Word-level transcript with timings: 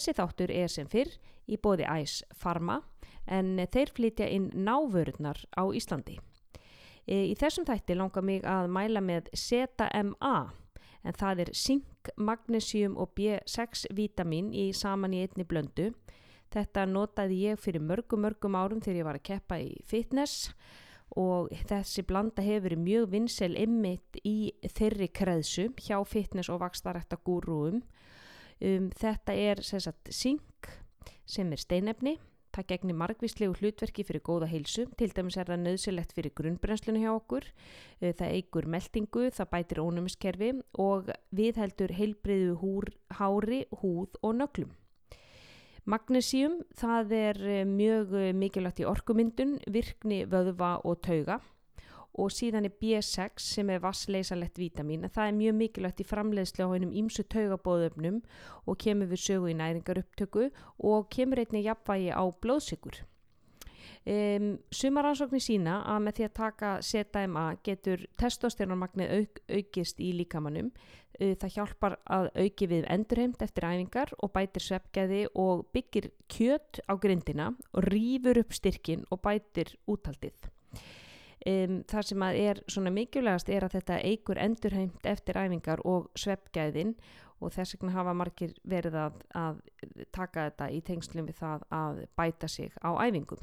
Þessi 0.00 0.14
þáttur 0.16 0.50
er 0.56 0.70
sem 0.72 0.86
fyrr 0.88 1.10
í 1.44 1.58
bóði 1.60 1.84
Æs 1.84 2.22
Pharma 2.40 2.78
en 3.28 3.58
þeir 3.68 3.90
flytja 3.92 4.28
inn 4.32 4.46
návörurnar 4.56 5.42
á 5.52 5.68
Íslandi. 5.76 6.14
E, 7.04 7.28
Í 7.28 7.34
þessum 7.36 7.66
þætti 7.68 7.98
langar 7.98 8.24
mig 8.24 8.46
að 8.48 8.70
mæla 8.72 9.02
með 9.04 9.28
ZMA 9.36 10.32
en 11.04 11.18
það 11.20 11.44
er 11.44 11.52
zink, 11.52 12.14
magnesium 12.16 12.96
og 12.96 13.12
B6 13.12 13.90
vítamin 13.92 14.48
í 14.56 14.70
saman 14.72 15.12
í 15.12 15.20
einni 15.26 15.44
blöndu. 15.44 15.90
Þetta 16.48 16.88
notaði 16.88 17.42
ég 17.50 17.60
fyrir 17.60 17.84
mörgum 17.84 18.24
mörgum 18.24 18.56
árum 18.56 18.80
þegar 18.80 19.02
ég 19.02 19.10
var 19.10 19.20
að 19.20 19.28
keppa 19.28 19.60
í 19.60 19.74
fitness 19.84 20.54
og 21.20 21.52
þessi 21.68 22.06
blanda 22.08 22.40
hefur 22.40 22.72
mjög 22.80 23.12
vinsel 23.12 23.52
ymmit 23.52 24.16
í 24.24 24.54
þeirri 24.64 25.12
kreðsu 25.12 25.68
hjá 25.76 25.98
fitness 26.08 26.48
og 26.48 26.64
vakstarækta 26.64 27.20
gúrúum. 27.20 27.82
Um, 28.60 28.90
þetta 28.92 29.36
er 29.36 29.62
sem 29.64 29.80
sagt 29.80 30.10
zink 30.12 30.68
sem 31.28 31.50
er 31.52 31.60
steinefni. 31.62 32.18
Það 32.50 32.66
gegnir 32.72 32.96
margvíslegu 32.98 33.54
hlutverki 33.60 34.02
fyrir 34.04 34.24
góða 34.26 34.48
heilsu. 34.50 34.88
Til 34.98 35.12
dæmis 35.14 35.38
er 35.38 35.46
það 35.52 35.62
nöðsilegt 35.68 36.12
fyrir 36.16 36.34
grunnbrennslunu 36.34 37.04
hjá 37.04 37.12
okkur. 37.14 37.46
Uh, 38.00 38.10
Það 38.10 38.34
eigur 38.34 38.66
meldingu, 38.66 39.28
það 39.36 39.52
bætir 39.54 39.82
ónumiskerfi 39.84 40.52
og 40.82 41.12
viðheldur 41.30 41.94
heilbriðu 41.94 42.58
húr, 42.60 42.90
hári, 43.20 43.64
húð 43.82 44.20
og 44.20 44.36
nöglum. 44.42 44.74
Magnesium, 45.88 46.60
það 46.76 47.14
er 47.16 47.38
eh, 47.48 47.62
mjög 47.66 48.12
eh, 48.18 48.34
mikilvægt 48.36 48.82
í 48.82 48.84
orkumyndun, 48.86 49.56
virkni, 49.72 50.20
vöðva 50.28 50.74
og 50.84 51.00
tauga 51.02 51.40
og 52.18 52.32
síðan 52.34 52.66
er 52.66 52.74
B6 52.82 53.44
sem 53.54 53.70
er 53.70 53.82
vassleysalett 53.84 54.58
vítamin 54.58 55.04
en 55.06 55.12
það 55.14 55.28
er 55.28 55.38
mjög 55.38 55.58
mikilvægt 55.60 56.02
í 56.02 56.08
framleiðslu 56.08 56.66
á 56.66 56.72
hennum 56.74 56.96
ímsu 57.02 57.26
taugabóðöfnum 57.30 58.18
og 58.66 58.80
kemur 58.82 59.12
við 59.12 59.24
sögu 59.26 59.52
í 59.52 59.58
næringarupptöku 59.60 60.50
og 60.78 61.08
kemur 61.14 61.42
einnig 61.44 61.68
jafnvægi 61.68 62.10
á 62.10 62.24
blóðsikur. 62.42 63.04
Um, 64.08 64.54
Sumaransóknir 64.72 65.42
sína 65.44 65.82
að 65.92 65.98
með 66.06 66.14
því 66.16 66.24
að 66.24 66.36
taka 66.38 66.68
ZMA 66.80 67.42
getur 67.66 68.06
testosteronmagnið 68.20 69.10
auk, 69.18 69.40
aukist 69.52 70.00
í 70.00 70.14
líkamannum. 70.16 70.70
Uh, 71.20 71.34
það 71.36 71.52
hjálpar 71.58 71.98
að 72.08 72.30
auki 72.40 72.68
við 72.70 72.88
endurheimt 72.88 73.44
eftir 73.44 73.66
æfingar 73.68 74.14
og 74.24 74.32
bætir 74.32 74.64
sveppgæði 74.64 75.20
og 75.36 75.66
byggir 75.76 76.08
kjöt 76.32 76.80
á 76.88 76.96
grindina 76.96 77.50
og 77.74 77.90
rýfur 77.92 78.40
upp 78.40 78.56
styrkin 78.56 79.04
og 79.12 79.20
bætir 79.26 79.76
úthaldið. 79.84 80.48
Um, 81.48 81.78
það 81.88 82.02
sem 82.04 82.22
er 82.28 82.58
svona 82.68 82.90
mikilvægast 82.92 83.48
er 83.48 83.64
að 83.64 83.78
þetta 83.78 84.00
eigur 84.04 84.36
endurheimt 84.36 85.06
eftir 85.08 85.38
æfingar 85.40 85.80
og 85.88 86.10
sveppgæðin 86.20 86.92
og 87.40 87.54
þess 87.54 87.78
vegna 87.78 87.94
hafa 87.94 88.12
margir 88.12 88.52
verið 88.68 88.98
að, 89.00 89.22
að 89.32 89.62
taka 90.12 90.50
þetta 90.50 90.68
í 90.76 90.82
tengslum 90.84 91.30
við 91.30 91.38
það 91.40 91.64
að 91.72 92.02
bæta 92.20 92.50
sig 92.52 92.76
á 92.84 92.92
æfingum. 93.00 93.40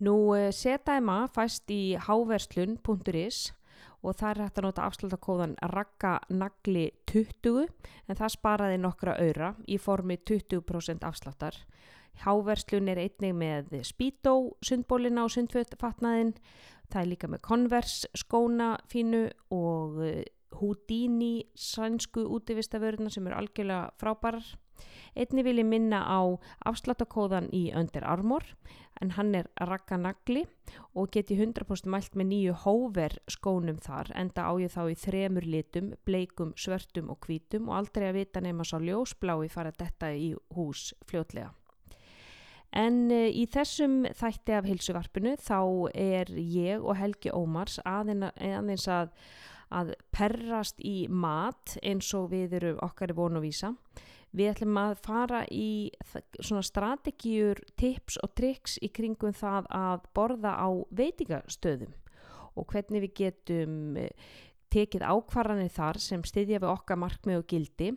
Nú 0.00 0.14
eh, 0.36 0.52
ZMA 0.54 1.24
fæst 1.34 1.70
í 1.74 1.96
háverslun.is 2.06 3.50
og 4.00 4.16
það 4.16 4.30
er 4.30 4.42
hægt 4.44 4.60
að 4.60 4.66
nota 4.68 4.86
afslutakóðan 4.88 5.56
ragganagli 5.74 6.86
20 7.10 7.66
en 8.08 8.16
það 8.16 8.34
sparaði 8.36 8.78
nokkra 8.80 9.18
öyra 9.20 9.50
í 9.68 9.76
formi 9.82 10.16
20% 10.30 11.04
afsláttar. 11.04 11.58
Háverslun 12.24 12.90
er 12.92 13.00
einnig 13.00 13.36
með 13.36 13.78
Speedo 13.88 14.56
sundbólina 14.64 15.24
og 15.24 15.32
sundfatnaðin, 15.34 16.34
það 16.90 17.02
er 17.02 17.10
líka 17.12 17.30
með 17.30 17.44
Converse 17.46 18.10
skóna 18.18 18.74
fínu 18.90 19.28
og 19.54 20.02
eh, 20.04 20.24
Houdini 20.60 21.46
sænsku 21.54 22.24
útivistaföruna 22.26 23.10
sem 23.10 23.26
eru 23.26 23.38
algjörlega 23.38 23.92
frábærar. 24.00 24.44
Einni 25.14 25.44
vil 25.44 25.60
ég 25.60 25.68
minna 25.68 26.00
á 26.08 26.20
afsláttakóðan 26.66 27.50
í 27.52 27.68
Under 27.76 28.06
Armour 28.08 28.46
en 29.04 29.12
hann 29.16 29.34
er 29.36 29.50
ragganagli 29.68 30.46
og 30.94 31.10
geti 31.14 31.36
100% 31.36 31.90
mælt 31.92 32.16
með 32.16 32.30
nýju 32.32 32.56
hóver 32.64 33.18
skónum 33.30 33.78
þar 33.82 34.12
enda 34.22 34.48
á 34.48 34.52
ég 34.62 34.72
þá 34.72 34.82
í 34.88 34.98
þremur 35.04 35.46
litum, 35.46 35.94
bleikum, 36.08 36.54
svörtum 36.56 37.12
og 37.12 37.20
hvítum 37.26 37.68
og 37.68 37.80
aldrei 37.82 38.08
að 38.10 38.20
vita 38.22 38.44
nema 38.44 38.64
sá 38.64 38.78
ljósblái 38.80 39.50
fara 39.52 39.74
detta 39.76 40.12
í 40.14 40.32
hús 40.56 40.90
fljótlega. 41.06 41.52
En 42.76 43.08
uh, 43.10 43.26
í 43.26 43.46
þessum 43.50 44.04
þætti 44.16 44.56
af 44.58 44.68
hilsuvarpinu 44.68 45.36
þá 45.42 45.60
er 45.94 46.30
ég 46.38 46.82
og 46.82 46.98
Helgi 47.00 47.32
Ómars 47.34 47.80
aðeins 47.84 48.86
að, 48.90 49.10
að 49.74 49.94
perrast 50.14 50.78
í 50.84 51.08
mat 51.10 51.76
eins 51.82 52.12
og 52.14 52.30
við 52.34 52.60
erum 52.60 52.82
okkar 52.86 53.14
í 53.14 53.18
vonu 53.18 53.40
að 53.40 53.48
vísa. 53.48 53.74
Við 54.30 54.52
ætlum 54.52 54.76
að 54.78 54.92
fara 55.02 55.40
í 55.50 55.90
svona 56.38 56.62
strategíur, 56.62 57.58
tips 57.74 58.20
og 58.22 58.30
triks 58.38 58.76
í 58.78 58.92
kringum 58.94 59.34
það 59.34 59.66
að 59.74 60.04
borða 60.14 60.52
á 60.54 60.70
veitingastöðum 60.94 61.96
og 62.58 62.70
hvernig 62.70 63.04
við 63.06 63.16
getum 63.18 63.96
eh, 63.98 64.12
tekið 64.70 65.02
ákvarðanir 65.06 65.72
þar 65.74 65.98
sem 66.02 66.22
styðja 66.26 66.62
við 66.62 66.70
okkar 66.70 67.00
markmið 67.02 67.40
og 67.40 67.48
gildi 67.50 67.90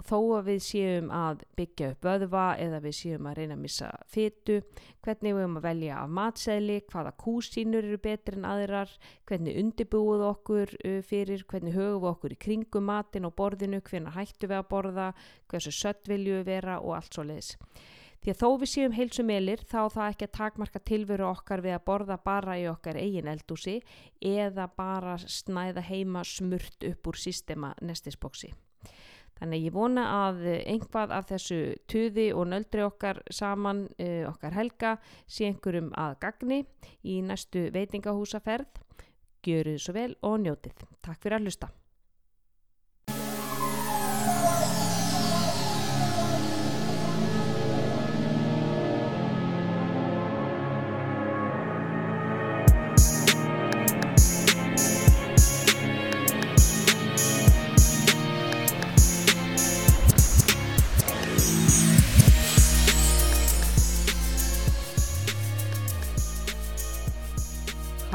og 0.00 0.06
þó 0.08 0.16
að 0.38 0.46
við 0.48 0.62
séum 0.64 1.10
að 1.12 1.42
byggja 1.58 1.90
upp 1.92 2.06
vöðva 2.06 2.44
eða 2.62 2.80
við 2.86 2.94
séum 2.96 3.26
að 3.28 3.36
reyna 3.36 3.56
að 3.58 3.62
missa 3.66 3.90
fytu, 4.08 4.56
hvernig 5.04 5.34
við 5.36 5.42
erum 5.42 5.58
að 5.60 5.66
velja 5.66 5.98
af 6.00 6.14
matseðli, 6.16 6.78
hvaða 6.88 7.12
kúsínur 7.20 7.84
eru 7.84 8.00
betri 8.00 8.38
en 8.38 8.48
aðrar, 8.48 8.94
hvernig 9.28 9.60
undibúið 9.60 10.26
okkur 10.30 10.74
uh, 10.80 10.98
fyrir, 11.04 11.44
hvernig 11.50 11.76
höfum 11.76 12.00
við 12.00 12.10
okkur 12.14 12.34
í 12.34 12.40
kringum 12.46 12.88
matin 12.88 13.28
og 13.28 13.36
borðinu, 13.36 13.82
hvernig 13.84 14.16
hættu 14.16 14.48
við 14.48 14.62
að 14.62 14.68
borða, 14.72 15.08
hversu 15.52 15.74
sött 15.74 16.08
vilju 16.08 16.40
við 16.40 16.48
vera 16.48 16.80
og 16.80 16.96
allt 16.96 17.18
svo 17.18 17.26
leiðis. 17.28 17.56
Því 18.20 18.32
að 18.34 18.40
þó 18.40 18.48
við 18.60 18.68
séum 18.68 18.92
heilsumelir 18.96 19.62
þá 19.64 19.78
það 19.94 20.06
ekki 20.06 20.26
að 20.26 20.34
takmarka 20.36 20.80
tilveru 20.84 21.28
okkar 21.30 21.62
við 21.64 21.76
að 21.76 21.86
borða 21.86 22.18
bara 22.20 22.56
í 22.60 22.66
okkar 22.68 22.98
eigin 23.00 23.30
eldúsi 23.32 23.78
eða 24.20 24.66
bara 24.76 25.14
snæða 25.20 25.86
heima 25.88 26.24
smurt 26.28 26.84
upp 26.84 27.08
úr 27.08 27.20
sístema 27.20 27.72
nestisboksi. 27.80 28.52
Þannig 29.40 29.56
að 29.56 29.66
ég 29.66 29.74
vona 29.74 30.04
að 30.28 30.42
einhvað 30.60 31.16
af 31.16 31.30
þessu 31.32 31.60
tuði 31.88 32.28
og 32.36 32.50
nöldri 32.52 32.84
okkar 32.84 33.22
saman, 33.32 33.86
uh, 33.96 34.28
okkar 34.28 34.56
helga, 34.58 34.94
sé 35.26 35.48
einhverjum 35.48 35.90
að 35.96 36.18
gagni 36.26 36.62
í 37.02 37.20
næstu 37.24 37.70
veitingahúsaferð. 37.74 38.84
Gjöruð 39.40 39.80
svo 39.80 39.96
vel 39.96 40.12
og 40.20 40.42
njótið. 40.44 40.84
Takk 41.00 41.22
fyrir 41.22 41.40
að 41.40 41.48
hlusta. 41.48 41.72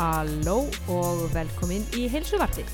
Halló 0.06 0.68
og 0.92 1.22
velkomin 1.34 1.82
í 1.98 2.04
heilsuvarpið. 2.14 2.68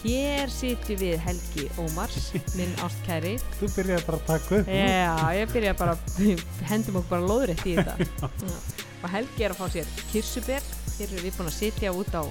Hér 0.00 0.50
sitjum 0.50 0.98
við 0.98 1.20
Helgi 1.22 1.68
Ómars, 1.78 2.32
minn 2.58 2.72
ástkæri. 2.82 3.36
Þú 3.60 3.68
byrjaði 3.76 4.06
bara 4.08 4.18
að 4.18 4.24
taka 4.26 4.58
upp. 4.58 4.72
Já, 4.74 5.12
ég 5.38 5.52
byrja 5.54 5.74
bara, 5.78 5.94
hendum 6.72 6.98
okkur 6.98 7.12
bara 7.12 7.28
lóðrétt 7.30 7.62
í 7.62 7.76
þetta. 7.78 8.30
Og 9.04 9.06
Helgi 9.12 9.46
er 9.46 9.54
að 9.54 9.60
fá 9.60 9.76
sér 9.76 9.94
kirsuber. 10.10 10.66
Hér 10.96 11.06
erum 11.12 11.26
við 11.28 11.38
búin 11.38 11.52
að 11.52 11.58
sitja 11.60 11.94
út 11.94 12.10
á 12.10 12.22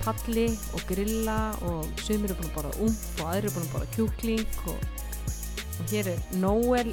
palli 0.00 0.48
og 0.74 0.82
grilla 0.88 1.38
og 1.68 1.86
sumir 2.02 2.32
eru 2.32 2.40
búin 2.40 2.50
að 2.50 2.56
borða 2.56 2.86
umf 2.88 3.08
og 3.20 3.26
aðri 3.30 3.44
eru 3.44 3.54
búin 3.54 3.68
að 3.68 3.74
borða 3.76 3.92
kjúkling 3.94 4.62
og, 4.72 4.86
og 5.76 5.92
hér 5.92 6.14
er 6.16 6.24
Noel 6.40 6.90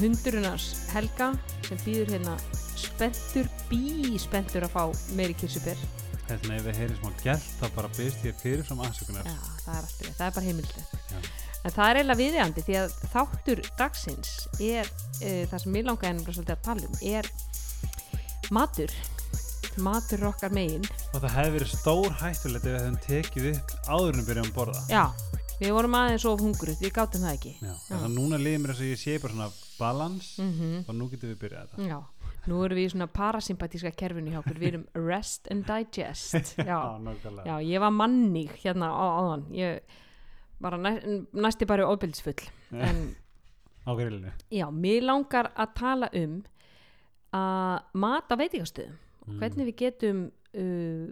hundurunars 0.00 0.70
Helga 0.94 1.34
sem 1.66 1.84
býður 1.84 2.16
hérna 2.16 2.38
spenntur, 2.96 3.48
bí 3.68 4.16
spenntur 4.20 4.64
að 4.64 4.72
fá 4.72 4.84
meiri 5.16 5.34
kirsuber. 5.36 5.80
Hérna 6.26 6.56
ef 6.56 6.64
við 6.66 6.78
heyrim 6.80 6.96
smá 6.98 7.10
gælt 7.22 7.50
þá 7.60 7.66
bara 7.76 7.90
byrst 7.94 8.24
ég 8.26 8.38
fyrir 8.40 8.64
fram 8.66 8.80
aðsökunar. 8.86 9.26
Já, 9.28 9.36
það 9.62 9.74
er 9.74 9.82
alltaf, 9.82 10.14
það 10.16 10.24
er 10.26 10.32
bara 10.38 10.46
heimildið. 10.46 10.94
En 11.66 11.74
það 11.74 11.90
er 11.90 11.98
eiginlega 12.00 12.20
viðjandi 12.22 12.64
því 12.66 12.78
að 12.80 12.94
þáttur 13.12 13.62
dagsins 13.78 14.32
er, 14.62 14.90
uh, 15.20 15.42
það 15.50 15.62
sem 15.62 15.76
ég 15.78 15.86
langaði 15.86 16.10
ennum 16.14 16.36
svolítið 16.38 16.56
að 16.56 16.64
tala 16.66 16.88
um, 16.88 16.96
er 17.12 17.30
matur, 18.56 18.96
matur 19.82 20.26
okkar 20.30 20.56
megin. 20.56 20.88
Og 21.12 21.20
það 21.20 21.36
hefði 21.36 21.54
verið 21.58 21.72
stór 21.74 22.18
hættulegt 22.22 22.64
ef 22.64 22.70
við 22.70 22.78
hefðum 22.80 23.00
tekið 23.06 23.50
upp 23.52 23.76
áður 23.92 24.20
en 24.22 24.28
byrjum 24.30 24.50
að 24.50 24.56
borða. 24.56 24.82
Já, 24.90 25.04
við 25.60 25.76
vorum 25.76 26.00
aðeins 26.00 26.26
of 26.32 26.42
hungruð, 26.42 26.80
við 26.80 26.96
gátum 26.96 27.28
það 27.28 27.38
ekki. 27.38 27.54
Já. 27.60 27.72
Þannig 27.90 28.08
að 28.08 28.18
núna 28.18 28.40
liðið 28.40 28.62
mér 28.64 28.74
þess 28.74 28.86
að 28.86 28.92
ég 28.94 29.02
sé 29.04 29.18
bara 29.22 29.36
svona 29.36 29.52
balans 29.76 30.34
Mm 30.40 30.84
og 30.86 30.94
nú 30.96 31.08
getum 31.12 31.32
við 31.34 31.40
byrjað 31.42 31.66
þetta. 31.74 31.86
Já, 31.90 31.98
nú 32.46 32.62
erum 32.64 32.78
við 32.78 32.88
í 32.88 32.92
svona 32.94 33.08
parasympatíska 33.12 33.92
kerfinu 33.98 34.32
hjá 34.34 34.40
okkur, 34.42 34.58
við 34.60 34.68
erum 34.72 34.84
rest 35.06 35.48
and 35.50 35.66
digest. 35.68 36.54
Já, 36.68 36.78
já 37.46 37.54
ég 37.62 37.80
var 37.82 37.94
mannig 37.94 38.52
hérna 38.62 38.90
á 38.92 39.04
áðan, 39.20 39.46
ég 39.54 39.80
var 40.62 40.76
næ, 40.80 40.92
næsti 41.36 41.66
bara 41.68 41.88
óbyldsfull, 41.90 42.46
en 42.72 43.02
á 43.86 43.90
grillinu. 43.98 44.32
Já, 44.50 44.66
mér 44.72 45.04
langar 45.04 45.50
að 45.54 45.74
tala 45.76 46.08
um 46.16 46.38
að 47.36 47.98
mat 47.98 48.30
á 48.32 48.34
veitingastöðum 48.38 49.02
Mm. 49.26 49.40
hvernig 49.40 49.66
við 49.66 49.76
getum 49.80 50.18
uh, 50.54 51.06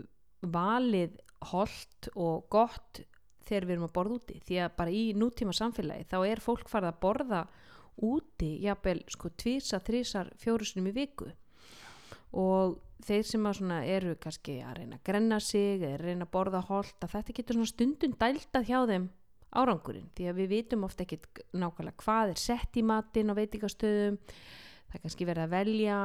valið 0.47 1.17
holdt 1.51 2.07
og 2.15 2.45
gott 2.53 3.01
þegar 3.45 3.67
við 3.67 3.75
erum 3.75 3.87
að 3.89 3.95
borða 3.97 4.19
úti. 4.21 4.37
Því 4.47 4.59
að 4.63 4.77
bara 4.79 4.93
í 4.95 5.01
nútíma 5.19 5.55
samfélagi 5.57 6.07
þá 6.13 6.15
er 6.29 6.43
fólk 6.45 6.71
farið 6.71 6.93
að 6.93 7.01
borða 7.03 7.41
úti 8.03 8.57
jafnvel 8.65 9.03
sko 9.13 9.31
tvísa, 9.39 9.81
þrísar, 9.85 10.33
fjórusunum 10.41 10.91
í 10.91 10.95
viku. 10.97 11.29
Og 12.35 12.79
þeir 13.05 13.27
sem 13.29 13.47
eru 13.85 14.17
kannski 14.21 14.59
að 14.65 14.81
reyna 14.81 14.99
að 14.99 15.05
grenna 15.07 15.39
sig 15.41 15.83
eða 15.83 16.01
reyna 16.03 16.27
að 16.27 16.33
borða 16.35 16.65
holdt 16.69 17.05
að 17.05 17.15
þetta 17.19 17.37
getur 17.37 17.59
svona 17.59 17.71
stundum 17.71 18.17
dæltað 18.19 18.69
hjá 18.71 18.79
þeim 18.91 19.09
árangurinn. 19.55 20.11
Því 20.17 20.29
að 20.31 20.41
við 20.41 20.53
vitum 20.55 20.85
ofta 20.89 21.05
ekki 21.05 21.21
nákvæmlega 21.55 22.03
hvað 22.03 22.35
er 22.35 22.43
sett 22.43 22.79
í 22.79 22.85
matinn 22.87 23.31
á 23.31 23.39
veitingastöðum. 23.39 24.19
Það 24.89 24.99
er 24.99 25.03
kannski 25.05 25.27
verið 25.29 25.45
að 25.45 25.55
velja 25.55 25.99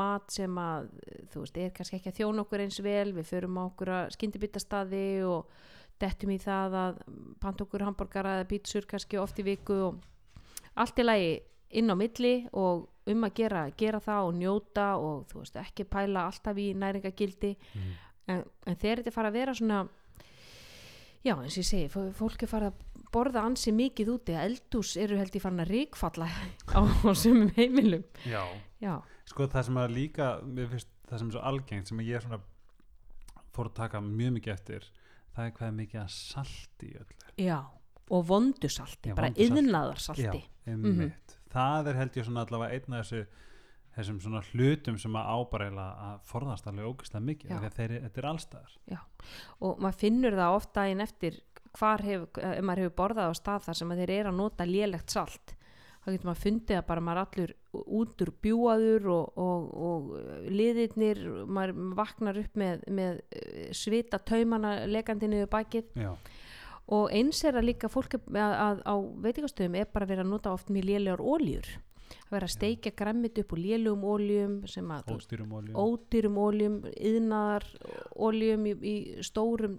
mat 0.00 0.32
sem 0.32 0.60
að 0.60 0.90
þú 1.32 1.42
veist, 1.44 1.58
er 1.60 1.74
kannski 1.76 1.98
ekki 1.98 2.12
að 2.12 2.20
þjóna 2.20 2.44
okkur 2.44 2.64
eins 2.64 2.80
vel. 2.84 3.08
Við 3.16 3.28
förum 3.30 3.60
á 3.60 3.62
okkur 3.64 3.92
að 3.96 4.14
skyndibitastaði 4.16 5.08
og 5.28 5.50
dettum 6.00 6.32
í 6.32 6.38
það 6.40 6.76
að 6.80 7.02
panta 7.40 7.66
okkur 7.66 7.84
hambúrgara 7.84 8.38
eða 8.38 8.48
pítsur 8.48 8.88
kannski 8.88 9.20
oft 9.20 9.40
í 9.40 9.46
viku 9.48 9.76
og 9.90 10.00
allt 10.76 10.98
í 10.98 11.04
lagi 11.06 11.30
inn 11.70 11.90
á 11.90 11.94
milli 11.94 12.34
og 12.52 12.88
um 13.10 13.24
að 13.26 13.34
gera, 13.34 13.64
gera 13.78 13.98
það 14.00 14.26
og 14.28 14.34
njóta 14.38 14.86
og 14.98 15.26
þú 15.30 15.38
veist, 15.42 15.56
ekki 15.56 15.84
pæla 15.90 16.26
alltaf 16.28 16.56
í 16.58 16.72
næringagildi 16.74 17.56
Mm. 17.74 17.92
en, 18.28 18.44
en 18.66 18.76
þegar 18.76 19.00
þetta 19.02 19.12
fara 19.14 19.28
að 19.30 19.32
vera 19.40 19.54
svona 19.54 19.88
já 21.24 21.34
eins 21.36 21.56
og 21.56 21.62
ég 21.62 21.68
segi 21.68 21.88
fó- 21.92 22.12
fólk 22.16 22.42
er 22.42 22.48
farið 22.50 22.70
að 22.70 23.08
borða 23.12 23.42
ansi 23.44 23.72
mikið 23.74 24.08
úti. 24.14 24.32
Eldús 24.38 24.96
eru 24.96 25.16
held 25.18 25.34
ég 25.34 25.42
farin 25.42 25.60
að 25.64 25.72
ríkfalla 25.74 26.28
á, 26.78 26.80
á 26.80 27.12
sumum 27.18 27.50
heimilum. 27.56 28.04
Já, 28.24 28.44
já, 28.80 28.94
sko 29.26 29.46
það 29.50 29.66
sem 29.68 29.80
að 29.82 29.94
líka 29.96 30.28
mér 30.46 30.70
finnst 30.70 30.88
það 31.10 31.18
sem 31.18 31.28
er 31.28 31.34
svo 31.36 31.42
algengt 31.50 31.88
sem 31.90 31.98
að 31.98 32.10
ég 32.12 32.22
svona 32.24 32.40
fór 33.50 33.66
að 33.70 33.74
taka 33.80 34.00
mjög 34.00 34.32
mikið 34.38 34.52
eftir 34.54 34.86
það 35.34 35.44
er 35.48 35.52
hvað 35.58 35.66
er 35.68 35.76
mikið 35.82 36.00
að 36.04 36.10
salti 36.14 36.86
í 36.92 36.96
öllu. 37.00 37.18
Já 37.36 37.58
og 38.10 38.24
vondusalti, 38.28 39.12
Já, 39.12 39.14
bara 39.14 39.30
vondu 39.30 39.46
salti. 39.46 39.60
yðnaðarsalti 39.60 40.42
einmitt. 40.66 41.36
Það 41.50 41.90
er 41.90 42.00
held 42.00 42.18
ég 42.18 42.26
svona 42.26 42.44
allavega 42.46 42.76
einn 42.78 42.98
af 42.98 43.06
þessu 43.06 43.22
þessum 43.90 44.18
svona 44.22 44.40
hlutum 44.52 44.98
sem 45.02 45.16
að 45.18 45.30
eiginlega 45.34 45.86
að 46.06 46.18
forðast 46.30 46.68
alveg 46.70 46.90
ógeðslega 46.90 47.26
mikið 47.26 47.50
Já. 47.50 47.56
að 47.58 47.78
þeir, 47.78 47.94
þetta 48.06 48.20
er 48.20 48.28
allstaðar 48.30 48.76
og 49.66 49.80
maður 49.82 49.98
finnur 50.04 50.36
það 50.38 50.58
oft 50.58 50.74
daginn 50.78 51.04
eftir 51.04 51.40
hvar 51.78 52.04
hefur, 52.06 52.42
ef 52.42 52.66
maður 52.66 52.84
hefur 52.84 52.98
borðað 53.00 53.32
á 53.32 53.34
stað 53.38 53.64
þar 53.66 53.80
sem 53.80 53.94
að 53.94 54.02
þeir 54.02 54.12
eru 54.16 54.30
að 54.30 54.38
nota 54.40 54.66
lélegt 54.66 55.14
salt. 55.14 55.56
Þá 56.00 56.06
getur 56.14 56.28
maður 56.30 56.42
fundið 56.46 56.78
að 56.78 56.86
bara 56.88 57.04
maður 57.04 57.20
allur 57.22 57.50
út 58.00 58.22
úr 58.24 58.30
bjúaður 58.46 59.08
og, 59.12 59.40
og, 59.44 59.66
og 59.90 60.46
liðirnir, 60.48 61.20
maður 61.44 61.82
vaknar 61.98 62.40
upp 62.40 62.56
með, 62.58 62.86
með 62.88 63.20
eh, 63.36 63.66
svita 63.76 64.18
taumana 64.24 64.72
lekandi 64.88 65.28
niður 65.28 65.50
bakið. 65.52 65.90
Já, 66.00 66.14
og 66.90 67.12
eins 67.14 67.44
er 67.46 67.54
að 67.60 67.68
líka 67.70 67.88
fólk 67.92 68.16
að, 68.18 68.34
að 68.36 68.82
á 68.86 68.94
veitingastöðum 69.26 69.78
er 69.80 69.86
bara 69.94 70.06
verið 70.10 70.24
að 70.26 70.32
nota 70.34 70.52
oft 70.56 70.70
mjög 70.74 70.88
lélegar 70.90 71.22
óljur 71.22 71.68
að 72.10 72.32
vera 72.34 72.46
að 72.48 72.54
steikja 72.56 72.92
grammit 72.98 73.38
upp 73.38 73.52
úr 73.54 73.60
lélugum 73.62 74.04
óljum 74.10 74.54
sem 74.66 74.88
að 74.90 75.12
ódýrum 75.78 76.38
óljum, 76.42 76.80
yðnaðar 76.98 77.66
óljum 78.18 78.66
í, 78.66 78.74
í 78.82 78.94
stórum 79.26 79.78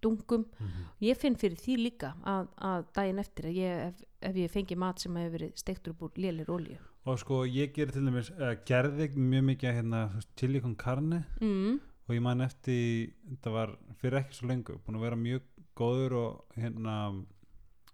dungum. 0.00 0.46
Mhm. 0.58 0.84
Ég 1.04 1.16
finn 1.20 1.36
fyrir 1.36 1.58
því 1.60 1.74
líka 1.80 2.14
að, 2.24 2.46
að 2.56 2.84
daginn 2.96 3.18
eftir 3.20 3.48
að 3.50 3.58
ég, 3.58 3.82
ef, 3.90 4.04
ef 4.30 4.38
ég 4.40 4.52
fengi 4.52 4.76
mat 4.80 5.00
sem 5.02 5.16
hefur 5.16 5.34
verið 5.38 5.52
steiktur 5.60 5.92
upp 5.94 6.02
úr 6.08 6.20
lélir 6.20 6.48
ólju. 6.52 6.78
og 7.08 7.16
sko 7.18 7.44
ég 7.48 7.72
gerir 7.72 7.92
til 7.92 8.04
dæmis 8.04 8.28
uh, 8.36 8.52
gerði 8.68 9.06
mjög 9.16 9.44
mikið 9.48 9.72
hérna 9.78 10.00
chili 10.36 10.60
con 10.60 10.74
carne 10.76 11.22
Mm. 11.40 11.78
og 12.08 12.14
ég 12.14 12.20
man 12.20 12.40
eftir 12.44 13.12
þetta 13.30 13.50
var 13.54 13.72
fyrir 14.02 14.18
ekki 14.20 14.36
svo 14.36 14.48
lengu 14.50 14.76
búin 14.84 14.98
að 14.98 15.06
vera 15.06 15.16
mjög 15.16 15.42
góður 15.80 16.12
og 16.20 16.56
hérna 16.60 16.94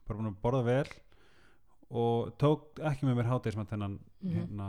bara 0.06 0.18
búin 0.18 0.30
að 0.32 0.40
borða 0.42 0.64
vel 0.66 0.86
og 1.90 2.32
tók 2.40 2.80
ekki 2.82 3.06
með 3.06 3.20
mér 3.20 3.28
hátegismat 3.30 3.70
þennan 3.70 3.98
Mhm. 4.22 4.32
hérna, 4.34 4.68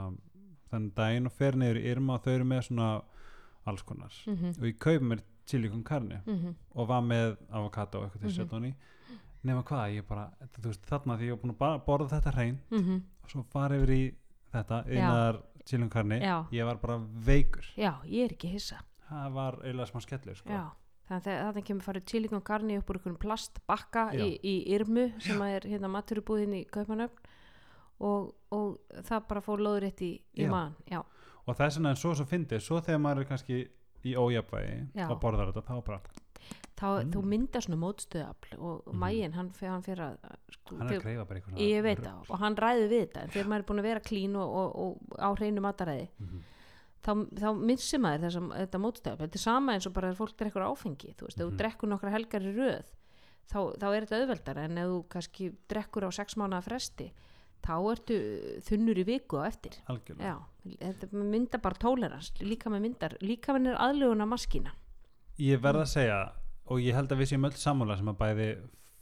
þennan 0.71 0.91
daginn 0.95 1.25
og 1.25 1.31
fer 1.33 1.55
niður 1.57 1.79
í 1.81 1.85
Irma 1.91 2.13
og 2.17 2.23
þau 2.23 2.33
eru 2.35 2.43
með 2.45 2.61
svona 2.67 2.89
alls 3.65 3.81
konar 3.83 4.13
Mm 4.27 4.49
og 4.59 4.63
ég 4.67 4.77
kaupi 4.79 5.03
mér 5.05 5.21
chili 5.47 5.69
con 5.69 5.83
carne 5.83 6.21
-hmm. 6.25 6.53
og 6.75 6.87
var 6.87 7.01
með 7.01 7.37
avokado 7.51 7.99
og 7.99 8.03
eitthvað 8.05 8.21
til 8.33 8.45
Mhm. 8.45 8.51
mm 8.51 8.63
-hmm. 8.71 8.73
nema 9.43 9.63
hvað, 9.63 9.95
ég 9.97 10.07
bara 10.07 10.31
þú 10.59 10.63
veist, 10.67 10.85
þarna 10.85 11.17
því 11.17 11.21
ég 11.21 11.29
var 11.29 11.37
búin 11.37 11.55
að 11.57 11.85
borða 11.85 12.09
þetta 12.09 12.31
hrein 12.33 12.59
Mm 12.71 13.01
og 13.23 13.29
svo 13.29 13.43
fara 13.43 13.75
yfir 13.75 13.89
í 13.89 14.15
þetta 14.53 14.85
einar 14.87 15.41
chili 15.65 15.81
con 15.83 15.89
carne 15.89 16.19
Já. 16.21 16.45
ég 16.51 16.65
var 16.65 16.75
bara 16.77 16.97
veikur 17.25 17.63
Já, 17.77 17.93
ég 18.05 18.25
er 18.25 18.31
ekki 18.33 18.47
hissa. 18.51 18.77
það 19.09 19.33
var 19.33 19.53
eiginlega 19.63 19.85
smá 19.91 19.99
skellur 20.01 20.35
sko. 20.35 20.49
Já. 20.49 20.69
Þannig 21.07 21.27
að 21.31 21.45
þetta 21.47 21.63
kemur 21.69 21.85
farið 21.87 22.05
chili 22.11 22.27
con 22.27 22.41
carne 22.43 22.77
upp 22.81 22.89
úr 22.91 22.97
einhvern 22.99 23.17
plastbakka 23.21 24.09
í, 24.19 24.27
í 24.43 24.55
Irmu 24.75 25.05
sem 25.23 25.41
er 25.47 25.61
hérna 25.71 25.87
maturubúðin 25.93 26.53
í 26.59 26.65
Kaupanöfn 26.67 27.29
og, 28.03 28.33
og 28.51 28.77
það 29.07 29.27
bara 29.29 29.41
fór 29.45 29.63
loður 29.63 29.85
rétt 29.87 30.01
í, 30.05 30.11
í 30.37 30.47
mann. 30.51 30.75
Já. 30.91 30.99
og 31.47 31.55
þess 31.55 31.77
vegna 31.79 31.93
en 31.95 31.99
svo 32.01 32.11
svo 32.19 32.25
fyndið 32.27 32.59
svo 32.61 32.81
þegar 32.83 32.99
maður 32.99 33.23
er 33.23 33.29
kannski 33.31 33.59
í 34.03 34.13
ójafvægi 34.19 34.75
Já. 34.99 35.07
og 35.09 35.19
borðar 35.23 35.53
þetta 35.53 35.65
þá 35.69 35.83
bara 35.87 36.01
Þá, 36.77 36.85
Mm. 37.01 37.09
þú 37.15 37.21
myndar 37.25 37.63
svona 37.65 37.77
mótstöðafl 37.81 38.57
og 38.61 38.83
mm 38.93 38.99
mægin, 39.01 39.33
hann, 39.33 39.47
fyrir 39.81 40.03
að 40.03 40.17
sko, 40.53 40.75
hann 40.77 40.91
er 40.91 40.99
að 40.99 41.01
greifa 41.07 41.23
bara 41.25 41.39
veit 41.87 41.99
það 42.03 42.29
og 42.29 42.37
hann 42.43 42.55
ræði 42.61 42.83
við 42.91 43.01
þetta 43.07 43.23
þegar 43.33 43.47
maður 43.49 43.63
er 43.63 43.65
búin 43.71 43.79
að 43.81 43.87
vera 43.87 44.03
klín 44.05 44.35
og, 44.37 44.53
og, 44.59 44.75
og 44.83 45.17
á 45.17 45.29
hreinu 45.39 45.63
mataræði 45.65 46.05
Mhm. 46.19 46.43
Þá, 47.05 47.11
þá 47.39 47.47
missir 47.59 47.99
maður 48.03 48.25
þessam, 48.27 48.47
þetta 48.57 48.81
mótstöðafl 48.83 49.25
þetta 49.27 49.39
er 49.39 49.43
sama 49.45 49.73
eins 49.77 49.87
og 49.87 49.93
bara 49.93 50.11
þegar 50.11 50.21
fólk 50.21 50.37
drekkur 50.41 50.65
áfengi 50.67 51.13
þú 51.17 51.27
veist, 51.27 51.37
ef 51.39 51.45
Mhm. 51.45 51.51
þú 51.53 51.57
drekkur 51.61 51.89
nokkra 51.93 52.11
helgar 52.11 52.41
í 52.41 52.53
röð 52.57 52.89
þá, 53.47 53.59
þá 53.79 53.87
er 53.95 54.05
þetta 54.05 54.19
auðveldara 54.21 54.63
en 54.67 54.77
ef 54.77 54.87
þú 54.91 54.99
kannski 55.15 55.49
drekkur 55.69 56.07
á 56.07 56.11
sex 56.11 56.35
mánuða 56.35 56.63
fresti 56.63 57.11
þá 57.67 57.73
ertu 57.91 58.17
þunnur 58.63 58.99
í 59.01 59.03
viku 59.03 59.39
á 59.41 59.47
eftir. 59.49 59.73
Algjörlega. 59.89 60.23
Já, 60.23 60.77
þetta 60.79 61.07
myndar 61.11 61.59
bara 61.61 61.75
tólerans 61.75 62.31
líka 62.39 62.69
með 62.69 62.81
myndar, 62.85 63.15
líka 63.21 63.51
með 63.55 63.71
er 63.73 63.79
aðluguna 63.81 64.27
maskína. 64.29 64.71
Ég 65.39 65.59
verð 65.59 65.81
að 65.81 65.91
segja 65.91 66.19
og 66.67 66.79
ég 66.79 66.93
held 66.95 67.09
að 67.11 67.17
við 67.23 67.31
séum 67.33 67.45
öll 67.49 67.57
sammála 67.57 67.97
sem 67.97 68.07
að 68.07 68.17
bæði 68.21 68.47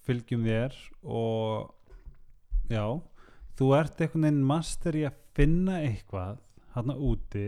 fylgjum 0.06 0.44
þér 0.46 0.74
og 1.04 1.72
já 2.70 2.86
þú 3.60 3.70
ert 3.80 4.02
einhvern 4.02 4.26
veginn 4.28 4.44
master 4.46 4.98
í 4.98 5.04
að 5.10 5.20
finna 5.38 5.78
eitthvað 5.86 6.38
hérna 6.76 6.96
úti 6.98 7.46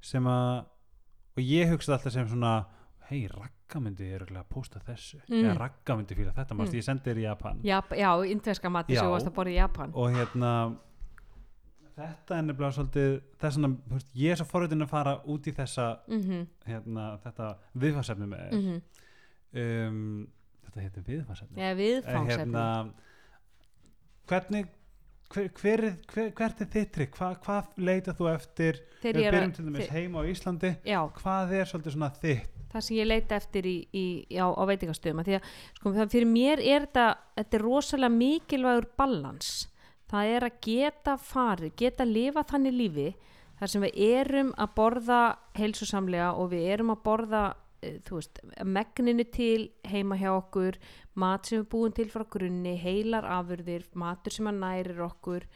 sem 0.00 0.26
að 0.26 0.66
og 1.38 1.44
ég 1.44 1.70
hugsa 1.70 1.94
alltaf 1.94 2.12
sem 2.12 2.26
svona 2.28 2.66
hei, 3.08 3.22
Ragga 3.30 3.80
myndi 3.80 4.08
ég 4.08 4.18
að 4.42 4.48
posta 4.50 4.80
þessu. 4.84 5.20
Mm. 5.28 5.44
eða 5.44 5.54
Ragga 5.58 5.96
myndi 5.96 6.16
fíla 6.18 6.34
þetta, 6.36 6.54
Mm. 6.54 6.78
ég 6.78 6.84
sendi 6.84 7.10
þér 7.10 7.18
í 7.18 7.24
Japan. 7.24 7.60
Já, 7.64 7.78
já 7.96 8.10
indverska 8.26 8.70
mati 8.70 8.94
sem 8.96 9.06
þú 9.06 9.10
varst 9.14 9.30
að 9.30 9.34
borða 9.38 9.50
í 9.50 9.58
Japan. 9.58 9.92
Og 9.94 10.10
hérna 10.10 10.52
þetta 11.98 12.38
er 12.38 12.42
nefnilega 12.46 12.76
svolítið 12.76 13.20
þess 13.42 13.58
að 13.58 14.04
ég 14.14 14.30
er 14.30 14.36
svo 14.40 14.46
forritin 14.46 14.84
að 14.84 14.88
fara 14.92 15.14
út 15.26 15.46
í 15.46 15.54
þessa 15.56 15.86
mhm, 16.06 16.46
hérna, 16.68 17.06
þetta 17.24 17.50
viðfarsefni 17.84 18.28
með 18.30 18.44
þér. 18.44 18.58
Mhm. 18.58 18.82
Um, 19.58 20.28
þetta 20.66 20.84
heitir 20.84 21.06
viðfarsefni 21.06 21.62
eða 21.64 21.78
viðfangsefni. 21.78 22.52
Hérna, 22.52 22.66
hvernig 24.28 24.68
hver, 25.34 25.48
hver, 25.60 25.82
er- 25.88 25.96
hver, 26.12 26.30
hvert 26.38 26.60
er 26.64 26.70
þitt 26.72 26.92
trikk? 26.94 27.16
Hvað 27.18 27.38
hva 27.46 27.58
leitað 27.76 28.18
þú 28.20 28.28
eftir? 28.34 28.80
Við 29.02 29.18
byrjum 29.18 29.38
að, 29.40 29.56
til 29.56 29.66
dæmis 29.68 29.90
heima 29.92 30.22
á 30.22 30.24
Íslandi. 30.32 30.70
Já, 30.88 31.00
hvað 31.20 31.52
er 31.58 31.70
svolítið 31.70 31.96
svona 31.96 32.10
þitt? 32.22 32.54
Það 32.68 32.84
sem 32.84 32.96
ég 32.98 33.08
leita 33.08 33.36
eftir 33.38 33.66
í, 33.68 33.76
í, 33.96 34.04
á, 34.36 34.46
á 34.52 34.62
veitingastöðum. 34.68 35.22
Því 35.24 35.36
að 35.38 35.52
sko, 35.78 35.92
fyrir 36.12 36.28
mér 36.28 36.60
er 36.60 36.84
þetta, 36.86 37.06
þetta 37.38 37.58
er 37.58 37.64
rosalega 37.64 38.16
mikilvægur 38.18 38.88
ballans. 39.00 39.52
Það 40.08 40.34
er 40.34 40.46
að 40.48 40.60
geta 40.64 41.14
farið, 41.20 41.72
geta 41.76 42.04
lifa 42.08 42.44
þannig 42.48 42.76
lífi 42.76 43.08
þar 43.58 43.72
sem 43.72 43.82
við 43.84 43.96
erum 44.08 44.52
að 44.56 44.74
borða 44.76 45.22
heilsusamlega 45.58 46.28
og 46.38 46.52
við 46.52 46.68
erum 46.76 46.92
að 46.94 47.02
borða 47.08 47.42
þú 47.80 48.18
veist, 48.18 48.40
megninu 48.64 49.26
til 49.32 49.68
heima 49.88 50.18
hjá 50.18 50.30
okkur, 50.34 50.78
mat 51.20 51.48
sem 51.48 51.62
við 51.62 51.68
búum 51.74 51.94
til 51.94 52.08
frá 52.12 52.24
grunni, 52.30 52.76
heilar 52.80 53.28
afurðir 53.38 53.86
matur 53.98 54.34
sem 54.34 54.50
að 54.50 54.62
nærir 54.62 55.04
okkur. 55.08 55.46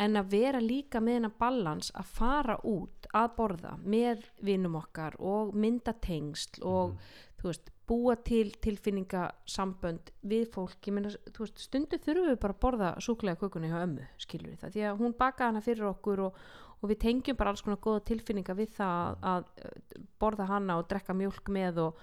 En 0.00 0.16
að 0.16 0.30
vera 0.32 0.60
líka 0.62 1.00
með 1.02 1.18
hennar 1.18 1.34
balans 1.40 1.90
að 1.98 2.12
fara 2.14 2.56
út 2.64 3.08
að 3.12 3.34
borða 3.36 3.74
með 3.82 4.22
vinnum 4.46 4.78
okkar 4.80 5.18
og 5.18 5.52
mynda 5.52 5.92
tengsl 6.00 6.62
og 6.64 6.94
þú 7.40 7.50
veist, 7.50 7.68
búa 7.90 8.14
til 8.22 8.52
tilfinningasambönd 8.62 10.12
við 10.30 10.44
fólk, 10.54 10.78
ég 10.86 10.94
meina, 10.94 11.10
þú 11.34 11.44
veist, 11.44 11.62
stundu 11.66 11.98
þurfum 11.98 12.28
við 12.30 12.40
bara 12.44 12.54
að 12.54 12.60
borða 12.62 12.90
súkulega 13.02 13.40
kökunni 13.40 13.70
hjá 13.72 13.80
ömmu, 13.82 14.06
skilur 14.22 14.52
við 14.52 14.60
það, 14.62 14.74
því 14.76 14.84
að 14.86 15.00
hún 15.02 15.16
bakaði 15.18 15.48
hana 15.50 15.64
fyrir 15.64 15.88
okkur 15.90 16.22
og, 16.28 16.44
og 16.80 16.88
við 16.92 17.02
tengjum 17.04 17.38
bara 17.38 17.52
alls 17.52 17.64
konar 17.64 17.82
góða 17.82 18.06
tilfinninga 18.10 18.56
við 18.58 18.72
það 18.78 19.20
að, 19.32 19.50
að 19.66 20.08
borða 20.20 20.48
hana 20.50 20.80
og 20.80 20.88
drekka 20.90 21.16
mjólk 21.16 21.52
með 21.52 21.80
og, 21.84 22.02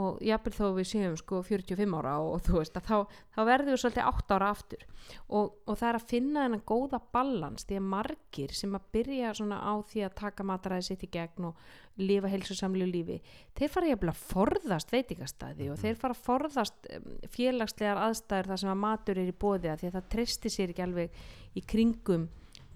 og 0.00 0.20
jafnvel 0.22 0.54
þó 0.54 0.64
við 0.76 0.88
séum 0.92 1.16
sko 1.18 1.40
45 1.46 1.96
ára 1.98 2.16
og, 2.22 2.34
og 2.36 2.44
þú 2.46 2.56
veist 2.60 2.78
að 2.78 2.88
þá, 2.90 3.20
þá 3.34 3.40
verðum 3.48 3.74
við 3.74 3.82
svolítið 3.84 4.10
8 4.12 4.36
ára 4.36 4.50
aftur. 4.54 4.84
Og, 5.26 5.46
og 5.66 5.78
það 5.80 5.88
er 5.88 5.98
að 5.98 6.08
finna 6.12 6.44
þennan 6.44 6.66
góða 6.68 7.00
ballans 7.14 7.66
því 7.66 7.80
að 7.80 7.88
margir 7.94 8.56
sem 8.56 8.76
að 8.78 8.90
byrja 8.94 9.32
svona 9.40 9.60
á 9.64 9.74
því 9.90 10.04
að 10.06 10.18
taka 10.20 10.46
mataræði 10.46 10.88
sitt 10.90 11.06
í 11.08 11.12
gegn 11.16 11.48
og 11.50 11.64
lifa 12.00 12.30
heilsusamlu 12.30 12.86
lífi 12.88 13.18
þeir 13.58 13.72
fara 13.72 13.90
jafnvel 13.90 14.12
að 14.12 14.22
forðast 14.30 14.92
veitingastæði 14.94 15.70
og 15.72 15.80
þeir 15.80 15.98
fara 16.00 16.16
að 16.16 16.24
forðast 16.28 16.90
um, 16.94 17.08
félagslegar 17.34 18.02
aðstæður 18.06 18.50
þar 18.52 18.62
sem 18.62 18.72
að 18.72 18.82
matur 18.84 19.20
er 19.20 19.30
í 19.30 19.36
bóði 19.44 19.74
því 19.80 19.90
að 19.90 19.96
það 19.98 20.10
treysti 20.14 20.52
sér 20.52 20.72
ekki 20.72 20.84
alveg 20.86 21.18
í 21.56 21.64
kringum, 21.66 22.28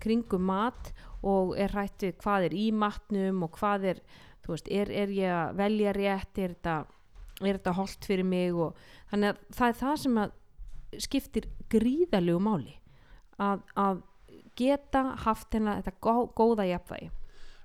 kringum 0.02 0.48
mat 0.50 0.90
og 0.90 1.13
er 1.58 1.74
rætt 1.74 2.04
við 2.04 2.16
hvað 2.22 2.48
er 2.48 2.56
í 2.58 2.68
matnum 2.74 3.42
og 3.46 3.58
hvað 3.58 3.88
er 3.94 4.00
þú 4.44 4.54
veist, 4.54 4.70
er, 4.70 4.90
er 4.92 5.12
ég 5.14 5.32
að 5.32 5.58
velja 5.60 5.92
rétt 5.96 6.40
er 6.40 6.54
þetta, 6.54 6.78
er 7.40 7.58
þetta 7.58 7.76
holdt 7.78 8.08
fyrir 8.08 8.28
mig 8.28 8.54
og 8.54 8.80
þannig 9.12 9.32
að 9.32 9.44
það 9.58 9.68
er 9.68 9.78
það 9.80 10.00
sem 10.04 10.18
að 10.24 10.34
skiptir 11.04 11.48
gríðalegu 11.72 12.42
máli 12.42 12.76
að, 13.42 13.64
að 13.74 14.02
geta 14.58 15.04
haft 15.24 15.56
hennar 15.56 15.80
þetta 15.82 15.96
gó, 16.04 16.26
góða 16.36 16.68
jafnvægi 16.68 17.10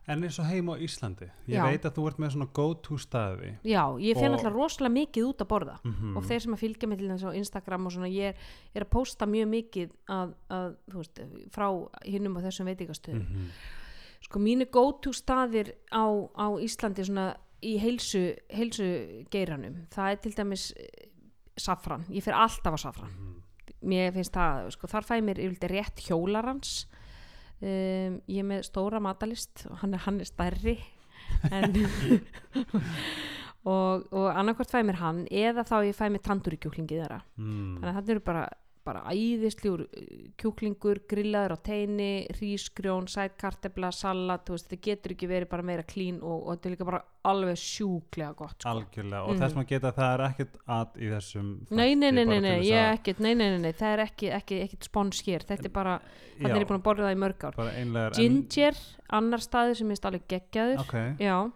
En 0.09 0.23
eins 0.25 0.39
og 0.41 0.45
heim 0.49 0.69
á 0.73 0.75
Íslandi 0.81 1.27
ég 1.47 1.55
Já. 1.59 1.63
veit 1.69 1.83
að 1.85 1.93
þú 1.99 2.05
ert 2.09 2.19
með 2.23 2.31
svona 2.33 2.47
go 2.53 2.67
to 2.73 2.97
staði. 2.97 3.51
Já, 3.63 3.83
ég 4.01 4.17
Og- 4.17 4.23
alltaf 4.29 4.53
rosalega 4.55 4.93
mikið 4.95 5.27
út 5.29 5.43
að 5.43 5.47
borða. 5.51 5.75
Mm 5.85 6.17
og 6.17 6.23
þeir 6.25 6.39
sem 6.41 6.53
að 6.55 6.63
fylgja 6.63 6.87
mig 6.89 6.97
til 6.99 7.09
þess 7.09 7.27
á 7.29 7.31
Instagram 7.37 7.85
og 7.85 7.91
svona 7.93 8.09
ég 8.09 8.29
er, 8.33 8.35
er 8.75 8.83
að 8.85 8.89
posta 8.89 9.25
mjög 9.25 9.47
mikið 9.53 9.91
að, 10.09 10.33
að 10.49 10.75
þú 10.89 10.97
veist, 11.03 11.21
frá 11.51 11.67
hinnum 12.05 12.37
á 12.37 12.41
þessum 12.41 12.65
veitingastöðum. 12.65 13.27
Mhm. 13.29 13.51
sko 14.21 14.39
mínu 14.39 14.65
go-to 14.69 15.13
staðir 15.13 15.71
á, 15.93 16.03
á 16.35 16.47
Íslandi 16.59 17.05
svona 17.05 17.35
í 17.63 17.77
heilsu, 17.79 18.35
heilsu 18.51 19.25
geiranum 19.31 19.85
það 19.91 20.11
er 20.11 20.15
til 20.17 20.31
dæmis 20.33 20.73
eh, 20.75 21.07
safran, 21.57 22.03
ég 22.09 22.23
fer 22.23 22.33
alltaf 22.33 22.73
á 22.75 22.79
safran. 22.79 23.13
Mér 23.81 24.11
finnst 24.11 24.33
það, 24.33 24.71
sko 24.71 24.87
þar 24.87 25.03
fæ 25.07 25.21
mér 25.23 25.39
yfirlega 25.39 25.71
rétt 25.71 26.01
hjólarans 26.03 26.85
um, 27.61 28.19
ég 28.29 28.41
er 28.43 28.47
með 28.47 28.65
stóra 28.69 29.01
matalist 29.03 29.65
og 29.69 29.81
hann 29.83 29.95
er, 29.97 30.03
hann 30.05 30.21
er 30.23 30.29
stærri 30.29 30.77
en 31.55 31.75
og, 33.69 34.07
og 34.11 34.27
annarkvort 34.33 34.71
fæ 34.71 34.81
ég 34.81 34.89
mér 34.89 35.01
hann 35.03 35.25
eða 35.27 35.65
þá 35.67 35.77
ég 35.89 35.97
fæ 35.97 36.07
mér 36.09 36.25
tanduríkjúklingi 36.25 36.99
þeirra 37.01 37.21
mm. 37.37 37.79
þannig 37.79 37.91
að 37.91 37.99
þetta 37.99 38.15
eru 38.15 38.25
bara, 38.31 38.45
bara 38.85 39.01
æðisljúr 39.11 39.81
kjúklingur, 40.39 41.01
grillaður 41.09 41.53
á 41.53 41.57
teini 41.61 42.27
hrísgrjón, 42.33 43.07
sætkartebla 43.11 43.91
salat, 43.93 44.45
þú 44.47 44.55
veist, 44.55 44.69
þetta 44.71 44.81
getur 44.87 45.13
ekki 45.15 45.27
verið 45.29 45.49
bara 45.51 45.65
meira 45.67 45.83
klín 45.83 46.21
og, 46.23 46.47
og 46.47 46.55
þetta 46.55 46.69
er 46.69 46.73
líka 46.75 46.87
bara 46.87 47.01
alveg 47.29 47.59
sjúklega 47.59 48.31
gott 48.39 48.55
sko. 48.61 48.69
algjörlega 48.71 49.21
og 49.25 49.35
Mm. 49.35 49.41
þess 49.43 49.55
maður 49.59 49.69
geta 49.73 49.91
að 49.91 49.99
það 49.99 50.13
er 50.13 50.23
ekkert 50.29 50.55
að 50.77 50.87
í 50.95 51.09
þessum 51.13 51.49
Nei, 51.69 51.95
nei, 51.95 52.11
nei, 52.11 52.25
nei, 52.25 52.39
nei, 52.39 52.71
að- 52.71 52.93
ekkert, 52.99 53.19
nei, 53.19 53.33
nei, 53.35 53.71
það 53.73 53.93
er 53.93 54.03
ekki, 54.05 54.31
ekki, 54.39 54.61
ekkert 54.63 54.83
spons 54.89 55.21
hér, 55.27 55.43
þetta 55.43 55.65
er 55.65 55.75
bara, 55.75 55.99
þannig 56.39 56.55
er 56.55 56.63
ég 56.63 56.67
búin 56.71 56.79
að 56.81 56.87
borða 56.89 57.09
það 57.09 57.15
í 57.15 57.21
mörg 57.25 57.43
ár. 57.43 58.15
Ginger, 58.15 58.75
annar 59.09 59.39
staður 59.43 59.75
sem 59.77 59.91
er 59.91 59.97
alveg 60.09 60.27
geggjaður, 60.27 60.79
ok, 60.79 60.95
já, 61.19 61.51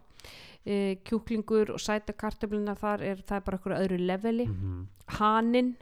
e, 0.66 0.96
kjúklingur 1.04 1.70
og 1.74 1.80
sæta 1.80 2.14
kartöfluna 2.14 2.76
þar 2.78 3.02
er, 3.02 3.16
það 3.24 3.36
er 3.36 3.42
bara 3.48 3.58
okkur 3.58 3.78
öðru 3.80 4.00
leveli. 4.00 4.46
mm 4.48 4.88
Haninn, 5.20 5.76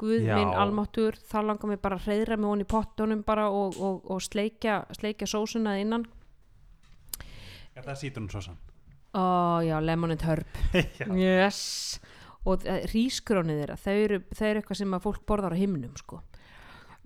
guð 0.00 0.24
Já. 0.24 0.34
minn 0.38 0.54
almáttur, 0.56 1.18
þá 1.30 1.38
langar 1.44 1.70
mér 1.70 1.82
bara 1.84 1.98
að 2.00 2.08
reyðra 2.10 2.38
með 2.40 2.52
hon 2.54 2.64
í 2.64 2.68
pottunum 2.72 3.22
bara 3.26 3.46
og, 3.52 3.76
og, 3.80 4.08
og 4.10 4.24
sleikja, 4.24 4.80
sleikja 4.96 5.28
sósuna 5.30 5.76
innan. 5.80 6.06
er 7.76 7.84
það 7.86 8.00
sítrun 8.02 8.30
svo 8.32 8.42
sann 8.48 8.58
Ó, 9.10 9.58
já, 9.66 9.80
lemon 9.82 10.12
and 10.14 10.22
herb. 10.22 10.46
yes. 11.18 11.98
Og 12.46 12.62
rískrónið 12.92 13.56
þeirra 13.58 13.76
þau 13.82 13.94
eru, 14.04 14.18
þau 14.30 14.44
eru 14.46 14.60
eitthvað 14.60 14.78
sem 14.78 14.94
að 14.94 15.02
fólk 15.02 15.24
borðar 15.26 15.56
á 15.58 15.58
himnum 15.58 15.96
sko. 15.98 16.20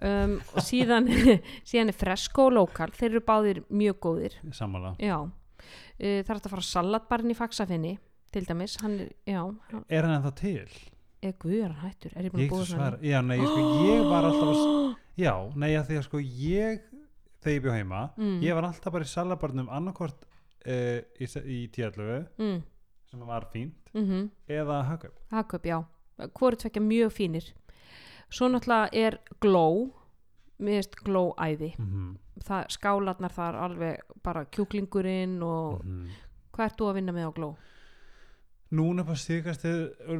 Um, 0.04 0.34
og 0.52 0.60
síðan, 0.66 1.08
síðan 1.68 1.92
er 1.94 1.96
Fresco 1.96 2.50
lokal, 2.52 2.90
þeir 2.92 3.08
eru 3.14 3.22
báðir 3.24 3.62
mjög 3.72 3.98
góðir. 4.04 4.36
Sammála. 4.52 4.92
Já. 5.00 5.16
Uh, 5.24 6.20
það 6.20 6.28
er 6.28 6.34
hægt 6.36 6.48
að 6.50 6.54
fara 6.56 6.66
á 6.66 6.72
salatbarinn 6.74 7.32
í 7.32 7.38
Faxafinni 7.38 7.94
til 8.34 8.44
dæmis, 8.50 8.76
hann 8.82 8.98
er, 9.06 9.12
já. 9.30 9.40
Hann- 9.70 9.86
er 9.88 10.04
hann 10.04 10.16
ennþá 10.18 10.34
til? 10.42 10.68
Er 11.24 11.34
guð 11.42 11.54
er 11.64 11.72
hann 11.72 11.88
hættur, 11.90 12.12
er 12.16 12.24
ég 12.28 12.32
búin 12.34 12.44
að 12.44 12.50
búa 12.50 12.64
svara, 12.68 12.98
já, 13.02 13.20
nei, 13.22 13.38
ég, 13.38 13.46
sko, 13.46 13.62
ég 13.88 14.04
var 14.10 14.24
alltaf 14.28 14.50
að, 14.52 14.94
já, 15.16 15.32
nei, 15.56 15.70
að 15.78 15.86
því 15.88 15.96
að 15.98 16.04
sko 16.08 16.18
ég, 16.20 16.80
þegar 17.44 17.54
ég 17.56 17.62
bjó 17.64 17.72
heima 17.78 18.02
Mm. 18.16 18.38
ég 18.42 18.54
var 18.54 18.64
alltaf 18.68 18.92
bara 18.92 19.04
í 19.04 19.12
salabarnum 19.12 19.68
annarkvort 19.68 20.24
uh, 20.66 21.00
í, 21.20 21.24
s- 21.28 21.44
í 21.44 21.68
tíallugu 21.72 22.26
mm, 22.38 22.62
sem 23.10 23.20
var 23.26 23.46
fínt 23.52 23.92
mm 23.94 24.30
eða 24.48 24.82
hagkaup. 24.88 25.18
Hagkaup, 25.30 25.64
já, 25.66 25.78
hvort 26.38 26.58
tvekja 26.58 26.80
mjög 26.82 27.12
fínir. 27.12 27.52
Svo 28.30 28.48
náttúrulega 28.48 28.88
er 28.92 29.18
gló 29.40 29.90
mér 30.58 30.78
veist 30.80 30.94
gló 31.04 31.34
æði. 31.38 31.74
Mm 31.78 31.86
-hmm. 31.90 32.42
það, 32.44 32.64
skálarnar 32.70 33.30
þar 33.32 33.54
alveg 33.54 34.00
bara 34.22 34.44
kjúklingurinn 34.44 35.42
og 35.42 35.82
hvað 36.54 36.64
ert 36.64 36.78
þú 36.80 36.88
að 36.90 36.94
vinna 36.94 37.12
með 37.12 37.26
á 37.28 37.32
gló? 37.34 37.56
Núna 38.72 39.04
bara 39.04 39.16
síðkast 39.20 39.64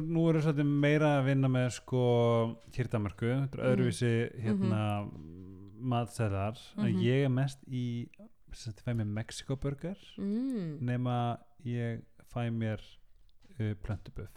nú 0.05 0.29
eru 0.29 0.39
svolítið 0.41 0.65
meira 0.69 1.17
að 1.19 1.25
vinna 1.25 1.47
með 1.51 1.71
sko 1.79 2.03
kýrtamörku, 2.71 3.25
þetta 3.25 3.57
er 3.57 3.63
Mm. 3.63 3.71
öðruvísi 3.71 4.11
hérna 4.43 5.11
matseðlar. 5.81 6.57
En 6.77 6.93
Mhm. 6.93 7.01
ég 7.03 7.25
er 7.25 7.29
mest 7.29 7.59
í 7.67 8.07
sem 8.53 8.71
sagt, 8.71 8.85
fæ 8.85 8.93
mér 8.95 9.05
Mexikoburger 9.07 9.97
Mm. 10.17 10.79
nema 10.81 11.37
ég 11.65 12.01
fæ 12.33 12.49
mér 12.49 12.79
uh, 13.59 13.73
plöntubuff 13.83 14.29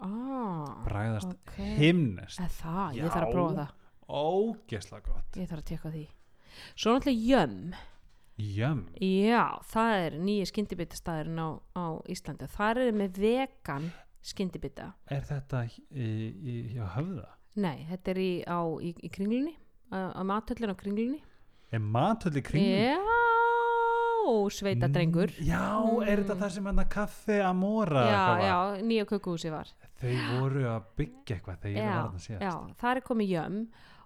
Ah, 0.00 0.84
bræðast 0.86 1.30
ok. 1.32 1.56
himnest 1.56 2.38
Eða 2.38 2.48
það, 2.48 2.94
Já. 2.94 3.02
ég 3.04 3.10
þarf 3.10 3.26
að 3.28 3.32
prófa 3.32 3.54
það. 3.56 3.70
Ógesla 4.08 5.00
gott. 5.02 5.32
Ég 5.36 5.48
þarf 5.48 5.58
að 5.58 5.64
tekka 5.64 5.90
því. 5.92 6.08
Svo 6.76 6.94
náttúrulega 6.98 7.26
jömm 7.26 7.74
jömm 8.38 8.84
já, 9.02 9.44
það 9.72 9.94
er 10.06 10.18
nýja 10.22 10.46
skyndibitastæðurinn 10.52 11.40
á, 11.42 11.48
á 11.74 11.84
Íslandi 12.10 12.46
það 12.54 12.82
er 12.86 12.92
með 13.02 13.18
vegan 13.24 13.88
skyndibita 14.22 14.92
er 15.10 15.24
þetta 15.26 15.64
í, 15.66 15.82
í, 15.98 16.54
hjá 16.76 16.84
höfða? 16.96 17.26
nei, 17.58 17.86
þetta 17.90 18.12
er 18.14 18.20
í, 18.22 18.30
á, 18.46 18.60
í, 18.82 18.92
í 19.02 19.10
kringlunni 19.10 19.56
á, 19.90 20.22
matöllin 20.22 20.70
á 20.70 20.76
kringlunni 20.78 21.22
er 21.74 21.82
matöld 21.82 22.38
í 22.38 22.44
kringum? 22.44 22.78
já, 22.78 23.02
sveita 24.52 24.88
drengur 24.92 25.30
já, 25.40 25.64
er 26.04 26.20
þetta 26.22 26.34
Mm. 26.36 26.40
það 26.42 26.50
sem 26.54 26.66
hann 26.68 26.78
að 26.82 26.88
kaffe 26.92 27.36
amora 27.42 28.02
já, 28.04 28.08
eitthvað 28.12 28.38
var? 28.38 28.48
já, 28.48 28.82
nýja 28.88 29.04
kökuhúsi 29.08 29.50
var 29.52 29.68
þau 29.98 30.16
voru 30.38 30.64
að 30.68 30.82
byggja 30.98 31.36
eitthvað 31.38 31.60
þegar 31.64 31.82
já, 31.82 31.94
var 31.96 32.10
að 32.12 32.24
síðast 32.26 32.42
já, 32.44 32.52
það 32.82 32.90
er 32.96 33.00
komið 33.08 33.30
jömm 33.34 33.60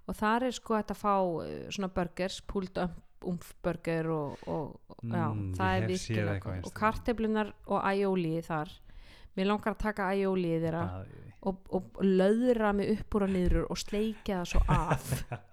og 0.08 0.16
það 0.18 0.42
er 0.48 0.54
sko 0.58 0.74
að 0.78 0.94
fá 0.98 1.14
uh, 1.20 1.48
svona 1.70 1.88
burgers, 1.94 2.40
pulled 2.46 2.78
up 3.22 3.28
umfburger 3.32 4.08
og, 4.10 4.38
og 4.46 4.80
og- 4.88 5.02
já, 5.02 5.26
Mm, 5.32 5.54
það 5.58 5.76
er 5.82 5.86
virkilega 5.88 6.56
og 6.64 6.72
karteflunar 6.74 7.52
og 7.66 7.82
æjólíði 7.82 8.42
þar. 8.46 8.68
Mér 9.36 9.46
langar 9.48 9.72
að 9.74 9.78
taka 9.78 10.10
æjólíði 10.12 10.60
þeirra 10.66 10.82
og, 11.42 11.56
og 11.70 11.82
löðra 12.04 12.74
mig 12.74 12.90
upp 12.98 13.14
úr 13.14 13.24
að 13.26 13.32
niður 13.32 13.66
og 13.70 13.78
sleikja 13.78 14.42
það 14.42 14.50
svo 14.52 14.60
af. 14.68 15.24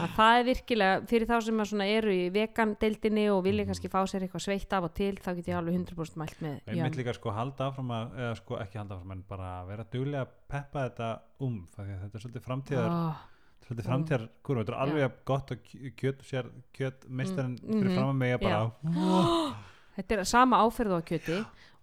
Að 0.00 0.12
það 0.16 0.38
er 0.38 0.44
virkilega 0.46 1.00
fyrir 1.10 1.26
þá 1.28 1.34
sem 1.44 1.58
að 1.60 1.66
svona 1.68 1.86
eru 1.92 2.12
í 2.14 2.28
vegandeildinni 2.32 3.26
og 3.28 3.42
vilja 3.44 3.64
Mhm. 3.64 3.68
kannski 3.68 3.88
fá 3.92 4.00
sér 4.08 4.22
eitthvað 4.24 4.44
sveitt 4.46 4.72
af 4.72 4.84
og 4.84 4.94
til 4.94 5.16
þá 5.16 5.34
get 5.36 5.46
ég 5.48 5.56
alveg 5.58 5.74
100% 5.74 6.16
mælt 6.16 6.38
með 6.40 6.60
Ég 6.66 6.82
mynd 6.82 6.96
líka 6.96 7.12
sko 7.14 7.30
halda 7.30 7.68
áfram 7.68 7.90
að, 7.92 8.14
eða 8.16 8.36
sko 8.36 8.56
ekki 8.62 8.78
halda 8.78 8.94
áfram 8.96 9.12
en 9.12 9.22
bara 9.28 9.64
vera 9.66 9.84
duglega 9.84 10.22
að 10.24 10.32
peppa 10.48 10.88
þetta 10.88 11.10
um, 11.40 11.66
þetta 11.76 12.14
er 12.14 12.24
svolítið 12.24 12.46
framtíðar 12.46 12.88
oh, 12.88 13.20
svolítið 13.66 13.84
Mm. 13.84 13.90
framtíðar 13.90 14.28
kurva, 14.42 14.62
þetta 14.64 14.72
er 14.72 14.82
alveg 14.82 15.00
jafn 15.04 15.24
gott 15.24 15.50
og 15.50 15.58
kjöt 15.96 16.22
sér, 16.24 16.46
kjöt 16.74 17.08
mistarinn 17.08 17.58
Mm, 17.62 17.72
fyrir 17.80 17.90
mhm, 17.90 17.96
fram 17.96 18.08
að 18.08 18.16
mig 18.16 18.34
að 18.34 18.40
bara 18.42 18.72
þetta 19.98 20.18
er 20.18 20.24
sama 20.24 20.56
áferð 20.64 20.92
á 20.94 21.00
kjöti 21.02 21.38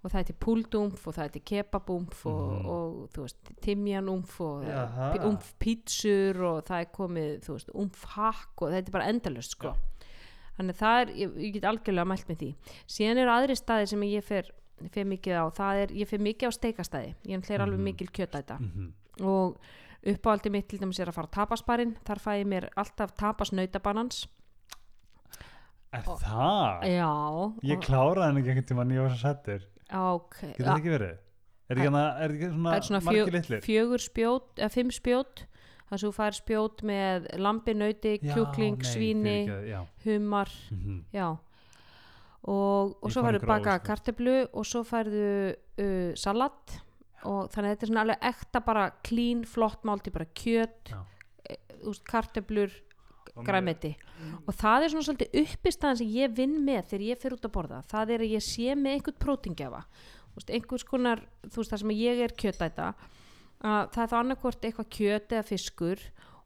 og 0.05 0.11
það 0.11 0.19
er 0.19 0.23
til 0.29 0.35
púldumf 0.45 1.07
og 1.07 1.13
það 1.15 1.23
er 1.25 1.29
til 1.33 1.41
kebabumf 1.41 2.25
og, 2.25 2.41
Mhm. 2.51 2.65
og 2.65 3.09
þú 3.13 3.21
veist 3.25 3.51
timjanumf 3.61 4.41
og 4.41 4.63
Jaha. 4.65 5.11
pi- 5.13 5.23
umf 5.25 5.53
pítsur 5.59 6.41
og 6.41 6.65
það 6.65 6.81
er 6.81 6.91
komið 6.93 7.39
þú 7.45 7.51
veist 7.57 7.69
umf 7.73 8.03
hakk 8.15 8.61
og 8.61 8.69
þetta 8.71 8.87
er 8.87 8.91
bara 8.91 9.07
endalust 9.09 9.51
sko 9.51 9.67
Já. 9.73 9.75
þannig 10.59 10.75
það 10.77 11.01
er, 11.01 11.07
ég, 11.13 11.33
ég 11.37 11.53
get 11.53 11.63
algjörlega 11.63 12.05
mælt 12.07 12.27
með 12.29 12.37
því 12.37 12.55
síðan 12.87 13.17
eru 13.17 13.31
aðri 13.31 13.55
staði 13.57 13.87
sem 13.87 14.01
ég 14.01 14.23
fer, 14.23 14.43
fer 14.91 15.05
mikið 15.05 15.33
á, 15.41 15.45
það 15.51 15.81
er, 15.83 15.87
ég 15.95 16.07
fer 16.07 16.19
mikið 16.19 16.47
á 16.47 16.51
steikastæði 16.53 17.15
ég 17.25 17.49
er 17.51 17.59
alveg 17.61 17.79
Mhm. 17.79 17.83
mikil 17.83 18.07
kjötæta 18.07 18.59
Mhm. 18.59 18.93
og 19.25 19.57
uppáhaldi 20.05 20.49
mitt 20.53 20.67
til 20.69 20.79
dæmis 20.79 20.99
er 20.99 21.09
að 21.09 21.13
fara 21.17 21.27
á 21.27 21.35
tapasbarinn 21.39 21.95
þar 22.05 22.19
fæ 22.21 22.31
ég 22.41 22.47
mér 22.47 22.69
alltaf 22.77 23.15
tapas 23.17 23.51
nautabanans 23.51 24.27
Er 25.95 26.03
Og- 26.11 26.19
það? 26.19 26.81
já, 26.83 27.11
Ég 27.63 27.77
og- 27.77 27.83
kláraði 27.85 28.25
henni 28.27 28.41
ekki 28.41 28.49
einhvern 28.51 28.67
tíma 28.67 28.83
nýja 28.85 29.05
ára 29.07 29.17
settur 29.21 29.61
ok. 29.95 30.35
Getur 30.41 30.65
það 30.65 30.79
ekki 30.81 30.91
verið? 30.91 31.17
Er 31.69 31.75
ekki, 31.77 31.85
hana, 31.85 32.01
er 32.19 32.29
ekki 32.35 32.49
svona, 32.51 32.69
það 32.71 32.75
er 32.75 32.81
svona 32.87 33.03
margir 33.05 33.25
fjö, 33.25 33.31
litlir? 33.35 33.61
fjögur 33.65 34.01
spjót 34.03 34.55
eða 34.57 34.71
fimm 34.71 34.89
spjót. 34.91 35.45
Þar 35.89 35.99
sem 35.99 36.09
þú 36.09 36.13
fær 36.17 36.35
spjót 36.35 36.81
með 36.83 37.25
lambi, 37.39 37.73
nauti, 37.73 38.19
Já, 38.21 38.33
kjúkling, 38.35 38.77
nei, 38.81 38.91
svíni 38.91 39.35
fyrirgefðu, 39.45 39.69
Já, 39.69 39.87
humar, 40.05 40.49
Mhm. 40.71 41.03
já. 41.13 41.37
Og, 42.47 42.97
og 43.01 43.09
Í 43.09 43.13
svo 43.13 43.21
hvað 43.21 43.25
færðu 43.25 43.39
einhver 43.39 43.47
baka 43.47 43.79
áskrift? 43.79 43.85
kartöflu 43.87 44.47
og 44.53 44.65
svo 44.65 44.83
færðu 44.83 45.55
uh, 45.79 46.15
salat 46.15 46.81
og 47.25 47.49
þannig 47.53 47.69
að 47.69 47.75
þetta 47.75 47.85
er 47.87 47.91
svona 47.91 48.03
alveg 48.05 48.25
ekta 48.29 48.61
bara 48.65 48.85
clean, 49.07 49.43
flott 49.49 49.83
málti, 49.87 50.13
bara 50.13 50.25
kjöt 50.37 50.91
Já. 50.93 50.99
e, 51.49 51.55
Og 53.35 53.41
með- 53.41 53.45
græmeti 53.49 53.95
og 54.47 54.53
það 54.55 54.83
er 54.85 54.93
svona 54.93 55.05
svolítið 55.09 55.39
uppistæðan 55.41 55.97
sem 55.99 56.07
ég 56.15 56.35
vinn 56.37 56.53
með 56.65 56.85
þegar 56.91 57.05
ég 57.09 57.19
fer 57.21 57.33
út 57.35 57.45
að 57.49 57.51
borða. 57.57 57.81
Það 57.91 58.13
er 58.15 58.19
að 58.23 58.31
ég 58.35 58.43
sé 58.45 58.75
með 58.79 58.93
einhvern 58.95 59.19
prótingjafa 59.25 59.81
veist, 60.35 60.49
einhvers 60.55 60.83
konar, 60.87 61.21
þú 61.47 61.55
veist 61.61 61.71
það 61.73 61.81
sem 61.83 61.93
ég 61.95 62.21
er 62.25 62.33
kjötæta 62.43 62.87
að 63.65 63.89
það 63.91 64.01
er 64.03 64.09
þá 64.11 64.17
annarkvort 64.19 64.61
eitthvað 64.69 64.89
kjöt 64.97 65.35
eða 65.35 65.45
fiskur 65.49 65.99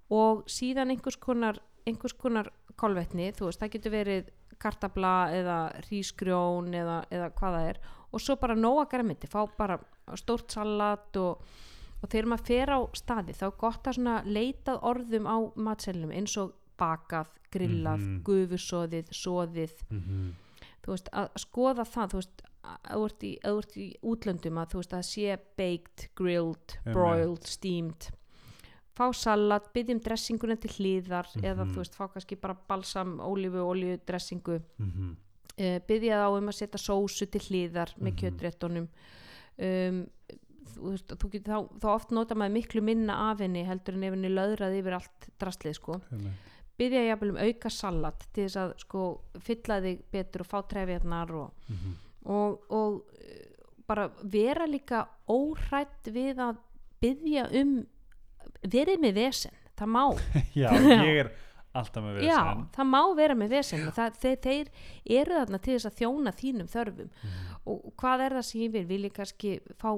og 0.09 0.43
síðan 0.49 0.89
einhvers 0.95 1.17
konar 1.21 1.59
einhvers 1.87 2.13
konar 2.17 2.49
kolvetni, 2.77 3.31
þú 3.33 3.49
veist 3.49 3.59
það 3.61 3.71
getur 3.75 3.91
verið 3.91 4.29
kartabla 4.59 5.13
eða 5.33 5.57
hrísgrjón 5.87 6.73
eða, 6.75 6.99
eða 7.11 7.31
hvað 7.31 7.57
það 7.57 7.69
er. 7.69 7.79
Og 8.13 8.21
svo 8.21 8.35
bara 8.41 8.55
nóga 8.55 8.87
græmiti, 8.89 9.27
fá 9.29 9.43
bara 9.57 9.79
stórt 10.17 10.51
salat 10.51 11.15
og 11.17 11.43
og 11.99 12.07
þegar 12.07 12.27
maður 12.31 12.45
fer 12.47 12.69
á 12.71 12.79
staði 12.95 13.33
þá 13.35 13.41
er 13.43 13.55
gott 13.59 13.83
að 13.83 14.27
leitað 14.31 14.83
orðum 14.87 15.25
á 15.27 15.37
matselnum 15.59 16.13
eins 16.15 16.37
og 16.39 16.53
bakað, 16.79 17.27
grillað, 17.51 17.99
Mhm. 17.99 18.23
gufusóðið, 18.23 19.09
sóðið 19.11 19.73
Mhm. 19.91 20.31
þú 20.81 20.87
veist, 20.93 21.09
að 21.11 21.27
skoða 21.35 21.83
það 21.83 22.07
þú 22.13 22.13
veist, 22.21 22.41
að 22.63 22.95
þú 22.95 23.03
ert 23.09 23.23
í, 23.77 23.95
útlöndum 24.01 24.57
að 24.63 24.69
þú 24.71 24.77
veist, 24.79 24.93
að 24.93 25.03
sé 25.09 25.37
baked, 25.57 26.07
grilled, 26.15 26.77
broiled, 26.85 27.43
steamed 27.43 28.09
fá 28.99 29.07
salat, 29.15 29.69
byggjum 29.73 30.01
dressinguna 30.03 30.55
til 30.59 30.71
hlýðar 30.75 31.27
eða 31.39 31.63
Mhm. 31.65 31.71
þú 31.73 31.77
veist, 31.81 31.95
fá 31.95 32.07
kannski 32.11 32.35
bara 32.41 32.57
balsam, 32.67 33.17
ólífu, 33.23 33.63
olíu, 33.63 33.97
dressingu 34.05 34.59
Mhm. 34.77 35.15
uh, 35.59 35.79
byggja 35.87 36.19
þá 36.23 36.37
um 36.37 36.47
að 36.51 36.57
setja 36.59 36.79
sósu 36.83 37.25
til 37.31 37.41
hlýðar 37.41 37.95
með 37.97 38.11
Mhm. 38.11 38.19
kjötréttunum 38.19 38.87
um, 39.59 40.07
þú 40.69 40.91
veist, 40.91 41.07
þú 41.17 41.29
getur 41.31 41.53
þá, 41.53 41.79
þá 41.81 41.87
oft 41.95 42.11
nota 42.11 42.35
maður 42.35 42.53
miklu 42.53 42.81
minna 42.83 43.31
af 43.31 43.39
henni 43.39 43.63
heldur 43.65 43.93
en 43.95 44.03
ef 44.03 44.13
henni 44.13 44.29
löðrað 44.29 44.77
yfir 44.79 44.93
allt 44.93 45.29
drastlið 45.39 45.75
sko 45.75 46.01
byggja 46.79 47.01
jafnvel 47.09 47.29
um 47.33 47.37
auka 47.37 47.69
salat 47.69 48.27
til 48.33 48.45
þess 48.45 48.55
að 48.61 48.73
sko 48.79 49.21
fylla 49.39 49.81
þig 49.83 50.03
betur 50.13 50.41
og 50.41 50.47
fá 50.47 50.61
trefjarnar 50.69 51.31
og, 51.31 51.51
Mhm. 51.69 51.95
og, 52.25 52.61
og 52.71 53.03
eh, 53.19 53.45
bara 53.87 54.09
vera 54.23 54.65
líka 54.67 55.07
óhrætt 55.27 56.05
við 56.07 56.37
að 56.37 56.57
byggja 57.01 57.49
um 57.61 57.85
verið 58.63 58.99
með 59.03 59.13
vesen, 59.19 59.55
það 59.79 59.87
má. 59.95 60.03
Já, 60.61 60.69
ég 60.73 61.21
er 61.25 61.31
alltaf 61.79 62.03
með 62.03 62.21
Já, 62.25 62.37
vesen. 62.41 62.63
það 62.75 62.87
má 62.89 63.01
vera 63.15 63.35
með 63.37 63.49
vesen 63.53 63.83
það, 63.95 64.15
þeir, 64.23 64.37
þeir 64.43 64.69
eru 65.21 65.37
þarna 65.37 65.59
til 65.63 65.75
þess 65.75 65.89
að 65.89 65.97
þjóna 66.01 66.33
þínum 66.39 66.69
þörfum. 66.71 67.09
Mhm. 67.23 67.49
og 67.69 67.91
hvað 68.01 68.23
er 68.25 68.33
það 68.39 68.45
sem 68.47 68.61
ég 68.63 68.71
vil? 68.73 68.85
Vil 68.89 69.03
ég 69.05 69.13
kannski 69.13 69.51
fá 69.77 69.89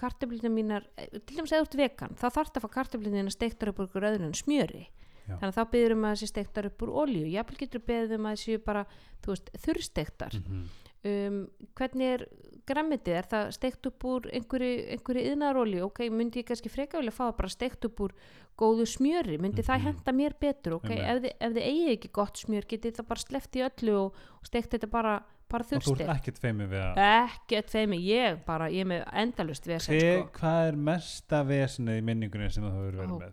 kartöflina 0.00 0.50
mínar 0.50 0.86
eh, 0.98 1.06
til 1.20 1.36
dæmis 1.38 1.52
eða 1.52 1.62
þú 1.62 1.68
ert 1.68 1.76
vegan 1.84 2.16
þá 2.18 2.26
þarf 2.26 2.50
það 2.50 2.58
að 2.58 2.64
fá 2.64 2.70
kartöflina 2.74 3.30
steiktar 3.30 3.70
upp 3.70 3.78
úr 3.78 3.86
ykkur 3.90 4.08
öðru 4.10 4.26
en 4.26 4.34
smjöri. 4.34 4.88
Já. 5.30 5.36
þannig 5.38 5.52
að 5.52 5.58
þá 5.60 5.70
byður 5.70 5.92
um 5.94 6.04
að 6.08 6.14
þessi 6.16 6.28
steiktar 6.32 6.66
upp 6.66 6.82
úr 6.82 6.90
olíu. 7.04 7.26
Jafnvel 7.30 7.58
getur 7.60 7.82
beðið 7.86 8.14
um 8.16 8.24
að 8.26 8.36
þessi 8.40 8.56
bara 8.64 8.80
þú 9.22 9.30
veist, 9.34 9.50
þurrsteiktar. 9.64 10.34
Mhm. 10.40 10.64
Um, 11.04 11.40
hvernig 11.78 12.14
er 12.14 12.26
græmitið, 12.70 13.14
er 13.18 13.26
það 13.26 13.48
steikt 13.56 13.86
upp 13.88 14.04
úr 14.06 14.28
einhverju, 14.36 15.24
yðnarolíu 15.32 15.86
ok, 15.88 16.04
myndi 16.12 16.42
ég 16.42 16.46
kannski 16.50 16.70
freka 16.70 17.00
vilja 17.00 17.14
fá 17.16 17.24
það 17.30 17.36
bara 17.40 17.48
steikt 17.56 17.84
upp 17.88 18.02
úr 18.04 18.12
góðu 18.60 18.84
smjöri, 18.86 19.38
myndi 19.40 19.64
það 19.64 19.78
Mhm. 19.80 19.86
henda 19.88 20.12
mér 20.12 20.34
betur, 20.38 20.74
ok, 20.76 20.90
Einmitt. 20.90 21.08
ef 21.08 21.22
þið, 21.22 21.32
ef 21.40 21.52
þið 21.56 21.66
eigið 21.70 21.92
ekki 21.96 22.10
gott 22.12 22.36
smjör, 22.36 22.66
getið 22.68 22.96
það 23.00 23.08
bara 23.08 23.20
sleppt 23.24 23.56
í 23.56 23.64
öllu 23.66 23.94
og, 24.04 24.14
og 24.40 24.46
steikt 24.46 24.70
þetta 24.76 24.90
bara, 24.90 25.14
bara 25.50 25.64
Og 25.64 25.82
þú 25.82 25.96
ert 25.98 26.12
ekkert 26.14 26.38
feimið 26.38 26.68
við 26.70 26.84
að 26.84 27.00
ekkert 27.26 27.70
þeim, 27.72 27.94
ég 27.98 28.44
bara, 28.46 28.68
ég 28.70 28.80
er 28.84 28.90
með 28.92 29.02
endalust 29.24 29.66
vesen, 29.66 29.96
Hver, 29.98 30.20
sko. 30.28 30.38
Hvað 30.38 30.68
er 30.68 30.76
mesta 30.76 31.42
vesenið 31.48 31.98
í 31.98 32.04
minningunni 32.06 32.52
sem 32.52 32.62
þú 32.62 32.70
hefur 32.70 33.00
verið 33.00 33.10
Ó, 33.10 33.18
með? 33.18 33.30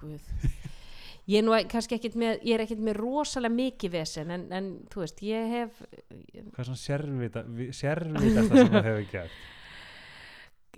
Ég 1.28 1.42
er 1.42 1.44
nú 1.48 1.56
kannski 1.72 1.98
ekkert 1.98 2.16
með 2.20 2.44
ég 2.48 2.56
er 2.58 2.64
ekkert 2.66 2.84
með 2.88 3.00
rosalega 3.02 3.56
mikið 3.58 3.92
vesen 3.98 4.32
en, 4.32 4.46
en 4.56 4.70
þú 4.94 5.04
veist, 5.04 5.24
ég 5.28 5.50
hef 5.52 5.82
Hvað 5.84 6.62
er 6.64 6.70
svona 6.70 6.82
sérvita, 6.84 7.44
vi- 7.48 7.72
sérvitasta 7.76 8.62
sem 8.62 8.72
þú 8.72 8.84
hefur 8.88 9.10
gert? 9.12 9.42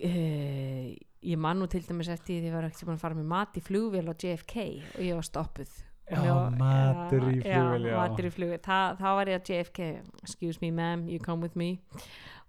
uh, 0.04 0.89
ég 1.32 1.38
man 1.38 1.60
nú 1.60 1.67
til 1.69 1.84
dæmis 1.86 2.10
eftir 2.13 2.39
því 2.39 2.41
að 2.41 2.50
ég 2.50 2.56
var 2.58 2.67
ekkert 2.69 2.93
að 2.95 3.02
fara 3.04 3.17
með 3.19 3.30
mat 3.34 3.60
í 3.60 3.63
flugvél 3.65 4.08
á 4.08 4.13
JFK 4.15 4.65
og 4.95 5.04
ég 5.04 5.17
var 5.19 5.28
stoppuð. 5.28 5.78
Já, 6.10 6.21
var- 6.26 6.56
matur 6.58 7.26
í 7.30 7.36
flugvél, 7.43 7.84
já. 7.86 7.97
matur 8.00 8.26
í 8.26 8.32
flugvél, 8.34 8.62
Þa, 8.65 8.78
þá 8.97 9.08
var 9.19 9.30
ég 9.30 9.38
á 9.38 9.45
JFK 9.45 9.89
excuse 10.24 10.58
me 10.63 10.71
ma'am, 10.74 11.04
you 11.12 11.19
come 11.21 11.43
with 11.45 11.54
me. 11.60 11.76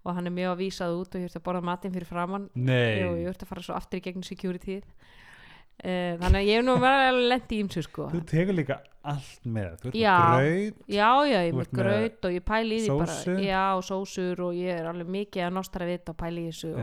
Og 0.01 0.15
hann 0.17 0.25
er 0.25 0.33
mjög 0.33 0.55
að 0.55 0.61
vísað 0.63 0.95
út 0.97 1.13
og 1.13 1.21
ég 1.21 1.27
þurfti 1.29 1.37
að 1.37 1.45
borða 1.45 1.61
matinn 1.67 1.91
fyrir 1.93 2.09
framann 2.09 2.47
Nei, 2.57 3.03
og 3.05 3.19
ég 3.21 3.27
þurfti 3.29 3.45
að 3.45 3.51
fara 3.51 3.61
svo 3.67 3.75
aftur 3.77 3.99
í 3.99 4.05
gegnum 4.07 4.23
security 4.25 4.79
uh, 5.81 6.13
þannig 6.21 6.39
að 6.39 6.47
ég 6.47 6.59
hef 6.59 6.65
nú 6.67 6.77
verið 6.81 7.27
lent 7.33 7.51
í 7.51 7.61
ímsu 7.65 7.83
sko. 7.85 8.07
Þú 8.13 8.23
tekur 8.31 8.57
líka 8.57 8.79
allt 9.01 9.45
með 9.49 9.75
Þú 9.81 9.91
ert 9.91 9.97
Já. 9.97 10.13
með 10.13 10.31
grauð 10.31 10.95
Já, 10.95 11.11
já, 11.25 11.37
ég 11.41 11.51
Þú 11.51 11.59
með 11.59 11.75
graut 11.79 12.25
og 12.27 12.35
ég 12.35 12.47
pæli 12.47 12.77
í 12.77 12.81
því 12.85 12.97
bara, 13.01 13.19
já, 13.47 13.65
sósur 13.87 14.43
og 14.45 14.57
ég 14.57 14.81
er 14.81 14.89
alveg 14.91 15.13
mikið 15.17 15.45
að 15.47 15.55
nostra 15.57 15.87
við 15.89 15.97
þetta 15.99 16.13
og 16.13 16.19
pæli 16.21 16.43
í 16.45 16.51
þessu 16.51 16.73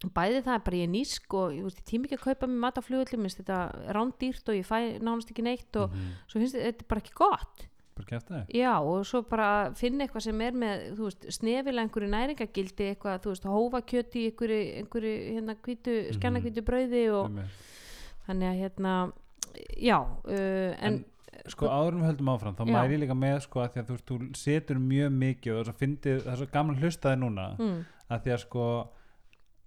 og 0.00 0.12
bæði 0.16 0.44
það 0.46 0.54
er 0.54 0.62
bara 0.64 0.78
ég 0.78 0.86
er 0.86 0.92
nýsk 0.94 1.34
og 1.36 1.50
ég, 1.52 1.64
veist, 1.66 1.80
ég 1.82 1.88
tími 1.90 2.08
ekki 2.08 2.16
að 2.16 2.22
kaupa 2.28 2.48
mér 2.48 2.62
mat 2.62 2.78
á 2.80 2.82
minnst 3.20 3.40
þetta 3.42 3.58
rándýrt 3.96 4.48
og 4.48 4.56
ég 4.56 4.64
fæ 4.68 4.78
nánast 4.96 5.32
ekki 5.32 5.44
neitt 5.44 5.76
og 5.76 5.90
mhm. 5.92 6.14
svo 6.30 6.40
finnst 6.40 6.56
þetta, 6.56 6.86
er 6.86 6.88
bara 6.88 7.02
ekki 7.04 7.18
gott. 7.18 7.66
Já 8.48 8.80
og 8.80 9.02
svo 9.04 9.20
bara 9.28 9.74
finna 9.76 10.06
eitthvað 10.06 10.24
sem 10.24 10.40
er 10.40 10.54
með 10.56 10.84
þú 10.96 11.08
veist, 11.10 11.26
snefilega 11.36 11.84
einhverju 11.84 12.08
næringagildi 12.14 12.86
eitthvað, 12.94 13.18
þú 13.26 13.34
veist, 13.34 13.48
hófakjöti 13.52 14.22
einhverju, 14.30 14.60
einhverju 14.80 15.12
hérna 15.34 15.56
hvítu, 15.60 15.96
Mhm. 16.06 16.16
skjannakvítu 16.16 16.64
brauði 16.64 17.02
og 17.12 17.28
þannig 18.26 18.48
að 18.50 18.60
hérna 18.62 18.94
já, 19.80 19.98
uh, 20.00 20.74
en, 20.80 21.04
En 21.40 21.50
sko 21.50 21.66
áðurum 21.72 22.02
höldum 22.04 22.28
áfram 22.34 22.54
þá 22.58 22.64
Já. 22.66 22.72
mæri 22.74 22.96
líka 23.00 23.14
með 23.16 23.38
sko 23.46 23.60
að 23.64 23.70
því 23.74 23.80
að 23.80 23.90
þú, 23.90 23.96
þú 24.10 24.16
setur 24.36 24.78
mjög 24.82 25.12
mikið 25.16 25.52
og 25.54 25.60
þess 25.64 25.72
að 25.72 25.78
fyndið, 25.80 26.18
það 26.24 26.32
er 26.32 26.40
svo 26.42 26.48
gaman 26.52 26.76
hlustaði 26.82 27.20
núna 27.22 27.46
mm, 27.58 27.78
að 28.10 28.20
því 28.26 28.32
að 28.34 28.40
sko 28.44 28.64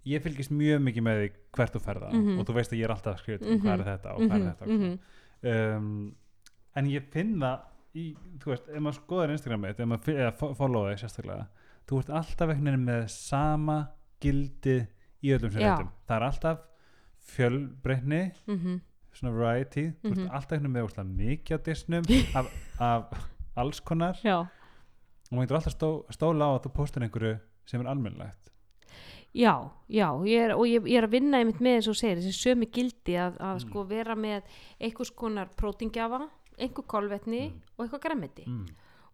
ég 0.04 0.22
fylgist 0.22 0.52
mjög 0.54 0.82
mikið 0.86 1.02
með 1.08 1.18
því 1.22 1.28
hvert 1.56 1.74
þú 1.74 1.80
ferða 1.82 2.10
Mhm. 2.12 2.38
og 2.38 2.46
þú 2.46 2.54
veist 2.58 2.72
að 2.72 2.78
ég 2.78 2.84
er 2.84 2.94
alltaf 2.94 3.14
að 3.14 3.22
skrifa 3.24 3.44
mm 3.44 3.50
Mhm. 3.54 3.62
hvað 3.64 3.74
er 3.80 3.84
þetta 3.90 4.12
og 4.14 4.20
hvað 4.20 4.38
mhm, 4.38 4.46
er 4.46 4.52
þetta 4.52 4.66
mm 4.66 4.78
mhm, 4.78 4.98
um, 5.76 6.14
en 6.76 6.86
ég 6.90 7.08
finn 7.12 7.34
það 7.40 7.58
í, 7.94 8.04
þú 8.42 8.50
veist, 8.50 8.68
ef 8.68 8.80
maður 8.82 8.98
skoðar 9.00 9.30
Instagramið 9.34 9.70
ef 9.80 9.86
maður 9.88 10.04
fi- 10.04 10.16
eða 10.18 10.32
fo- 10.38 10.54
followa 10.58 10.92
þig 10.94 11.02
sérstaklega 11.04 11.46
þú 11.88 11.98
ert 12.00 12.10
alltaf 12.20 12.48
veginn 12.48 12.84
með 12.86 13.08
sama 13.10 13.78
gildi 14.20 14.78
í 15.24 15.34
öllum 15.34 15.50
sér 15.54 15.60
Já. 15.62 15.74
réttum 15.74 15.90
það 16.08 16.16
er 16.16 16.26
alltaf 16.28 16.58
fjölbreytni 17.24 18.32
mhm, 18.46 18.80
svona 19.14 19.32
variety, 19.36 19.92
Mhm. 20.02 20.12
ert 20.24 20.30
alltaf 20.34 20.50
veginn 20.58 20.72
með 20.74 20.86
óslega 20.88 21.08
mikið 21.18 21.56
á 21.56 21.60
disnum 21.64 22.04
af, 22.38 22.46
af 22.80 23.28
alls 23.56 23.80
konar 23.80 24.18
já 24.24 24.38
og 24.44 25.32
maður 25.32 25.46
getur 25.46 25.56
alltaf 25.60 25.74
stó, 25.76 25.90
stóla 26.12 26.44
á 26.46 26.50
að 26.58 26.62
þú 26.66 26.72
postur 26.74 27.02
einhverju 27.06 27.36
sem 27.66 27.80
er 27.80 27.86
almennlegt 27.92 28.40
Já, 29.34 29.66
já, 29.90 30.06
ég 30.30 30.38
er, 30.44 30.52
og 30.54 30.62
ég, 30.70 30.84
ég 30.86 30.94
er 31.00 31.08
að 31.08 31.10
vinna 31.16 31.40
einmitt 31.42 31.58
með 31.58 31.80
og 31.80 31.86
þú 31.88 31.94
segir, 31.98 32.18
þessi 32.22 32.36
sömu 32.38 32.68
gildi 32.70 33.16
að, 33.18 33.32
að 33.42 33.54
Mm. 33.56 33.62
sko 33.64 33.82
vera 33.90 34.14
með 34.14 34.42
einhvers 34.80 35.10
konar 35.10 35.48
prótingjafa, 35.58 36.28
einhver 36.58 36.86
kolvetni 36.86 37.40
Mm. 37.50 37.56
og 37.76 37.84
eitthvað 37.88 38.02
græmiti 38.04 38.44
mm. 38.46 38.66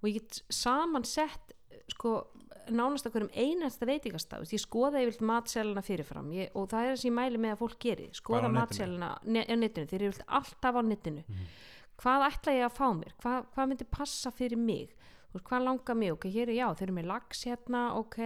og 0.03 0.09
ég 0.11 0.19
get 0.19 0.43
saman 0.51 1.05
sett 1.05 1.53
sko 1.89 2.27
nánast 2.77 3.07
að 3.09 3.17
hverjum 3.17 3.33
einasta 3.35 3.89
veitingastaf 3.89 4.53
ég 4.53 4.63
skoða 4.63 5.03
yfir 5.05 5.27
matselina 5.27 5.83
fyrirfram. 5.83 6.31
Ég, 6.37 6.53
og 6.55 6.69
það 6.71 6.87
er 6.87 6.95
þess 6.95 7.05
að 7.05 7.11
ég 7.11 7.17
mæli 7.19 7.43
með 7.43 7.55
að 7.55 7.61
fólk 7.65 7.79
geri 7.85 8.09
skoða 8.17 8.53
matselina 8.55 9.11
á 9.17 9.55
netinu, 9.57 9.87
þeir 9.91 10.07
eru 10.09 10.25
alltaf 10.27 10.75
á 10.79 10.83
netinu. 10.83 11.25
Mhm. 11.27 11.51
hvað 12.01 12.23
ætla 12.31 12.53
ég 12.57 12.65
að 12.65 12.77
fá 12.79 12.87
mér? 12.97 13.13
Hvað, 13.21 13.47
hvað 13.55 13.67
myndi 13.69 13.85
passa 13.85 14.31
fyrir 14.33 14.57
mig? 14.57 14.95
Veist, 15.31 15.45
hvað 15.47 15.65
langar 15.67 15.95
mig, 15.95 16.13
ok, 16.13 16.25
hér 16.33 16.49
er 16.49 16.57
já, 16.57 16.67
þeir 16.75 16.89
eru 16.89 16.95
með 16.97 17.07
lax 17.07 17.45
hérna, 17.45 17.83
ok 17.95 18.19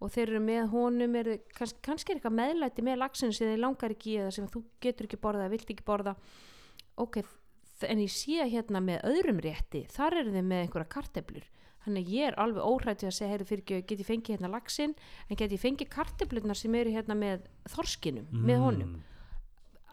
og 0.00 0.10
þeir 0.10 0.32
eru 0.32 0.40
með 0.42 0.64
honum, 0.72 1.14
eru, 1.20 1.36
kannski, 1.54 1.78
kannski 1.84 2.12
er 2.12 2.18
eitthvað 2.18 2.36
meðlæti 2.40 2.84
með 2.84 2.98
laxinu 3.02 3.36
sem 3.36 3.52
þeir 3.52 3.62
langar 3.62 3.94
ekki 3.94 4.16
eða 4.18 4.32
sem 4.34 4.48
þú 4.50 4.64
getur 4.82 5.08
ekki 5.08 5.20
borða 5.22 5.44
eða 5.44 5.52
vilt 5.54 5.70
ekki 5.70 5.86
borða. 5.86 6.16
Ok, 7.00 7.20
en 7.88 8.02
ég 8.02 8.12
sé 8.12 8.48
hérna 8.50 8.82
með 8.84 9.06
öðrum 9.12 9.40
rétti, 9.44 9.84
þar 9.94 10.18
eru 10.22 10.34
þeir 10.34 10.48
með 10.50 10.64
einhverja 10.64 10.90
karteblur, 10.96 11.46
þannig 11.84 12.04
að 12.06 12.12
ég 12.16 12.28
er 12.30 12.38
alveg 12.40 12.64
óhrætt 12.64 13.02
við 13.04 13.10
að 13.10 13.16
segja, 13.18 13.30
heyrðu 13.32 13.48
fyrir 13.50 13.64
ekki, 13.64 13.80
get 13.90 14.02
ég 14.04 14.08
fengið 14.08 14.34
hérna 14.34 14.52
laxin, 14.54 14.94
en 15.28 15.40
get 15.40 15.52
ég 15.52 15.62
fengið 15.62 15.90
karteblurnar 15.92 16.58
sem 16.58 16.74
eru 16.80 16.94
hérna 16.94 17.16
með 17.18 17.48
þorskinum 17.74 18.30
með 18.32 18.64
honum, 18.64 18.94
Mm, 18.94 19.02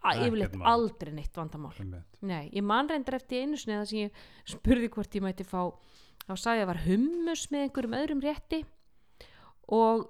að 0.02 0.16
Ekkert 0.18 0.28
yfirleitt 0.32 0.56
aldrei 0.66 1.12
neitt 1.14 1.36
vandamál. 1.38 1.74
Nei, 2.26 2.50
ég 2.50 2.64
man 2.66 2.88
reyndar 2.90 3.20
eftir 3.20 3.44
einu 3.44 3.58
sinni 3.60 3.78
það 3.78 3.90
sem 3.92 4.00
ég 4.00 4.24
spurði 4.50 4.88
hvort 4.90 5.14
ég 5.14 5.22
mætti 5.22 5.46
fá 5.46 5.70
þá 6.26 6.34
sagði 6.38 6.62
ég 6.62 6.66
að 6.66 6.72
var 6.72 6.82
hummus 6.88 7.44
með 7.52 7.68
einhverjum 7.68 7.98
öðrum 8.00 8.24
rétti 8.26 8.60
og 9.78 10.08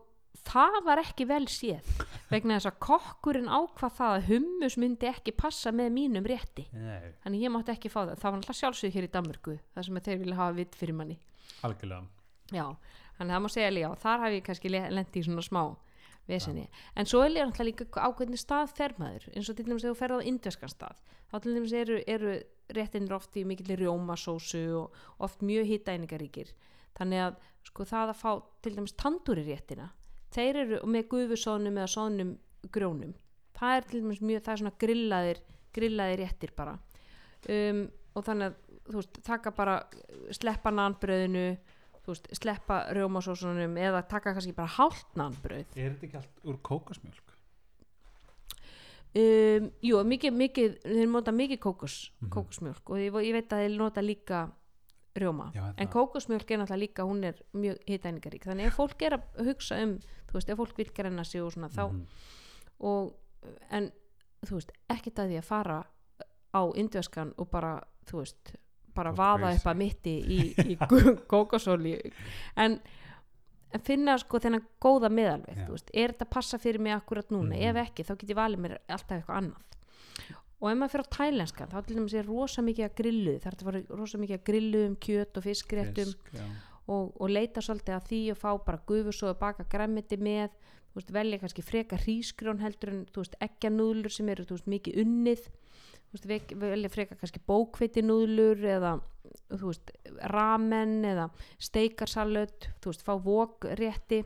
það 0.48 0.78
var 0.86 1.02
ekki 1.04 1.28
vel 1.30 1.44
séð 1.52 1.90
vegna 2.32 2.56
þess 2.58 2.70
að 2.72 2.80
kokkurinn 2.88 3.52
ákvað 3.52 3.98
það 3.98 4.16
að 4.16 4.30
hummus 4.30 4.78
myndi 4.80 5.10
ekki 5.12 5.34
passa 5.36 5.74
með 5.76 5.92
mínum 5.98 6.28
rétti. 6.30 6.68
Nei, 6.72 7.12
þannig 7.26 7.44
ég 7.44 7.54
mátti 7.54 7.76
ekki 7.76 7.92
fá 7.92 8.00
það. 8.06 8.16
Það 8.22 8.30
var 8.30 8.40
alltaf 8.40 8.60
sjálfsög 8.62 8.96
hér 8.96 9.08
í 9.08 9.12
Danmörku 9.12 9.58
það 9.76 9.88
sem 9.88 10.02
þeir 10.08 10.24
vilja 10.24 10.40
hafa 10.40 10.58
vitt 10.62 10.80
fyrir 10.80 10.98
manni 10.98 11.20
algjörlega. 11.66 12.08
Já, 12.52 12.66
þannig 13.18 13.32
að 13.32 13.36
það 13.36 13.46
má 13.46 13.54
segja 13.54 13.72
líka 13.72 13.94
þar 14.02 14.26
hef 14.26 14.36
ég 14.36 14.46
kannski 14.48 14.74
lendi 14.74 15.22
í 15.22 15.26
svona 15.28 15.46
smá 15.46 15.64
vesinni, 16.30 16.68
en 16.96 17.08
svo 17.10 17.24
er 17.26 17.34
líka 17.34 17.66
líka 17.66 17.86
á 17.98 18.10
hvernig 18.14 18.40
stað 18.40 18.74
fer 18.78 18.94
maður, 19.02 19.26
eins 19.36 19.50
og 19.50 19.58
til 19.58 19.66
dæmis 19.68 19.84
þegar 19.84 19.96
þú 19.96 20.00
ferð 20.00 20.22
á 20.22 20.28
indverskan 20.32 20.72
stað, 20.72 21.00
þá 21.32 21.36
til 21.42 21.56
dæmis 21.56 21.74
eru, 21.76 21.98
eru 22.08 22.36
réttinir 22.78 23.16
oft 23.18 23.36
í 23.36 23.46
mikill 23.48 23.74
rjómasósu 23.80 24.62
og 24.80 25.00
oft 25.26 25.42
mjög 25.44 25.68
hittæningaríkir 25.72 26.54
þannig 26.98 27.26
að 27.26 27.42
sko 27.68 27.88
það 27.90 28.14
að 28.14 28.22
fá 28.22 28.32
til 28.64 28.76
dæmis 28.78 28.96
tandur 29.00 29.42
í 29.42 29.48
réttina 29.50 29.90
þeir 30.32 30.62
eru 30.64 30.82
með 30.88 31.10
gufusónum 31.12 31.82
eða 31.82 31.92
sónum 31.92 32.36
grjónum, 32.72 33.16
það 33.58 33.76
er 33.76 33.90
til 33.90 34.04
dæmis 34.04 34.22
mjög, 34.22 34.44
það 34.46 34.54
er 34.54 34.62
svona 34.62 34.78
grillaðir 34.86 35.44
grillaðir 35.76 36.24
réttir 36.26 36.54
bara. 36.56 36.76
Um, 37.50 37.86
og 38.16 38.26
þannig 38.28 38.52
að 38.52 38.71
þú 38.90 38.98
veist, 39.00 39.22
taka 39.24 39.52
bara 39.52 39.76
sleppa 40.32 40.72
nanbröðinu 40.72 41.58
veist, 42.08 42.28
sleppa 42.36 42.88
rjómasósunum 42.96 43.76
eða 43.78 44.02
taka 44.10 44.34
kannski 44.34 44.54
bara 44.58 44.68
hálft 44.68 45.14
nanbröð 45.16 45.66
Er 45.78 45.92
þetta 45.94 46.06
ekki 46.08 46.18
allt 46.18 46.42
úr 46.50 46.58
kókosmjölk? 46.66 47.28
um, 49.16 49.70
Jú, 49.84 50.00
mikið, 50.08 50.34
mikið 50.40 50.76
þeir 50.86 51.10
nota 51.12 51.32
mikið 51.36 51.60
kókos, 51.64 52.12
Mhm. 52.22 52.30
kókosmjölk 52.34 52.90
og 52.90 52.98
ég, 52.98 53.12
ég 53.26 53.34
veit 53.34 53.50
að 53.50 53.66
þeir 53.68 53.78
nota 53.78 54.02
líka 54.02 54.52
rjóma, 55.16 55.52
Já, 55.54 55.74
en 55.78 55.88
kókosmjölk 55.88 56.52
er 56.52 56.58
náttúrulega 56.58 56.80
líka, 56.88 57.04
hún 57.04 57.24
er 57.26 57.36
mjög 57.54 57.78
hitæningarík 57.88 58.44
þannig 58.48 58.66
ef 58.68 58.76
fólk 58.78 59.02
er 59.02 59.18
að 59.18 59.46
hugsa 59.46 59.82
um 59.84 59.98
þú 60.30 60.34
veist, 60.34 60.50
ef 60.50 60.58
fólk 60.58 60.78
vil 60.78 60.92
grenna 60.96 61.24
sig 61.26 61.42
og 61.42 61.52
svona 61.52 61.70
þá 61.70 61.92
Mhm. 61.92 62.06
og, 62.80 63.14
en 63.70 63.92
þú 64.46 64.52
veist, 64.56 64.72
ekkert 64.90 65.16
að 65.20 65.28
því 65.30 65.38
að 65.38 65.44
fara 65.44 65.86
á 66.54 66.62
indveskan 66.76 67.34
og 67.38 67.50
bara, 67.52 67.84
þú 68.06 68.18
veist 68.20 68.56
bara 68.96 69.12
vaða 69.16 69.50
crazy. 69.52 69.60
upp 69.62 69.70
að 69.72 69.78
mitti 69.82 70.16
í, 70.20 70.40
í 70.74 70.78
kókosóli 71.34 71.94
en, 72.60 72.80
en 73.72 73.84
finna 73.88 74.18
sko 74.22 74.40
þennan 74.44 74.66
góða 74.84 75.10
meðalveg, 75.14 75.62
veist, 75.70 75.92
er 75.94 76.14
þetta 76.14 76.28
að 76.28 76.34
passa 76.38 76.60
fyrir 76.62 76.80
mig 76.84 76.94
akkurat 76.96 77.30
núna, 77.32 77.56
Mhm. 77.56 77.68
ef 77.72 77.76
ekki 77.88 78.04
þá 78.08 78.16
get 78.18 78.30
ég 78.36 78.40
valið 78.42 78.60
mér 78.66 78.78
alltaf 78.88 79.18
eitthvað 79.18 79.38
annað. 79.42 79.68
Og 80.62 80.70
ef 80.70 80.78
maður 80.78 80.92
fyrir 80.94 81.08
á 81.10 81.16
tælenskan, 81.18 81.70
þá 81.72 81.78
til 81.88 81.96
dæmis 81.98 82.14
er 82.14 82.28
rosa 82.30 82.62
mikið 82.62 82.86
að 82.86 82.98
grillu, 83.00 83.32
er 83.40 83.56
að 83.56 83.64
fara 83.66 83.80
rosa 83.98 84.18
mikið 84.22 84.36
að 84.38 84.44
grillu 84.52 84.82
um 84.88 84.96
kjöt 85.02 85.38
og 85.40 85.44
fiskréttum 85.48 86.12
Fisk, 86.12 86.36
og, 86.88 87.16
og 87.22 87.30
leita 87.32 87.62
svolítið 87.66 87.96
að 87.96 88.06
því 88.12 88.20
og 88.32 88.38
fá 88.38 88.52
bara 88.66 88.82
gufusóðu 88.92 89.40
baka 89.40 89.64
græmiti 89.72 90.18
með 90.22 90.50
veist, 90.94 91.10
velja 91.16 91.40
kannski 91.40 91.64
freka 91.66 91.98
hrísgrjón 91.98 92.60
heldur 92.62 92.90
en 92.94 93.06
þú 93.10 93.24
veist, 93.24 93.36
eggjanúðlur 93.42 94.12
sem 94.14 94.30
eru 94.30 94.46
veist, 94.50 94.68
mikið 94.68 95.02
unnið 95.06 95.48
velja 96.12 96.92
freka 96.92 97.16
kannski 97.16 97.42
bókveitinúðlur 97.48 98.66
eða 98.68 98.98
veist, 99.52 99.92
ramen 100.32 101.02
eða 101.08 101.30
steikarsalöt 101.62 102.70
þú 102.82 102.92
veist, 102.92 103.06
fá 103.06 103.14
vokrétti. 103.22 104.22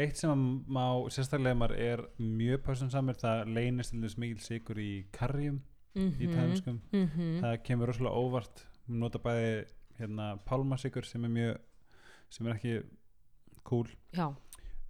Eitt 0.00 0.16
sem 0.16 0.44
má 0.72 0.84
sérstaklega 1.12 1.58
maður 1.58 1.76
er 1.84 2.02
mjög 2.16 2.62
pásunsamur 2.64 3.18
það 3.20 3.52
leynist 3.52 3.94
mikil 3.94 4.40
sigur 4.40 4.80
í 4.80 5.04
karjum 5.12 5.60
mm 5.94 6.12
í 6.20 6.26
tæmskum 6.32 6.80
-hmm. 6.90 7.40
það 7.42 7.62
kemur 7.62 7.86
rosalega 7.88 8.16
óvart. 8.16 8.66
Við 8.88 8.96
nota 8.96 9.18
bæði 9.18 9.66
hérna 9.98 10.38
pálmasikur 10.46 11.04
sem 11.04 11.24
er 11.24 11.30
mjög 11.30 11.58
sem 12.30 12.46
er 12.46 12.54
ekki 12.54 12.82
cool 13.68 13.88
já, 14.12 14.32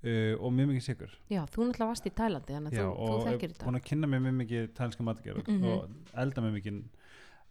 uh, 0.04 0.34
og 0.42 0.52
mjög 0.52 0.68
mikið 0.72 0.82
sigur 0.86 1.10
já, 1.30 1.42
þú 1.46 1.66
náttúrulega 1.68 1.86
varst 1.92 2.06
í 2.06 2.10
Tælandi 2.14 2.52
þannig 2.56 2.72
að 2.72 2.78
þú, 2.82 2.90
þú 2.96 3.12
og 3.12 3.26
þekkir 3.28 3.52
þetta. 3.52 3.64
búin 3.66 3.78
að 3.80 3.84
kynna 3.90 4.06
mér 4.12 4.20
mjög 4.26 4.36
mikið 4.42 4.72
tælska 4.78 5.02
matgerð 5.06 5.48
Mhm. 5.48 5.64
og 5.64 5.88
elda 6.14 6.40
mér 6.42 6.52
mikið. 6.58 6.82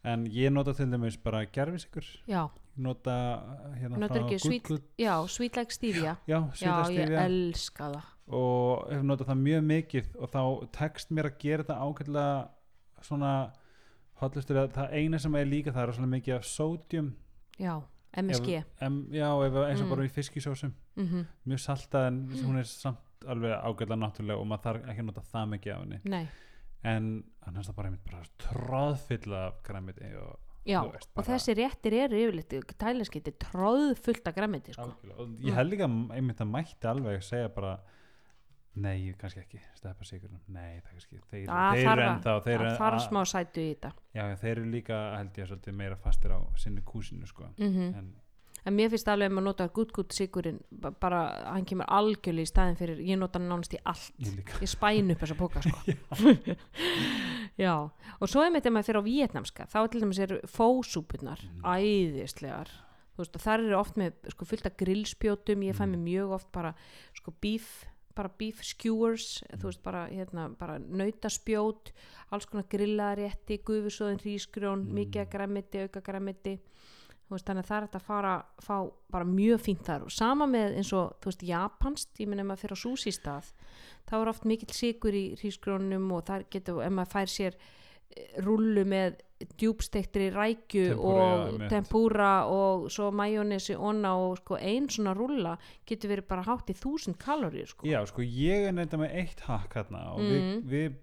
En 0.04 0.26
ég 0.26 0.50
nota 0.52 0.74
til 0.74 0.86
dæmis 0.90 1.16
bara 1.24 1.46
gerfisikur 1.46 2.02
já, 2.28 2.50
nota 2.78 3.44
hérna 3.78 3.98
Notar 4.02 4.24
frá 4.24 4.62
Good 4.64 4.82
já, 4.98 5.22
like 5.40 5.72
stevia. 5.72 6.18
Já, 6.28 6.50
já, 6.56 6.90
ég 6.90 7.12
elska 7.12 7.92
það. 7.94 8.04
Og 8.34 8.90
hef 8.92 9.02
notað 9.04 9.28
það 9.28 9.38
mjög 9.44 9.64
mikið 9.64 10.06
og 10.20 10.32
þá 10.32 10.72
tekst 10.72 11.12
mér 11.12 11.26
að 11.30 11.38
gera 11.40 11.64
þetta 11.64 11.78
ákveðlega 11.86 12.48
svona 13.02 13.52
hotlustur 14.22 14.58
að 14.58 14.72
það 14.74 14.94
eina 14.94 15.20
sem 15.20 15.36
er 15.36 15.46
líka 15.46 15.72
það 15.74 15.88
er 15.88 15.94
svona 15.94 16.12
mikið 16.16 16.36
af 16.36 16.46
sódjum. 16.50 17.12
Já, 17.60 17.82
MSG 18.18 18.58
ef, 18.58 18.66
em, 18.82 18.98
já, 19.16 19.28
ef, 19.48 19.54
eins 19.70 19.82
og 19.82 19.86
Mm. 19.88 19.90
bara 19.96 20.04
í 20.04 20.10
fiskisósum 20.12 20.74
mm 20.98 21.26
mjög 21.48 21.60
saltað 21.64 22.08
en 22.08 22.18
hún 22.44 22.58
er 22.60 22.64
samt 22.68 22.98
alveg 23.28 23.54
ágætlega 23.54 24.00
náttúrulega 24.02 24.40
og 24.42 24.48
maður 24.48 24.64
þarf 24.66 24.88
ekki 24.90 25.00
að 25.00 25.06
nota 25.06 25.22
það 25.22 25.50
mikið 25.54 25.74
af 25.74 25.80
henni. 25.84 26.00
Nei, 26.06 26.28
en 26.84 27.24
annars 27.48 27.68
það 27.70 27.76
bara, 27.76 27.88
einmitt 27.88 28.04
bara 28.12 28.24
tráðfylla 28.42 29.42
af 29.48 29.62
græmiti 29.64 30.10
og, 30.18 30.40
já, 30.66 30.82
veist, 30.92 31.10
og 31.16 31.26
þessi 31.26 31.56
réttir 31.58 31.94
eru 31.94 32.18
yfirleitt 32.18 32.78
tælenski, 32.78 33.22
þetta 33.22 33.32
er 33.34 33.40
tróð 33.46 33.96
fullt 34.02 34.28
af 34.28 34.36
græmiti 34.36 34.74
sko. 34.74 34.90
og 35.18 35.28
ég 35.42 35.54
held 35.54 35.72
líka 35.72 35.88
að 35.88 36.12
einmitt 36.18 36.42
að 36.42 36.52
mætti 36.52 36.88
alveg 36.90 37.24
segja 37.24 37.50
bara 37.54 37.80
nei, 38.76 39.14
kannski 39.20 39.40
ekki, 39.42 39.60
steppa 39.76 40.06
sigurnum 40.06 40.40
nei, 40.48 40.80
það 40.80 40.92
kannski, 40.96 41.20
þeir, 41.32 41.46
Það 41.48 41.72
þeir 41.76 41.86
þarf 41.88 42.00
eru 42.02 42.10
ennþá 42.12 42.36
þeir 42.46 42.60
það 42.66 42.78
þarf 42.78 43.02
smá 43.10 43.22
sætu 43.26 43.62
í 43.62 43.70
þetta. 43.76 43.92
Já, 44.16 44.24
já, 44.30 44.36
þeir 44.36 44.52
eru 44.58 44.66
líka 44.72 45.00
held 45.18 45.38
ég 45.42 45.48
svolítið 45.50 45.74
meira 45.76 45.96
fastir 45.96 46.32
á 46.32 46.40
sinni 46.58 46.82
kúsinu 46.82 47.28
sko. 47.28 47.50
mm 47.58 47.94
en 47.98 48.14
en 48.64 48.76
mér 48.78 48.90
finnst 48.94 49.08
alveg 49.10 49.26
að 49.32 49.34
maður 49.34 49.44
nota 49.44 49.66
gutt 49.74 50.14
sigurinn 50.14 50.60
ba- 50.70 50.92
bara, 50.92 51.22
hann 51.50 51.66
kemur 51.66 51.86
algjörlega 51.90 52.46
í 52.46 52.52
staðin 52.52 52.76
fyrir 52.78 53.00
ég 53.02 53.18
nota 53.18 53.40
hann 53.40 53.50
nánast 53.50 53.74
í 53.74 53.80
allt. 53.84 54.14
Ég 54.20 54.38
ég 54.62 54.70
spæn 54.70 55.10
upp 55.12 55.20
þessa 55.20 55.36
póka 55.40 55.62
sko. 55.66 55.80
já, 57.58 57.74
og 58.20 58.30
svo 58.30 58.44
er 58.46 58.52
mitt 58.54 58.66
ef 58.66 58.72
maður 58.74 58.88
fyrir 58.92 59.02
á 59.02 59.10
vietnamska, 59.10 59.66
þá 59.72 59.80
til 59.92 60.02
dæmis 60.04 60.20
eru 60.22 60.40
fósúpunar, 60.46 61.42
Mhm. 61.42 61.64
æðislegar. 61.66 62.70
Veist, 63.18 63.34
þar 63.38 63.60
eru 63.66 63.78
oft 63.78 63.96
með 64.00 64.14
sko, 64.32 64.46
fullt 64.46 64.66
af 64.66 64.78
grillspjótum, 64.78 65.62
ég 65.66 65.76
fæ 65.76 65.84
Mhm. 65.86 65.92
mér 65.96 66.04
mjög 66.06 66.32
oft 66.34 66.52
bara, 66.52 66.74
sko, 67.14 67.34
beef 67.42 67.86
bara 68.16 68.32
beef 68.38 68.62
skewers, 68.64 69.44
þú 69.58 69.70
veist, 69.70 69.84
bara 69.84 70.08
hérna, 70.10 70.50
bara 70.58 70.80
nautaspjót 70.80 71.92
alls 72.32 72.46
konar 72.46 72.66
grillarétti, 72.72 73.60
gufusóðin 73.64 74.22
hrísgrjón, 74.24 74.86
Mm. 74.88 74.94
mikið 75.00 75.30
græmiti, 75.30 75.82
auka 75.86 76.02
græmiti 76.02 76.60
veist, 77.32 77.46
þannig 77.48 77.64
að 77.64 77.70
það 77.70 77.78
er 77.78 77.88
þetta 77.88 78.00
að 78.00 78.08
fara 78.08 78.34
fá 78.62 78.92
bara 79.12 79.26
mjög 79.26 79.62
fínt 79.64 79.86
þar. 79.88 80.04
Og 80.04 80.12
sama 80.12 80.46
með 80.48 80.78
eins 80.78 80.94
og, 80.94 81.14
þú 81.22 81.32
veist, 81.32 81.44
japanst 81.48 82.20
ég 82.20 82.28
minna 82.28 82.44
ef 82.44 82.48
maður 82.50 82.64
fyrir 82.66 82.76
á 82.76 82.84
sushi 82.84 83.12
stað 83.16 83.52
þá 84.10 84.16
er 84.22 84.32
oft 84.34 84.44
mikill 84.46 84.74
sigur 84.76 85.16
í 85.16 85.36
hrísgrónum 85.40 86.12
og 86.12 86.26
þar 86.28 86.44
getur, 86.52 86.82
ef 86.84 86.92
maður 86.92 87.12
fær 87.14 87.32
sér 87.32 87.56
rullu 88.46 88.84
með 88.86 89.20
djúbstektri 89.58 90.28
rækju 90.36 90.84
Tempura, 90.92 91.22
já, 91.26 91.34
og 91.34 91.48
einmitt. 91.48 91.70
tempura 91.70 92.32
og 92.46 92.84
svo 92.94 93.08
majónesi 93.12 93.74
onna 93.76 94.12
og 94.22 94.38
sko 94.38 94.56
ein 94.62 94.86
svona 94.90 95.16
rulla 95.18 95.56
getur 95.90 96.12
verið 96.14 96.28
bara 96.30 96.44
hátt 96.46 96.70
í 96.70 96.76
þúsund 96.78 97.18
kaloríur 97.18 97.68
sko. 97.72 97.88
já, 97.90 98.04
sko 98.06 98.22
ég 98.22 98.68
er 98.70 98.72
nefnda 98.78 99.00
með 99.02 99.16
eitt 99.24 99.40
hakk 99.48 99.74
hérna 99.80 100.04
og 100.14 100.20
Mm. 100.22 100.30
við, 100.30 100.70
við 100.70 100.94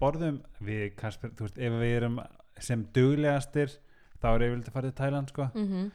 borðum 0.00 0.40
við, 0.62 0.94
Kasper, 0.96 1.30
þú 1.36 1.40
veist, 1.48 1.58
ef 1.58 1.72
við 1.72 1.96
erum 1.98 2.20
sem 2.58 2.84
duglegastir 2.94 3.76
þá 4.22 4.26
er 4.34 4.40
yfirleitt 4.46 4.68
að 4.68 4.72
fara 4.72 4.90
til 4.90 4.98
Thailand 5.02 5.28
sko 5.28 5.50
mm 5.54 5.90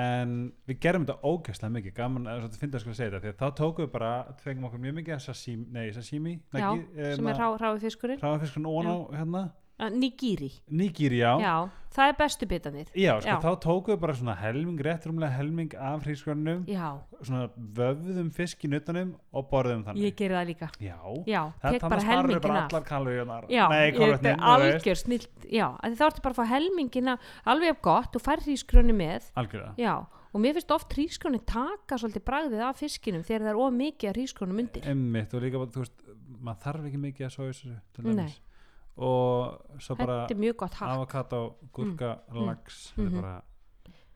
en 0.00 0.52
við 0.70 0.76
gerum 0.84 1.02
þetta 1.04 1.26
ógæslega 1.26 1.72
mikið 1.74 1.94
gaman 1.96 2.26
að 2.30 2.44
þetta 2.44 2.58
finnst 2.60 2.74
að 2.78 2.80
sko 2.84 2.92
segja 2.94 3.10
þetta 3.10 3.20
því 3.24 3.30
að 3.32 3.40
þá 3.40 3.56
tókum 3.58 3.84
við 3.84 3.90
bara, 3.92 4.10
fengum 4.38 4.64
okkur 4.68 4.78
mjög 4.84 4.94
mikið 5.00 5.18
sashimi, 5.24 5.66
nei, 5.74 5.90
sashimi 5.92 6.34
já, 6.54 6.68
eh, 6.96 7.16
sem 7.16 7.26
er 7.26 7.34
rá, 7.34 7.48
ráfi 7.58 7.80
fiskurinn 7.88 8.20
hráfiskurinn 8.22 8.68
ón 8.70 8.86
á 8.86 8.96
hérna 9.18 9.42
Uh, 9.80 9.88
nigiri, 9.96 10.50
nýgýri, 10.68 11.22
já. 11.22 11.30
já, 11.40 11.52
það 11.94 12.10
er 12.10 12.16
bestu 12.18 12.46
bitanir 12.50 12.88
Já, 12.92 13.14
sko, 13.22 13.30
Já. 13.30 13.36
þá 13.40 13.52
tókum 13.64 13.94
við 13.94 14.00
bara 14.02 14.16
svona 14.18 14.34
helming, 14.36 14.80
rétt 14.84 15.06
rúmlega 15.08 15.32
helming 15.32 15.72
af 15.80 16.02
hrísgrönnum, 16.04 16.66
já, 16.68 16.90
svona 17.24 17.46
vöfðum 17.78 18.28
fisk 18.36 18.66
í 18.66 18.70
nuttanum 18.74 19.14
og 19.32 19.46
borðum 19.48 19.86
þannig. 19.86 20.04
ég 20.04 20.18
geri 20.18 20.36
það 20.36 20.50
líka 20.50 20.68
Já, 20.84 20.98
tek 21.62 21.80
bara 21.80 22.02
sparar 22.04 22.04
við 22.04 22.10
helmingin 22.10 22.44
bara 22.44 22.58
af 22.58 22.68
allar 22.68 22.84
er 24.34 24.68
veist. 24.68 24.84
algjör 24.84 25.00
snilt 25.00 25.48
Já, 25.48 25.66
að 25.80 25.96
þá 25.96 26.04
ertu 26.10 26.24
bara 26.26 26.34
að 26.34 26.42
fá 26.42 26.52
helmingina 26.52 27.16
alveg 27.54 27.72
af 27.72 27.80
gott 27.88 28.20
og 28.20 28.26
fær 28.26 28.44
hrísgröni 28.44 28.98
með 29.00 29.30
Algjörlega. 29.40 29.72
Já, 29.80 29.94
og 30.30 30.44
mér 30.44 30.58
finnst 30.60 30.76
oft 30.76 30.92
hrísgröni 30.92 31.40
taka 31.48 31.96
svolítið 31.96 32.26
bragðið 32.28 32.66
af 32.68 32.84
fiskinum 32.84 33.24
þegar 33.24 33.48
það 33.48 33.54
er 33.54 33.64
of 33.64 33.74
mikið 33.80 34.12
af 34.12 34.20
hrísgrönum 34.20 34.62
undir 34.66 34.92
Emmitt 34.92 35.32
og 35.32 35.42
líka 35.48 35.64
bara, 35.64 35.72
þú 35.72 35.86
veist, 35.86 36.06
maður 36.36 36.62
þarf 36.68 36.88
ekki 36.92 37.02
mikið 37.08 37.30
að 37.30 37.36
soja 37.38 37.56
þessu. 37.56 38.40
Og 38.96 39.60
svo 39.80 39.96
bara 39.96 40.26
mjög 40.28 40.56
avokado, 40.94 41.54
þetta 42.96 43.06
Mhm. 43.06 43.16
er 43.16 43.22
bara, 43.22 43.42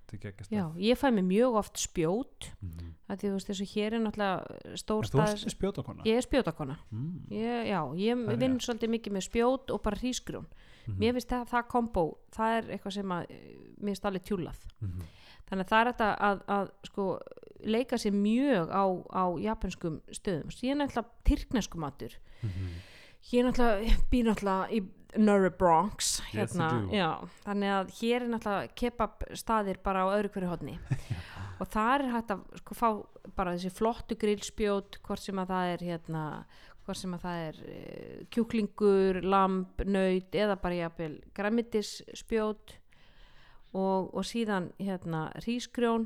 þetta 0.06 0.12
er 0.12 0.18
geggjast. 0.32 0.50
Já, 0.50 0.72
ég 0.76 0.98
fæ 0.98 1.08
mér 1.14 1.24
mjög 1.24 1.54
oft 1.56 1.76
spjót 1.76 2.50
Mm. 2.62 2.94
að 3.08 3.16
því 3.18 3.28
þú 3.28 3.32
veist 3.32 3.48
þessu 3.48 3.66
hér 3.74 3.92
er 3.94 4.00
náttúrulega 4.00 4.76
stór 4.76 5.04
Þú 5.04 5.08
stað 5.08 5.32
ert 5.32 5.54
spjótakona? 5.56 6.02
Ég 6.04 6.16
er 6.16 6.22
spjótakona 6.22 6.76
Mm. 6.92 7.20
ég, 7.30 7.66
Já, 7.68 7.80
ég 7.96 8.26
Það 8.26 8.38
vinn 8.38 8.58
svolítið 8.58 8.90
mikið 8.90 9.12
með 9.12 9.28
spjót 9.30 9.70
og 9.70 9.82
bara 9.82 9.96
hrísgrjón 9.96 10.46
Mhm. 10.86 10.98
Mér 10.98 11.12
finnst 11.14 11.28
það, 11.28 11.48
það 11.48 11.68
kombo, 11.68 12.16
það 12.30 12.58
er 12.58 12.76
eitthvað 12.78 12.92
sem 12.92 13.08
að 13.08 13.26
mér 13.80 13.88
finnst 13.88 14.04
alveg 14.04 14.22
tjúlað 14.22 14.56
Mhm. 14.82 15.00
þannig 15.50 15.64
að 15.64 15.68
það 15.68 15.80
er 15.86 15.92
þetta 15.92 16.18
að, 16.18 16.42
að 16.48 16.70
sko, 16.84 17.20
leika 17.64 17.96
sér 17.96 18.12
mjög 18.12 18.68
á, 18.68 18.84
á 19.10 19.24
japanskum 19.40 20.00
stöðum 20.12 20.50
síðan 20.52 20.82
er 20.82 20.88
alltaf 20.88 21.06
tyrknesku 21.24 21.78
matur 21.78 22.10
Er 23.32 23.46
náttúrulega, 23.48 23.96
býr 24.12 24.26
náttúrulega 24.28 24.68
í 24.76 24.82
Nurra 25.16 25.50
Bronx 25.54 26.20
Yes, 26.34 26.52
hérna, 26.56 26.68
do. 26.82 26.90
já, 26.96 27.08
þannig 27.46 27.70
að 27.78 27.92
hér 28.00 28.22
er 28.26 28.28
náttúrulega 28.34 28.74
kebab 28.80 29.24
staðir 29.38 29.78
bara 29.84 30.02
á 30.04 30.06
öðru 30.18 30.30
hverju 30.34 30.50
hodni 30.50 30.74
og 31.62 31.68
það 31.70 31.92
er 31.94 32.04
hægt 32.16 32.32
að 32.34 32.42
sko, 32.60 32.74
fá 32.74 32.88
bara 33.38 33.54
þessi 33.54 33.70
flottu 33.78 34.16
grillspjót 34.18 34.98
hvort 35.06 35.22
sem 35.22 35.38
að 35.38 35.52
það 35.54 35.70
er 35.76 35.84
hérna 35.88 36.24
hvort 36.84 36.98
sem 37.00 37.14
að 37.16 37.22
það 37.24 37.38
er 37.46 37.60
uh, 37.64 38.24
kjúklingur, 38.34 39.20
lamb, 39.24 39.80
nöyt 39.88 40.34
eða 40.36 40.58
bara 40.60 40.80
jafnvel 40.82 41.14
græmitisspjót 41.38 42.74
og, 43.74 44.10
og 44.14 44.22
síðan 44.28 44.68
hérna 44.82 45.28
rísgrjón 45.46 46.04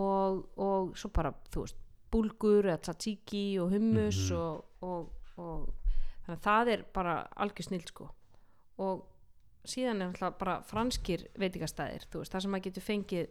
og, 0.00 0.40
og 0.58 0.96
svo 0.98 1.12
bara 1.14 1.30
þú 1.54 1.62
veist 1.68 1.78
búlgur 2.10 2.66
eða 2.66 2.80
tzatziki 2.88 3.44
og 3.62 3.70
hummus 3.76 4.24
Mhm. 4.30 4.40
og, 4.40 4.64
og, 4.82 5.10
og 5.38 5.83
þannig 6.24 6.38
að 6.38 6.44
það 6.48 6.72
er 6.74 6.84
bara 6.96 7.16
algjör 7.44 7.68
snill 7.68 7.84
sko. 7.88 8.08
Og 8.84 9.04
síðan 9.68 10.02
er 10.02 10.12
alltaf 10.12 10.38
bara 10.40 10.58
franskir 10.68 11.26
veitingastæðir 11.40 12.08
þú 12.10 12.22
veist, 12.22 12.34
það 12.34 12.44
sem 12.44 12.54
maður 12.54 12.66
getur 12.68 12.86
fengið 12.88 13.30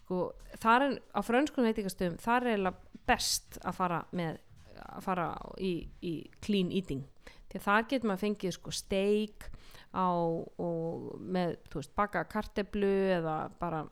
sko, 0.00 0.20
þar 0.62 0.86
er 0.86 0.96
á 1.14 1.20
frönskum 1.22 1.68
veitingastöðum 1.68 2.18
þar 2.22 2.46
er 2.46 2.54
eiginlega 2.56 3.02
best 3.08 3.58
að 3.62 3.78
fara 3.78 4.00
með 4.16 4.40
að 4.82 5.04
fara 5.04 5.26
í, 5.62 5.72
í 6.02 6.12
clean 6.42 6.72
eating. 6.74 7.04
Því 7.50 7.60
að 7.60 7.66
þar 7.66 7.88
getur 7.90 8.10
maður 8.10 8.24
fengið 8.24 8.54
sko 8.56 8.74
steik 8.74 9.48
á 9.92 10.08
og 10.08 11.10
með, 11.20 11.58
þú 11.68 11.82
veist, 11.82 11.94
baka 11.98 12.24
karteblu 12.30 12.92
eða 13.18 13.36
bara 13.60 13.84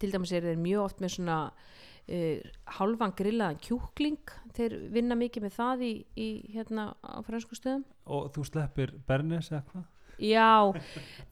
til 0.00 0.12
dæmis 0.12 0.32
er 0.32 0.46
þeir 0.46 0.60
mjög 0.62 0.86
oft 0.86 1.02
með 1.02 1.16
svona 1.16 1.38
uh, 2.10 2.50
halvan 2.78 3.14
grillaðan 3.18 3.60
kjúkling 3.62 4.34
þeir 4.56 4.76
vinna 4.92 5.16
mikið 5.18 5.46
með 5.46 5.56
það 5.56 5.86
í, 5.86 5.92
í 6.18 6.28
hérna 6.54 6.90
á 7.00 7.18
fransku 7.26 7.58
stöðum. 7.58 7.86
Og 8.10 8.28
þú 8.34 8.46
sleppir 8.48 8.94
Bernes 9.08 9.50
eða 9.52 9.64
hvað? 9.70 9.88
Já, 10.20 10.74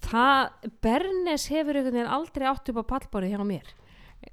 það 0.07 0.71
Bernes 0.81 1.45
hefur 1.53 1.77
einhvern 1.77 1.99
veginn 1.99 2.15
aldrei 2.17 2.47
átt 2.49 2.71
upp 2.73 2.81
á 2.81 2.91
pallborið 2.95 3.35
hjá 3.35 3.45
mér 3.45 3.75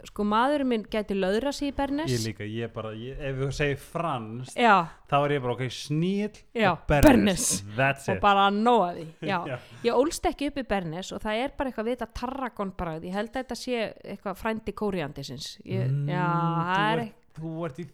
sko 0.06 0.24
maðurinn 0.28 0.67
minn 0.69 0.84
gæti 0.91 1.15
löðra 1.17 1.52
sig 1.54 1.71
í 1.71 1.76
Bernes. 1.78 2.10
Ég 2.12 2.24
líka, 2.26 2.45
ég 2.50 2.71
bara, 2.74 2.91
ég, 2.98 3.17
ef 3.21 3.36
þú 3.39 3.48
segir 3.58 3.78
frans 3.82 4.54
Já, 4.58 4.76
þá 5.10 5.15
er 5.26 5.34
ég 5.36 5.43
bara 5.45 5.54
ok, 5.56 5.63
sníl 5.74 6.39
Já, 6.58 6.71
og 6.71 6.86
Bernes, 6.89 7.45
Bernes. 7.78 8.08
og 8.13 8.19
bara 8.24 8.48
að 8.50 8.60
nóa 8.65 8.88
því 8.98 9.06
Já, 9.32 9.38
Já. 9.50 9.58
ég 9.88 10.00
ólst 10.00 10.30
ekki 10.30 10.50
upp 10.52 10.58
í 10.62 10.65
Bernes 10.69 11.12
og 11.15 11.21
það 11.26 11.41
er 11.43 11.54
bara 11.58 11.69
eitthvað 11.71 11.89
við 11.89 11.98
þetta 12.00 12.19
tarragon 12.21 12.74
bragð 12.78 13.06
ég 13.10 13.17
held 13.17 13.30
að 13.34 13.39
þetta 13.43 13.60
sé 13.62 13.84
eitthvað 14.15 14.41
frændi 14.41 14.76
kóriandisins 14.84 15.52
ég, 15.65 15.86
Mm, 15.86 16.10
Já, 16.10 16.26
það 16.71 16.91
er 16.95 17.04
ert, 17.06 17.21
þú 17.36 17.54
ert 17.67 17.80
í 17.82 17.86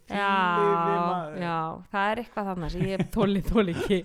já, 1.42 1.58
það 1.92 2.12
er 2.12 2.22
eitthvað 2.24 2.50
þannig 2.52 2.72
sem 2.76 2.86
ég 2.92 3.04
þóli 3.16 3.42
þóli 3.48 3.76
ekki. 3.76 4.00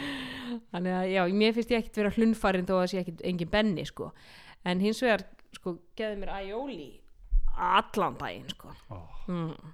Þannig 0.70 0.94
að 0.96 1.10
já, 1.12 1.20
mér 1.40 1.54
finnst 1.56 1.70
ég 1.74 1.82
ekkert 1.82 1.98
vera 2.00 2.12
hlunfarinn 2.16 2.66
þó 2.68 2.72
að 2.76 2.80
það 2.82 2.90
sé 2.92 3.00
ekkert 3.04 3.20
engin 3.30 3.50
benni 3.52 3.84
sko. 3.86 4.10
en 4.66 4.80
hins 4.82 5.00
vegar 5.02 5.22
sko, 5.56 5.76
geði 5.98 6.18
mér 6.20 6.32
æjóli 6.40 6.99
allan 7.56 8.16
daginn 8.20 8.48
sko. 8.52 8.72
oh, 8.90 9.24
mm. 9.28 9.72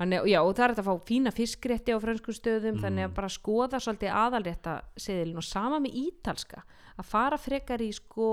þannig, 0.00 0.26
já, 0.32 0.40
og 0.42 0.54
það 0.56 0.64
er 0.64 0.74
hægt 0.74 0.82
að 0.82 0.90
fá 0.90 1.06
fína 1.12 1.34
fiskrétti 1.36 1.94
á 1.94 1.98
frönskum 2.02 2.36
stöðum 2.36 2.76
Mm. 2.76 2.82
þannig 2.86 3.08
að 3.08 3.14
bara 3.20 3.28
skoða 3.28 3.80
svolítið 3.80 4.18
aðalrétta 4.24 4.76
seðilin 4.96 5.40
og 5.40 5.44
sama 5.44 5.80
með 5.80 5.96
ítalska 6.06 6.62
að 6.98 7.08
fara 7.08 7.38
frekar 7.40 7.80
í 7.80 7.92
sko 7.92 8.30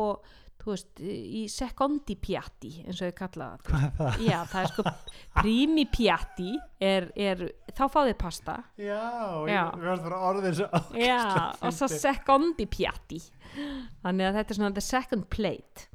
veist, 0.67 0.99
í 0.99 1.45
secondi 1.47 2.17
piatti 2.19 2.81
eins 2.83 2.99
og 2.99 3.07
ég 3.07 3.15
kalla 3.15 3.53
það? 3.63 4.17
Já, 4.27 4.39
það 4.51 4.57
er 4.65 4.71
sko 4.73 4.83
primi 5.37 5.85
piatti 5.87 6.55
er, 6.83 7.07
er, 7.15 7.43
þá 7.71 7.83
fá 7.93 7.99
þið 8.01 8.17
pasta 8.19 8.55
já, 8.75 8.99
Já. 9.47 9.61
ég 9.61 9.77
verður 9.85 10.03
bara 10.09 10.19
orðið 10.31 10.63
Já, 10.99 11.21
og 11.61 11.71
svo 11.77 11.87
secondi 11.87 12.67
piatti 12.67 13.21
þannig 14.03 14.27
að 14.27 14.41
þetta 14.41 14.51
er 14.53 14.59
svona 14.59 14.73
the 14.75 14.83
second 14.83 15.29
plate 15.31 15.87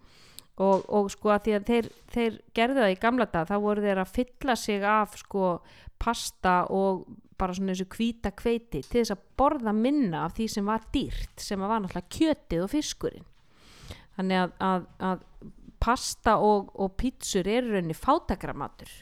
og, 0.62 0.86
og 0.88 1.10
sko 1.12 1.32
að 1.34 1.46
því 1.46 1.56
að 1.56 1.68
þeir, 1.70 1.90
þeir 2.14 2.38
gerðu 2.56 2.84
það 2.84 2.94
í 2.94 3.00
gamla 3.02 3.28
dag 3.32 3.50
þá 3.50 3.56
voru 3.64 3.84
þeir 3.84 4.02
að 4.02 4.14
fylla 4.18 4.56
sig 4.58 4.86
af 4.86 5.18
sko 5.20 5.52
pasta 6.02 6.54
og 6.74 7.04
bara 7.38 7.56
svona 7.56 7.74
þessu 7.74 7.88
hvíta 7.96 8.32
kveiti 8.38 8.82
til 8.82 9.00
þess 9.00 9.14
að 9.14 9.24
borða 9.38 9.74
minna 9.74 10.26
af 10.26 10.36
því 10.36 10.48
sem 10.54 10.68
var 10.68 10.84
dýrt 10.94 11.42
sem 11.42 11.62
var 11.62 11.82
náttúrulega 11.82 12.16
kjötið 12.16 12.64
og 12.64 12.70
fiskurinn. 12.70 13.28
Þannig 14.16 14.42
að, 14.42 14.52
að, 14.62 14.84
að 15.08 15.24
pasta 15.82 16.36
og, 16.44 16.68
og 16.78 16.92
pítsur 17.00 17.48
eru 17.48 17.72
rauninni 17.72 17.96
fátakramatur 17.96 18.92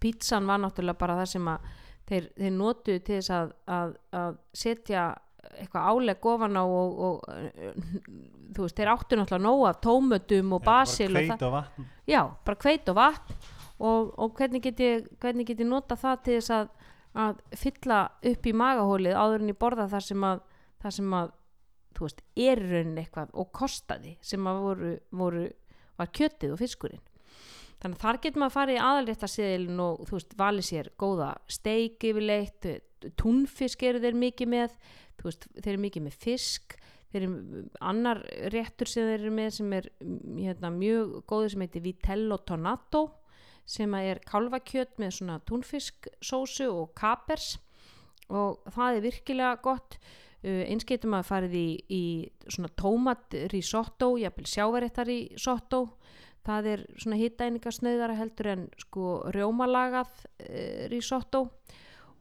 pítsan 0.00 0.46
var 0.46 0.58
náttúrulega 0.58 0.98
bara 0.98 1.16
það 1.20 1.30
sem 1.30 1.48
að 1.48 1.68
þeir, 2.08 2.28
þeir 2.36 2.52
notuðu 2.56 3.00
til 3.04 3.18
þess 3.18 3.30
að, 3.66 3.94
að 4.12 4.36
setja 4.54 5.06
eitthvað 5.60 5.90
áleg 5.90 6.28
ofan 6.32 6.58
á 6.58 6.64
og, 6.64 6.98
og 7.08 7.28
uh, 7.30 7.92
þú 8.56 8.66
veist, 8.66 8.78
þeir 8.78 8.92
áttu 8.92 9.18
náttúrulega 9.18 9.44
nóg 9.46 9.64
af 9.70 9.80
tómötum 9.84 10.56
og 10.56 10.64
basil 10.66 11.10
og 11.12 11.20
kveit 11.20 11.46
og 11.46 11.54
vatn. 11.56 11.88
Já, 12.08 12.20
bara 12.46 12.62
kveit 12.64 12.92
og 12.92 12.98
vatn. 12.98 13.38
Og, 13.76 14.12
og 14.16 14.36
hvernig 14.38 14.62
get 14.64 14.80
ég 14.80 15.08
hvernig 15.20 15.48
get 15.50 15.60
ég 15.60 15.68
nota 15.68 15.98
það 16.00 16.22
til 16.24 16.36
þess 16.38 16.54
að, 16.56 16.70
að 17.26 17.42
fylla 17.60 17.98
upp 18.32 18.46
í 18.48 18.54
magahólið 18.56 19.18
áður 19.20 19.44
en 19.44 19.52
ég 19.52 19.58
borða 19.60 19.88
það 19.92 20.06
sem 20.06 20.24
að 20.24 20.40
það 20.82 20.96
sem 20.96 21.18
að, 21.18 21.34
þú 21.96 22.06
veist, 22.06 22.24
er 22.36 22.62
í 22.62 22.70
rauninni 22.70 23.04
eitthvað 23.04 23.36
og 23.36 23.52
kostaði 23.56 24.16
sem 24.24 24.48
að 24.48 24.62
voru, 24.64 24.94
voru 25.10 25.44
var 25.96 26.12
kjötið 26.12 26.54
og 26.54 26.60
fiskurinn. 26.60 27.04
Þannig 27.76 27.98
að 27.98 28.02
þar 28.02 28.18
getur 28.24 28.40
maður 28.40 28.50
að 28.50 28.56
fara 28.56 28.74
í 28.74 28.82
aðalréttaseðilin 28.88 29.80
og 29.84 30.04
þú 30.08 30.16
veist, 30.16 30.36
valið 30.40 30.66
sér 30.70 30.90
góða 31.00 31.30
steik 31.52 32.06
yfirleitt, 32.08 32.68
túnfisk 33.20 33.82
eru 33.86 34.02
þeir 34.02 34.18
mikið 34.18 34.52
með, 34.52 34.76
veist, 35.22 35.46
þeir 35.58 35.72
eru 35.74 35.84
mikið 35.84 36.06
með 36.06 36.18
fisk, 36.22 36.76
þeir 37.12 37.26
eru 37.26 37.62
annar 37.80 38.22
réttur 38.54 38.90
sem 38.90 39.06
þeir 39.08 39.20
eru 39.20 39.36
með 39.36 39.52
sem 39.58 39.76
er 39.76 39.88
hérna, 40.00 40.72
mjög 40.74 41.14
góður 41.28 41.54
sem 41.54 41.64
heitir 41.66 41.86
Vitello 41.86 42.40
Tonato 42.46 43.06
sem 43.66 43.94
er 43.98 44.20
kálfakjöt 44.26 45.00
með 45.02 45.16
svona 45.18 45.40
túnfisksósu 45.46 46.68
og 46.70 46.92
kapers. 46.98 47.56
Og 48.30 48.62
það 48.74 48.98
er 48.98 49.04
virkilega 49.04 49.56
gott. 49.62 49.98
Eins 50.46 50.86
getur 50.86 51.10
maður 51.10 51.30
farið 51.30 51.56
í, 51.58 51.68
í 51.90 52.02
svona 52.52 52.70
tómat 52.78 53.34
risotto, 53.50 54.12
jafnvel 54.20 54.46
sjávaréttar 54.50 55.10
risotto. 55.10 55.80
Það 56.46 56.68
er 56.70 56.84
svona 56.94 57.18
hittæningasnauðara 57.18 58.18
heldur 58.20 58.52
en 58.52 58.68
sko 58.78 59.16
rjómalagað 59.34 60.22
risotto 60.92 61.48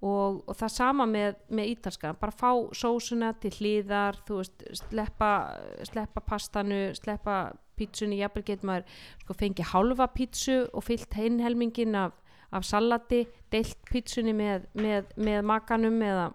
og, 0.06 0.42
og 0.46 0.58
það 0.60 0.74
sama 0.76 1.08
með, 1.10 1.38
með 1.50 1.72
ítalska 1.74 2.14
bara 2.20 2.36
fá 2.36 2.50
sósuna 2.78 3.32
til 3.42 3.54
hlýðar 3.58 4.20
þú 4.28 4.40
veist, 4.42 4.66
sleppa, 4.84 5.32
sleppa 5.88 6.24
pastanu, 6.26 6.82
sleppa 6.98 7.40
pítsunni, 7.76 8.22
jafnvel 8.22 8.46
getur 8.48 8.70
maður 8.70 9.02
sko 9.24 9.38
fengið 9.40 9.72
hálfa 9.74 10.08
pítsu 10.14 10.62
og 10.72 10.86
fyllt 10.86 11.18
hinn 11.18 11.42
helmingin 11.44 11.98
af, 12.00 12.16
af 12.56 12.68
salati, 12.68 13.26
deilt 13.52 13.78
pítsunni 13.92 14.36
með, 14.36 14.68
með, 14.78 15.14
með 15.18 15.46
makanum 15.50 16.02
eða 16.06 16.32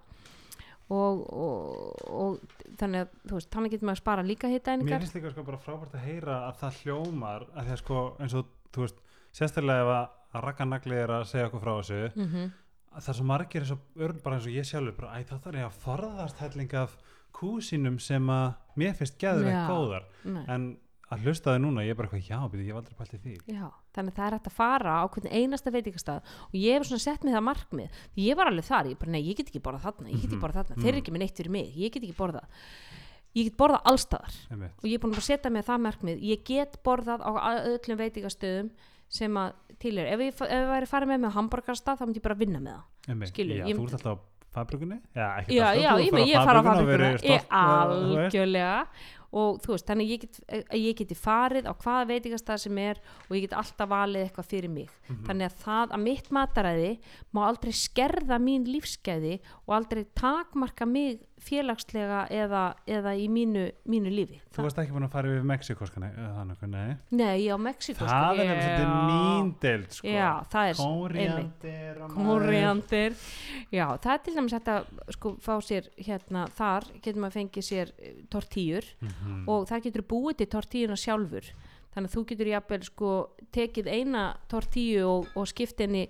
og, 0.90 1.20
og, 1.30 2.00
og 2.10 2.72
þannig 2.80 3.04
að 3.04 3.12
þú 3.28 3.36
veist, 3.36 3.50
þannig 3.54 3.74
getur 3.74 3.86
maður 3.86 3.98
að 3.98 4.02
spara 4.02 4.24
líka 4.26 4.48
Mér 4.48 4.56
hittæningar 4.56 5.04
finnst 5.04 5.18
líka 5.18 5.34
sko 5.34 5.44
bara 5.46 5.60
frábært 5.62 5.94
að 5.94 6.08
heyra 6.08 6.40
að 6.48 6.64
það 6.64 6.80
hljómar 6.80 7.46
að 7.54 7.68
því 7.68 7.76
að 7.76 7.82
sko 7.84 8.00
eins 8.18 8.34
og 8.40 8.50
þú 8.74 8.86
veist 8.86 9.04
sérstaklega 9.36 9.84
ef 9.84 9.92
að 9.94 10.42
rakkanagli 10.46 10.98
er 10.98 11.12
að 11.14 11.28
segja 11.30 11.50
okkur 11.50 11.62
frá 11.62 11.72
þessu 11.78 12.00
mm 12.08 12.26
-hmm. 12.26 12.50
Að 12.90 13.00
það 13.04 13.08
er 13.12 13.18
svo 13.20 13.26
margir 13.30 13.62
eins 13.64 13.72
og 13.76 14.02
örn 14.02 14.20
bara 14.24 14.36
eins 14.38 14.46
og 14.50 14.54
ég 14.56 14.66
sjálfur 14.68 14.96
bara 14.98 15.16
æ 15.16 15.24
þá 15.28 15.34
þarf 15.44 15.58
ég 15.60 15.66
að 15.68 15.80
forðast 15.84 16.40
helling 16.44 16.74
af 16.80 16.96
kúsinum 17.40 17.98
sem 18.02 18.30
að 18.34 18.54
mér 18.80 18.94
finnst 18.98 19.18
geðveikt 19.22 19.54
Já. 19.54 19.66
góðar 19.70 20.06
en 20.50 20.70
að 21.10 21.24
hlusta 21.26 21.54
þau 21.54 21.58
núna 21.64 21.82
ég 21.82 21.90
er 21.90 21.96
bara 21.98 22.06
eitthvað 22.06 22.28
já, 22.30 22.38
byrju, 22.50 22.64
ég 22.66 22.70
hef 22.70 22.80
aldrei 22.80 22.96
pælt 22.98 23.14
í 23.14 23.20
því 23.22 23.32
Já, 23.54 23.64
þannig 23.96 24.12
að 24.12 24.18
það 24.20 24.26
er 24.26 24.34
hægt 24.36 24.50
að 24.50 24.54
fara 24.58 24.92
á 24.94 25.04
hvern 25.10 25.30
einasta 25.40 25.72
veitingastað 25.74 26.28
og 26.46 26.54
ég 26.60 26.76
hef 26.78 26.86
svona 26.86 27.02
sett 27.02 27.24
mig 27.26 27.34
það 27.34 27.46
markmið 27.48 27.96
því 28.14 28.26
ég 28.28 28.38
var 28.38 28.50
alveg 28.50 28.66
þar, 28.68 28.90
ég 28.92 29.00
bara, 29.00 29.10
nei, 29.16 29.22
ég 29.26 29.38
get 29.40 29.50
ekki 29.50 29.62
borðað 29.64 29.86
þarna 29.88 30.10
ég 30.10 30.14
get 30.20 30.28
ekki 30.28 30.36
Mhm, 30.38 30.44
borðað 30.44 30.60
þarna, 30.60 30.76
mhm. 30.76 30.84
þeir 30.84 30.92
eru 30.94 31.00
ekki 31.02 31.14
með 31.16 31.22
neitt 31.24 31.40
fyrir 31.40 31.50
mig 31.56 31.74
ég 31.82 31.90
get 31.96 32.02
ekki 32.06 32.18
borðað 32.20 32.46
ég 33.34 33.44
get 33.50 33.58
borðað 33.58 33.82
allstaðar 33.90 34.38
Einmitt. 34.50 34.78
og 34.78 34.86
ég 34.90 34.94
er 34.94 35.02
búin 35.02 35.14
að 35.18 35.26
setja 35.30 35.50
mig 35.50 35.66
það 35.66 35.82
markmið 35.88 36.22
ég 36.30 36.44
get 36.46 36.78
borðað 36.86 37.26
á 37.26 37.30
öllum 37.74 37.98
veitingastöðum 38.04 38.70
sem 39.10 39.38
að 39.42 39.54
til 39.80 39.94
er. 39.98 40.10
Ef 40.14 40.24
ég, 40.24 40.34
ef 40.34 40.52
ég 40.54 40.66
væri 40.70 40.88
farið 40.90 41.12
með 41.12 41.22
með 41.24 41.38
hamburgarstað 41.38 42.00
þá 42.00 42.04
myndi 42.06 42.20
ég 42.20 42.26
bara 42.26 42.40
vinna 42.40 42.60
með 42.62 42.76
það 42.76 43.14
Einmitt. 43.14 43.32
Skilur, 43.32 43.56
já, 43.60 43.64
ég 43.70 43.78
þú 43.78 43.86
ert 43.88 43.96
alltaf 43.98 44.18
á 44.18 44.30
fabrikunni 44.50 44.98
já, 45.14 45.26
já, 45.46 45.66
já, 45.78 45.90
ég, 46.02 46.14
ég, 46.26 46.36
fara 46.42 46.58
á 46.58 46.64
veist. 47.30 47.46
algjörlega 47.54 48.72
og 49.32 49.60
þú 49.62 49.74
veist, 49.74 49.86
þannig 49.86 50.10
ég 50.10 50.24
get, 50.24 50.40
að 50.58 50.80
ég 50.80 50.98
geti 50.98 51.16
farið 51.18 51.68
á 51.70 51.72
hvaða 51.74 52.08
veitingastað 52.10 52.62
sem 52.64 52.78
er 52.82 53.00
og 53.28 53.36
ég 53.36 53.46
get 53.46 53.56
alltaf 53.60 53.90
valið 53.90 54.26
eitthvað 54.26 54.50
fyrir 54.50 54.70
mig. 54.70 54.90
Mhm. 55.08 55.24
þannig 55.26 55.46
að 55.50 55.58
það 55.64 55.96
að 55.96 56.04
mitt 56.04 56.30
mataræði 56.30 56.92
má 57.34 57.40
aldrei 57.46 57.72
skerða 57.72 58.38
mín 58.38 58.66
lífsgæði 58.66 59.40
og 59.66 59.74
aldrei 59.74 60.04
takmarka 60.14 60.86
mig 60.86 61.20
félagslega 61.40 62.26
eða, 62.30 62.74
eða 62.86 63.14
í 63.16 63.26
mínu, 63.32 63.64
mínu 63.88 64.10
lífi. 64.12 64.40
Þú 64.52 64.64
varst 64.66 64.80
ekki 64.82 64.92
búin 64.92 65.06
að 65.06 65.14
fara 65.14 65.30
yfir 65.30 65.46
Mexiko 65.48 65.86
sko, 65.88 66.02
nei, 66.02 66.10
nei. 66.68 66.96
Nei, 67.16 67.46
já, 67.46 67.54
Mexiko 67.56 68.04
það 68.04 68.42
er 68.42 68.50
nefnilega 68.50 68.98
mín 69.08 69.50
deild 69.62 69.96
sko. 69.96 70.10
Já, 70.10 70.30
það 70.52 70.70
er 70.72 70.80
kóriandir 70.80 72.02
kóriandir. 72.14 73.16
Já, 73.72 73.86
það 73.96 74.12
er 74.12 74.22
til 74.26 74.36
dæmis 74.36 74.56
að 74.58 74.70
sko, 75.16 75.34
fá 75.40 75.52
sér 75.64 75.88
hérna 75.96 76.44
þar 76.58 76.88
getur 76.98 77.24
maður 77.24 77.38
fengið 77.38 77.68
sér 77.70 77.94
eh, 77.98 78.20
tortíur 78.32 78.90
Mhm. 79.20 79.48
og 79.48 79.68
það 79.68 79.82
getur 79.82 80.02
búið 80.02 80.36
til 80.36 80.46
tortíuna 80.46 80.96
sjálfur. 80.96 81.44
Þannig 81.94 82.10
að 82.10 82.14
þú 82.14 82.24
getur 82.26 82.46
jafnvel 82.46 82.82
sko 82.86 83.08
tekið 83.52 83.86
eina 83.90 84.36
tortíu 84.48 85.04
og, 85.08 85.26
og 85.34 85.46
skipt 85.48 85.78
henni 85.80 86.08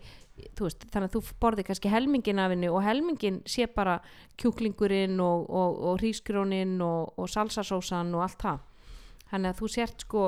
þú 0.57 0.65
veist, 0.65 0.85
þannig 0.91 1.09
að 1.11 1.15
þú 1.17 1.33
borðir 1.41 1.65
kannski 1.69 1.89
helmingin 1.93 2.39
af 2.39 2.51
henni 2.51 2.69
og 2.69 2.83
helmingin 2.83 3.43
sé 3.45 3.67
bara 3.75 4.01
kjúklingurinn 4.41 5.21
og, 5.21 5.51
og, 5.51 5.81
og 5.85 5.99
hrísgrónin 6.01 6.81
og, 6.81 7.13
og 7.19 7.29
salsasósan 7.29 8.15
og 8.15 8.23
allt 8.25 8.39
það. 8.45 8.61
Þannig 9.31 9.51
að 9.53 9.59
þú 9.61 9.69
sért 9.69 10.01
sko 10.07 10.25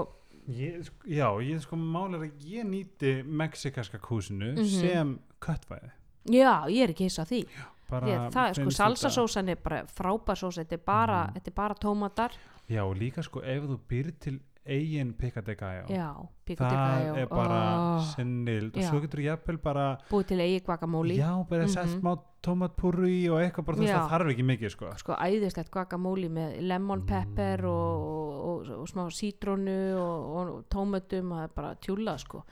ég, 0.48 0.90
já, 1.06 1.26
ég 1.42 1.60
sko 1.64 1.76
mál 1.76 2.14
er 2.14 2.26
að 2.26 2.44
ég 2.44 2.64
nýti 2.68 3.22
mexikarska 3.24 3.98
kúsinu 3.98 4.52
Mhm. 4.56 4.64
sem 4.66 5.18
köttfæði 5.40 5.90
já, 6.30 6.52
ég 6.68 6.82
er 6.84 6.88
ekki 6.92 7.04
hissa 7.08 7.22
á 7.24 7.26
því. 7.26 7.46
Bara 7.90 8.06
Því 8.06 8.12
að 8.16 8.32
það 8.32 8.54
sko 8.54 8.70
salsasósan 8.70 9.48
er 9.50 9.56
bara 9.56 9.82
frábær 9.84 10.36
sósa, 10.38 10.62
þetta 10.64 10.72
er 10.72 10.84
bara, 10.86 11.32
þetta 11.34 11.48
er 11.48 11.54
bara 11.54 11.74
tómatar 11.74 12.32
já, 12.68 12.82
líka 12.94 13.22
sko 13.22 13.42
ef 13.42 13.64
þú 13.68 13.78
býr 13.88 14.12
til 14.20 14.40
eigin 14.62 15.08
piccadilly 15.18 15.56
já, 15.90 16.14
pico 16.46 16.62
de 16.62 16.70
það 16.70 17.16
er 17.18 17.26
bara 17.26 17.56
oh, 17.98 18.04
sinnild 18.14 18.76
og 18.78 18.84
svo 18.86 19.00
getur 19.02 19.22
jafnvel 19.24 19.58
bara 19.58 19.86
búið 20.10 20.28
til 20.30 20.38
eigi 20.44 20.60
guacamole. 20.68 21.16
Já, 21.18 21.32
bara 21.50 21.66
sett 21.66 21.88
Mhm. 21.90 21.98
smá 21.98 22.12
tomatpúru 22.42 23.06
í 23.10 23.28
og 23.30 23.40
eitthvað 23.42 23.64
bara, 23.66 23.76
þú 23.76 23.82
veist, 23.82 23.94
það 23.96 24.12
þarf 24.14 24.30
ekki 24.32 24.46
mikið 24.46 24.70
sko. 24.70 24.92
Sko 25.02 25.16
æðislegt 25.18 25.70
guacamole 25.74 26.28
með 26.30 26.60
lemon 26.62 27.02
pepper 27.06 27.64
og, 27.66 28.06
og, 28.06 28.30
og, 28.52 28.70
og 28.78 28.86
smá 28.88 29.02
sítrónu 29.10 29.78
og, 29.98 30.36
og 30.36 30.64
tómatum 30.70 31.34
það 31.34 31.42
er 31.42 31.52
bara 31.58 31.74
tjúlað 31.82 32.18
sko. 32.22 32.44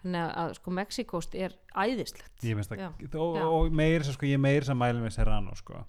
Þannig 0.00 0.34
að, 0.40 0.54
sko 0.56 0.70
Mexikost 0.70 1.34
er 1.36 1.52
æðislegt. 1.76 2.40
Ég 2.40 2.56
finnst 2.56 2.72
það, 2.72 3.16
og, 3.20 3.68
meir 3.70 4.00
sko, 4.08 4.24
ég 4.24 4.40
meir 4.40 4.64
sem 4.64 4.78
mælum 4.80 5.04
með 5.04 5.12
serrano 5.12 5.52
sko 5.54 5.84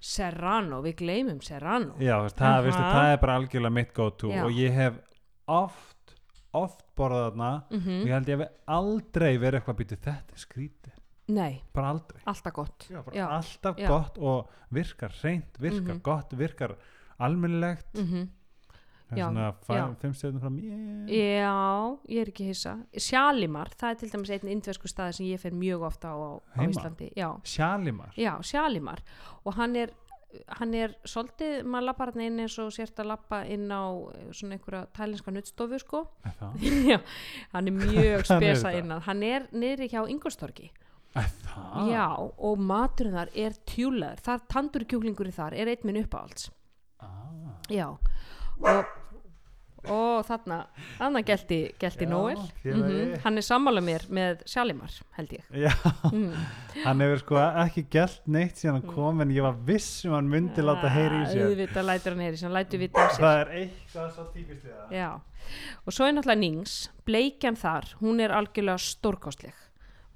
Serrano, 0.00 0.80
við 0.82 0.96
gleymum 1.02 1.40
Serrano. 1.44 1.94
Já, 2.00 2.16
það, 2.32 2.62
veistu, 2.64 2.82
það 2.82 3.12
er 3.12 3.18
bara 3.20 3.34
algjörlega 3.40 3.72
mitt 3.76 3.92
go 3.94 4.10
to 4.10 4.30
Já. 4.32 4.44
og 4.46 4.50
ég 4.56 4.72
hef 4.72 4.94
oft 5.46 6.14
oft 6.56 6.80
borðað 6.98 7.26
þarna 7.30 7.50
mm 7.70 8.00
og 8.00 8.06
ég 8.08 8.14
held 8.16 8.28
ég 8.32 8.40
hef 8.40 8.48
aldrei 8.66 9.36
verið 9.38 9.60
eitthvað 9.60 9.76
býtið 9.80 10.00
þetta 10.08 10.40
skrítið, 10.42 10.94
nei, 11.28 11.60
bara 11.72 11.90
aldrei. 11.94 12.22
Alltaf 12.26 12.52
gott. 12.56 12.86
Já, 12.90 13.02
Já. 13.14 13.26
alltaf 13.36 13.78
Já. 13.78 13.86
gott 13.88 14.18
og 14.18 14.50
virkar 14.70 15.12
reynd, 15.22 15.58
virkar 15.60 15.94
Mhm. 15.94 16.02
gott, 16.02 16.32
virkar 16.32 16.76
almennilegt. 17.20 17.94
Mm 17.94 18.28
það 19.10 19.18
er 19.18 19.24
svona 19.26 19.46
já. 19.46 19.52
fæ- 19.68 19.96
fimm 20.00 20.14
stjórnum 20.18 20.40
frá 20.40 20.50
mér. 20.54 20.74
Já, 21.10 21.54
ég 22.08 22.20
er 22.24 22.30
ekki 22.32 22.46
hissa. 22.50 22.76
Sjalimar, 22.96 23.72
það 23.76 23.90
er 23.90 23.98
til 24.04 24.10
dæmis 24.14 24.30
einn 24.36 24.52
indversku 24.56 24.88
staði 24.88 25.16
sem 25.18 25.26
ég 25.26 25.40
fer 25.42 25.52
mjög 25.52 25.82
ofta 25.90 26.14
á, 26.14 26.16
á, 26.16 26.30
á? 26.56 26.62
Íslandi 26.66 27.10
Já, 27.16 27.28
Sjalimar 27.44 28.14
já 28.16 28.36
Sjalimar 28.42 29.02
og 29.44 29.54
hann 29.58 29.76
er 29.76 29.90
hann 30.60 30.70
er 30.78 30.92
svolítið, 31.02 31.64
maður 31.66 31.88
lappar 31.88 32.12
hann 32.14 32.22
inn 32.22 32.36
eins 32.44 32.54
og 32.62 32.68
sért 32.70 33.00
að 33.02 33.08
lappa 33.10 33.40
inn 33.50 33.64
á 33.66 33.82
eh, 34.14 34.28
svona 34.30 34.54
einhverja 34.54 34.84
tælinska 34.94 35.32
nuttstofu 35.34 35.80
sko. 35.82 36.04
Já, 36.86 37.00
hann 37.50 37.66
er 37.66 37.74
mjög 37.74 38.22
spesa 38.30 38.70
innan. 38.78 39.02
Hann 39.02 39.24
er 39.26 39.48
niðri 39.50 39.88
hjá 39.90 40.04
Ingolstorgi 40.06 40.68
Er 41.18 41.26
það? 41.42 41.90
já, 41.90 42.04
og 42.38 42.60
maturinn 42.62 43.16
þar 43.18 43.32
er 43.34 43.56
tjúlaður. 43.66 44.22
Þar 44.22 44.44
tandur 44.54 44.84
kjúklingur 44.86 45.32
þar 45.34 45.56
er 45.58 45.66
einn 45.72 45.82
minn 45.88 45.98
uppáhalds. 46.04 46.52
Ah. 47.02 47.58
já, 47.68 47.88
og 48.60 48.84
og 49.88 50.26
þarna, 50.28 50.58
þarna 50.98 51.22
Já, 52.04 52.10
Nóel 52.10 52.40
félagi. 52.62 52.98
Mhm, 53.06 53.20
hann 53.24 53.38
er 53.40 53.46
sammála 53.46 53.80
mér 53.84 54.04
með 54.12 54.42
Sjalimar 54.50 54.96
held 55.16 55.32
ég. 55.36 55.44
Mm. 56.10 56.34
hann 56.86 57.00
hefur 57.00 57.22
sko 57.22 57.38
ekki 57.64 57.86
gælt 57.90 58.26
neitt 58.26 58.60
síðan 58.60 58.80
hann 58.80 58.94
kom 58.94 59.20
en 59.24 59.32
ég 59.34 59.46
var 59.46 59.56
viss 59.66 60.04
um 60.04 60.12
að 60.12 60.20
hann 60.20 60.30
myndi 60.34 60.64
láta 60.66 60.90
heyri 60.92 61.22
í 61.22 61.26
sér. 61.30 61.40
sér 62.44 62.52
Það 63.24 63.40
er 63.40 63.54
eitthvað 63.62 64.10
svo 64.16 64.26
típist 64.34 64.64
við 64.66 64.74
það. 64.76 64.94
Og 65.86 65.96
svo 65.96 66.06
er 66.06 66.14
náttúrulega 66.14 66.40
Nings, 66.44 66.76
bleikjan 67.08 67.56
þar, 67.58 67.88
hún 68.02 68.20
er 68.20 68.34
algjörlega 68.36 68.78
stórkostleg. 68.84 69.56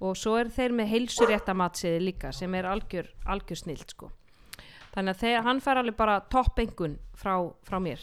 Og 0.04 0.18
svo 0.18 0.36
er 0.36 0.50
þeir 0.52 0.74
með 0.76 0.90
heilsurétta 0.92 1.54
matsiði 1.56 2.02
líka 2.04 2.32
sem 2.36 2.54
er 2.58 2.68
algjör, 2.68 3.08
algjör 3.30 3.56
snilt 3.56 3.94
sko. 3.94 4.10
Þannig 4.94 5.14
að 5.16 5.22
þeir, 5.24 5.38
hann 5.42 5.60
fær 5.64 5.80
alveg 5.80 5.96
bara 5.98 6.20
topp 6.30 6.60
engun 6.62 6.98
frá, 7.18 7.34
frá 7.66 7.80
mér. 7.82 8.02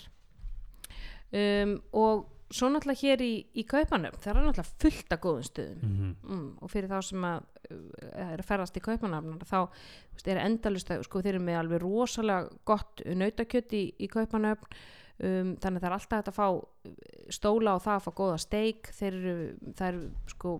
Um, 1.31 1.77
og 1.95 2.27
svo 2.51 2.67
náttúrulega 2.67 2.99
hér 2.99 3.21
í, 3.23 3.33
í 3.55 3.63
Kaupanöfn, 3.67 4.19
það 4.19 4.31
er 4.31 4.37
náttúrulega 4.37 4.79
fullt 4.83 5.13
af 5.15 5.19
góðum 5.23 5.45
stöðum. 5.47 5.83
Mm 5.83 6.15
mm, 6.27 6.47
og 6.59 6.71
fyrir 6.71 6.91
þá 6.91 6.97
sem 7.07 7.27
að 7.27 7.43
uh, 7.71 8.31
er 8.31 8.41
að 8.41 8.47
ferðast 8.49 8.79
í 8.79 8.83
kaupanafnar 8.83 9.45
þá 9.47 9.59
veist, 9.61 10.27
er 10.27 10.41
endalust 10.43 10.91
að 10.91 11.05
sko 11.07 11.21
þeir 11.21 11.35
eru 11.35 11.43
með 11.45 11.59
alveg 11.61 11.83
rosalega 11.85 12.49
gott 12.67 13.03
nautakjött 13.05 13.77
í, 13.77 13.83
í 13.95 14.09
kaupanöfn 14.11 14.67
um, 14.67 15.53
þannig 15.63 15.77
að 15.77 15.79
það 15.79 15.87
er 15.87 15.95
alltaf 15.97 16.17
hægt 16.17 16.33
að 16.33 16.39
fá 16.39 16.47
uh, 16.51 16.91
stóla 17.31 17.77
og 17.77 17.85
það 17.85 17.95
að 17.95 18.05
fá 18.05 18.11
góða 18.19 18.41
steik. 18.43 18.91
Þeir 18.99 19.13
eru, 19.21 19.37
það 19.79 19.87
eru 19.93 20.35
sko 20.35 20.57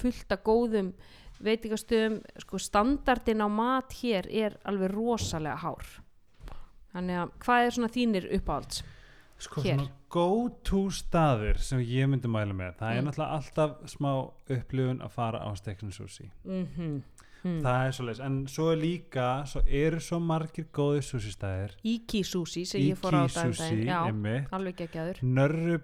fullt 0.00 0.34
af 0.34 0.44
góðum 0.48 0.90
veitingastöðum. 1.44 2.18
Sko 2.46 2.62
standardin 2.62 3.44
á 3.44 3.48
mat 3.52 4.00
hér 4.00 4.32
er 4.32 4.58
alveg 4.64 4.96
rosalega 4.96 5.60
hár. 5.60 5.94
Þannig 6.94 7.20
að 7.20 7.38
hvað 7.44 7.68
er 7.68 7.74
svona 7.76 7.92
þínir 7.92 8.32
uppáhalds 8.38 8.84
Sko 9.44 9.60
Hér. 9.64 9.74
svona 9.78 9.88
go 10.14 10.26
to 10.64 10.84
staðir 10.94 11.58
sem 11.58 11.80
ég 11.84 12.06
myndi 12.08 12.28
mæla 12.30 12.54
með 12.54 12.76
það 12.80 12.90
er 12.96 13.00
Mm. 13.02 13.08
náttúrulega 13.08 13.36
alltaf 13.38 13.70
smá 13.90 14.10
upplifun 14.56 15.00
að 15.02 15.10
fara 15.10 15.38
á 15.42 15.50
stekkin 15.58 15.90
sushi 15.92 16.30
-hmm. 16.44 17.02
mm. 17.44 17.60
það 17.64 17.86
er 17.86 17.92
svo 17.92 18.04
leis, 18.06 18.20
en 18.20 18.46
svo 18.48 18.70
er 18.72 18.76
líka 18.78 19.26
svo 19.46 19.60
eru 19.66 20.00
svo 20.00 20.18
margir 20.20 20.66
góði 20.72 21.02
sushi 21.02 21.32
staðir 21.32 21.74
Iki 21.84 22.22
sushi 22.24 22.64
sem 22.66 22.80
ég 22.80 22.96
fór 22.96 23.12
á 23.14 23.24
Iki 23.24 23.34
daginn 23.34 23.54
sushi, 23.54 23.84
já, 23.86 24.06
einmitt 24.06 24.52
alveg 24.52 24.76
geggjaður 24.76 25.18
Nörri 25.22 25.80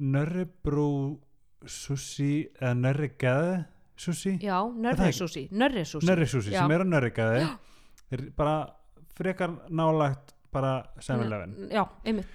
Nörribrú 0.00 1.20
sushi 1.66 2.48
eða 2.60 2.74
Nörrigeði 2.80 3.64
sushi 3.96 4.32
Já, 4.42 4.58
nörri 4.74 5.08
ekki? 5.08 5.18
sushi, 5.18 5.42
nörri 5.52 5.84
sushi. 5.86 6.06
Nörri 6.08 6.26
sushi 6.26 6.50
Já. 6.52 6.60
sem 6.62 6.70
er 6.74 6.80
á 6.82 6.86
Nörrigeði 6.88 7.44
er 8.12 8.24
bara 8.36 8.56
frekar 9.14 9.54
nálagt 9.70 10.34
bara 10.52 10.84
7-Eleven 10.98 11.54
Já, 11.70 11.84
einmitt. 12.04 12.26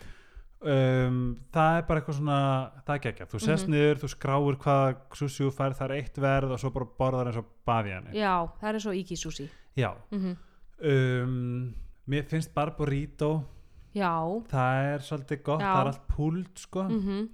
Um, 0.61 1.37
það 1.53 1.77
er 1.77 1.83
bara 1.87 2.01
eitthvað 2.01 2.17
svona 2.19 2.39
það 2.85 2.95
er 2.95 3.03
geggjað, 3.05 3.29
þú 3.33 3.39
sest 3.45 3.67
Mhm. 3.67 3.73
niður, 3.75 3.99
þú 4.03 4.09
skráir 4.13 4.57
hvaða 4.63 4.95
sushi 5.15 5.43
þú 5.45 5.51
fær, 5.55 5.73
það 5.77 5.85
er 5.89 5.95
eitt 6.01 6.17
verð 6.17 6.51
og 6.51 6.59
svo 6.59 6.69
bara 6.75 6.85
borðar 6.99 7.27
eins 7.31 7.37
og 7.37 7.45
bavíani 7.65 8.13
Já, 8.13 8.33
það 8.61 8.73
er 8.75 8.79
svo 8.79 8.91
Iki 8.99 9.15
sushi. 9.15 9.49
já. 9.77 9.93
Mm 10.11 10.35
um, 10.81 11.73
mér 12.09 12.23
finnst 12.27 12.53
barburrito 12.53 13.43
Já, 13.95 14.13
það 14.47 14.93
er 14.93 14.99
svolítið 14.99 15.43
gott, 15.43 15.61
Já. 15.61 15.73
það 15.73 15.81
er 15.81 15.87
allt 15.87 16.07
púlt 16.07 16.59
sko. 16.59 16.83
Mm 16.83 17.29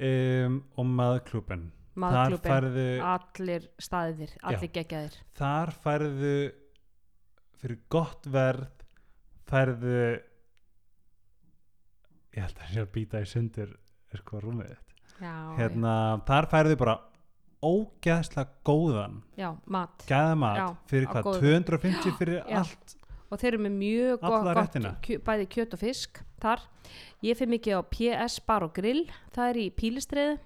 um, 0.00 0.64
og 0.76 0.86
maðurklúben 0.86 1.70
þar 1.94 2.02
maðurklubin, 2.02 2.50
færðu 2.50 2.86
allir 3.06 3.68
staðir, 3.78 4.30
allir 4.42 4.70
geggjaðir. 4.74 5.14
þar 5.38 5.70
færðu 5.84 6.52
fyrir 7.62 7.78
gott 7.88 8.26
verð 8.26 8.66
færðu 9.46 10.20
ég 12.34 12.42
held 12.42 12.60
að 12.60 12.72
sé 12.74 12.82
að 12.84 12.92
býta 12.94 13.22
í 13.22 13.30
sundur 13.30 13.74
sko 14.14 14.42
rúmið 14.42 14.72
þitt 14.74 14.90
Já, 15.22 15.34
hérna, 15.58 15.94
þar 16.26 16.48
færðu 16.50 16.76
bara 16.80 16.96
ógeðslega 17.64 18.50
góðan 18.66 19.20
já, 19.38 19.48
mat. 19.70 20.04
gæðamat 20.08 20.58
Já, 20.58 20.66
fyrir 20.90 21.10
hvað, 21.12 21.28
góðu. 21.28 21.40
250 21.46 22.16
fyrir 22.20 22.40
Já. 22.42 22.60
allt 22.60 22.96
Og 23.32 23.40
þeir 23.40 23.54
eru 23.54 23.62
með 23.64 23.76
mjög 23.80 24.20
gott, 24.22 24.48
gott 24.54 25.08
bæði 25.26 25.46
kjöt 25.50 25.72
og 25.74 25.80
fisk 25.80 26.20
þar. 26.44 26.60
Ég 27.24 27.38
fyrir 27.38 27.50
mikið 27.56 27.80
á 27.80 27.82
PS 27.90 28.36
Bar 28.46 28.66
og 28.66 28.74
Grill, 28.76 29.08
það 29.34 29.48
er 29.50 29.58
í 29.58 29.64
Pílistriði. 29.74 30.36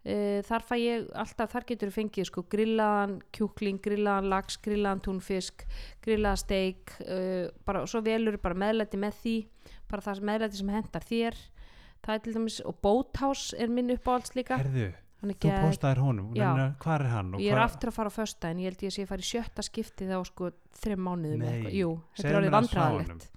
Uh, 0.00 0.40
þar 0.48 0.62
fæ 0.64 0.74
ég 0.80 1.08
alltaf, 1.12 1.50
þar 1.52 1.64
getur 1.68 1.90
fengið 1.92 2.24
sko 2.30 2.42
grillaðan 2.48 3.18
kjúkling, 3.36 3.82
grillaðan 3.84 4.30
lax, 4.32 4.56
grillaðan 4.64 5.02
túnfisk, 5.04 5.66
grillaðan 6.00 6.40
steik, 6.40 6.94
uh, 7.04 7.50
bara, 7.68 7.82
og 7.84 7.90
svo 7.92 8.00
velur 8.00 8.38
bara 8.40 8.54
meðlæti 8.56 8.96
með 8.96 9.18
því, 9.20 9.34
bara 9.90 10.00
það 10.06 10.22
meðlæti 10.30 10.56
sem 10.62 10.68
hendar 10.72 11.04
þér. 11.04 11.36
Það 12.00 12.14
er 12.14 12.22
til 12.24 12.32
dæmis, 12.38 12.56
og 12.64 12.78
Boathouse 12.80 13.52
er 13.60 13.68
minn 13.68 13.92
uppáhalds 13.92 14.32
líka. 14.38 14.56
herðu, 14.56 14.86
er 14.88 15.34
þú 15.34 15.36
gegg- 15.36 15.66
postaðir 15.68 15.98
honum 16.00 16.30
hvað 16.32 16.94
er 17.04 17.10
hann 17.12 17.34
og 17.34 17.40
Ég 17.44 17.52
er 17.52 17.58
hvar- 17.58 17.68
aftur 17.68 17.90
að 17.90 17.92
fara 17.92 18.08
á 18.08 18.16
fösta 18.16 18.48
en 18.50 18.56
ég 18.56 18.70
held 18.72 18.78
ég 18.80 19.04
að 19.04 19.06
fara 19.10 19.20
í 19.20 19.28
sjötta 19.28 19.60
skiptið 19.68 20.14
á 20.16 20.20
sko 20.24 20.50
þreim 20.80 21.04
mánuðum 21.04 21.44
eitthvað. 21.44 21.74
Jú, 21.76 21.90
þetta 22.16 22.40
er 22.40 22.50
vandræðalegt. 22.56 23.28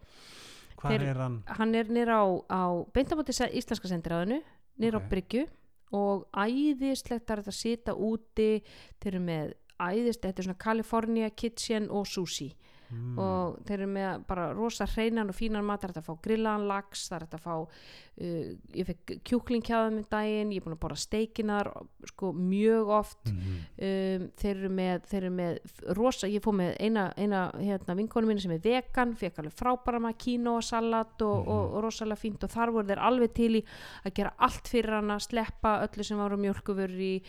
hvar 0.79 0.91
þeir- 0.95 1.01
er 1.09 1.15
hann 1.19 1.43
Hann 1.45 1.75
er 1.75 1.83
nýra 1.91 2.23
á, 2.23 2.27
á 2.47 2.63
beintamóti 2.93 3.35
Íslenska 3.51 3.91
sendiráðinu, 3.91 4.39
nýra 4.79 4.95
Ok. 4.95 5.03
á 5.03 5.09
Bryggju 5.11 5.47
og 5.93 6.25
æðislegt 6.33 7.29
er 7.29 7.41
þetta 7.41 7.53
að 7.53 7.59
sita 7.59 7.95
úti, 7.95 8.63
þeir 8.99 9.13
eru 9.13 9.23
með 9.23 9.53
æðist, 9.83 10.23
þetta 10.23 10.41
er 10.41 10.47
svona 10.47 10.63
California 10.63 11.29
Kitchen 11.29 11.89
og 11.91 12.07
Sushi 12.09 12.51
mm. 12.93 13.17
og 13.19 13.57
þeir 13.67 13.79
eru 13.79 13.89
með 13.93 14.23
bara 14.29 14.47
rosa 14.53 14.85
hreinan 14.85 15.29
og 15.33 15.35
fínan 15.37 15.65
mat, 15.65 15.81
það 15.81 15.89
er 15.89 15.93
hægt 15.93 16.01
að 16.03 16.07
fá 16.09 16.21
grillaðan 16.27 16.67
lax, 16.69 17.07
það 17.09 17.15
er 17.17 17.25
hægt 17.27 17.37
að 17.37 17.43
fá 17.43 17.55
uh, 17.57 18.49
ég 18.77 18.89
fekk 18.89 19.13
kjúklingkjáðum 19.29 19.97
um 19.99 20.07
daginn, 20.13 20.51
ég 20.53 20.61
er 20.61 20.65
búin 20.67 20.75
að 20.77 20.81
borða 20.85 20.99
steikinar 21.03 21.71
sko 22.13 22.31
mjög 22.37 22.93
oft 22.99 23.31
Mhm. 23.33 23.57
um, 23.87 24.27
þeir 24.37 24.55
eru 24.57 24.69
með, 24.69 25.05
þeir 25.09 25.23
eru 25.23 25.33
með 25.33 25.59
rosa, 25.97 26.27
ég 26.27 26.43
fór 26.43 26.53
með 26.57 26.75
eina, 26.79 27.07
eina 27.17 27.43
hérna, 27.57 27.95
vinkonu 27.97 28.27
mín 28.29 28.39
sem 28.41 28.51
er 28.51 28.59
vegan, 28.63 29.15
fekk 29.15 29.39
alveg 29.41 29.53
frábæra 29.57 29.99
maður 30.03 30.19
kínosalat 30.25 31.21
og, 31.21 31.39
Mhm. 31.43 31.49
og, 31.49 31.73
og 31.73 31.83
rosalega 31.83 32.19
fínt 32.21 32.43
og 32.43 32.49
þar 32.49 32.71
voru 32.71 32.87
þeir 32.87 32.99
alveg 33.01 33.33
til 33.33 33.51
í 33.57 33.63
að 34.05 34.13
gera 34.13 34.33
allt 34.39 34.67
fyrir 34.67 34.93
hana, 34.99 35.19
sleppa 35.19 35.87
öllu 35.87 36.03
sem 36.03 36.17
var 36.17 36.31
á 36.31 36.37
mjölkuvörur 36.37 36.99
í 36.99 37.21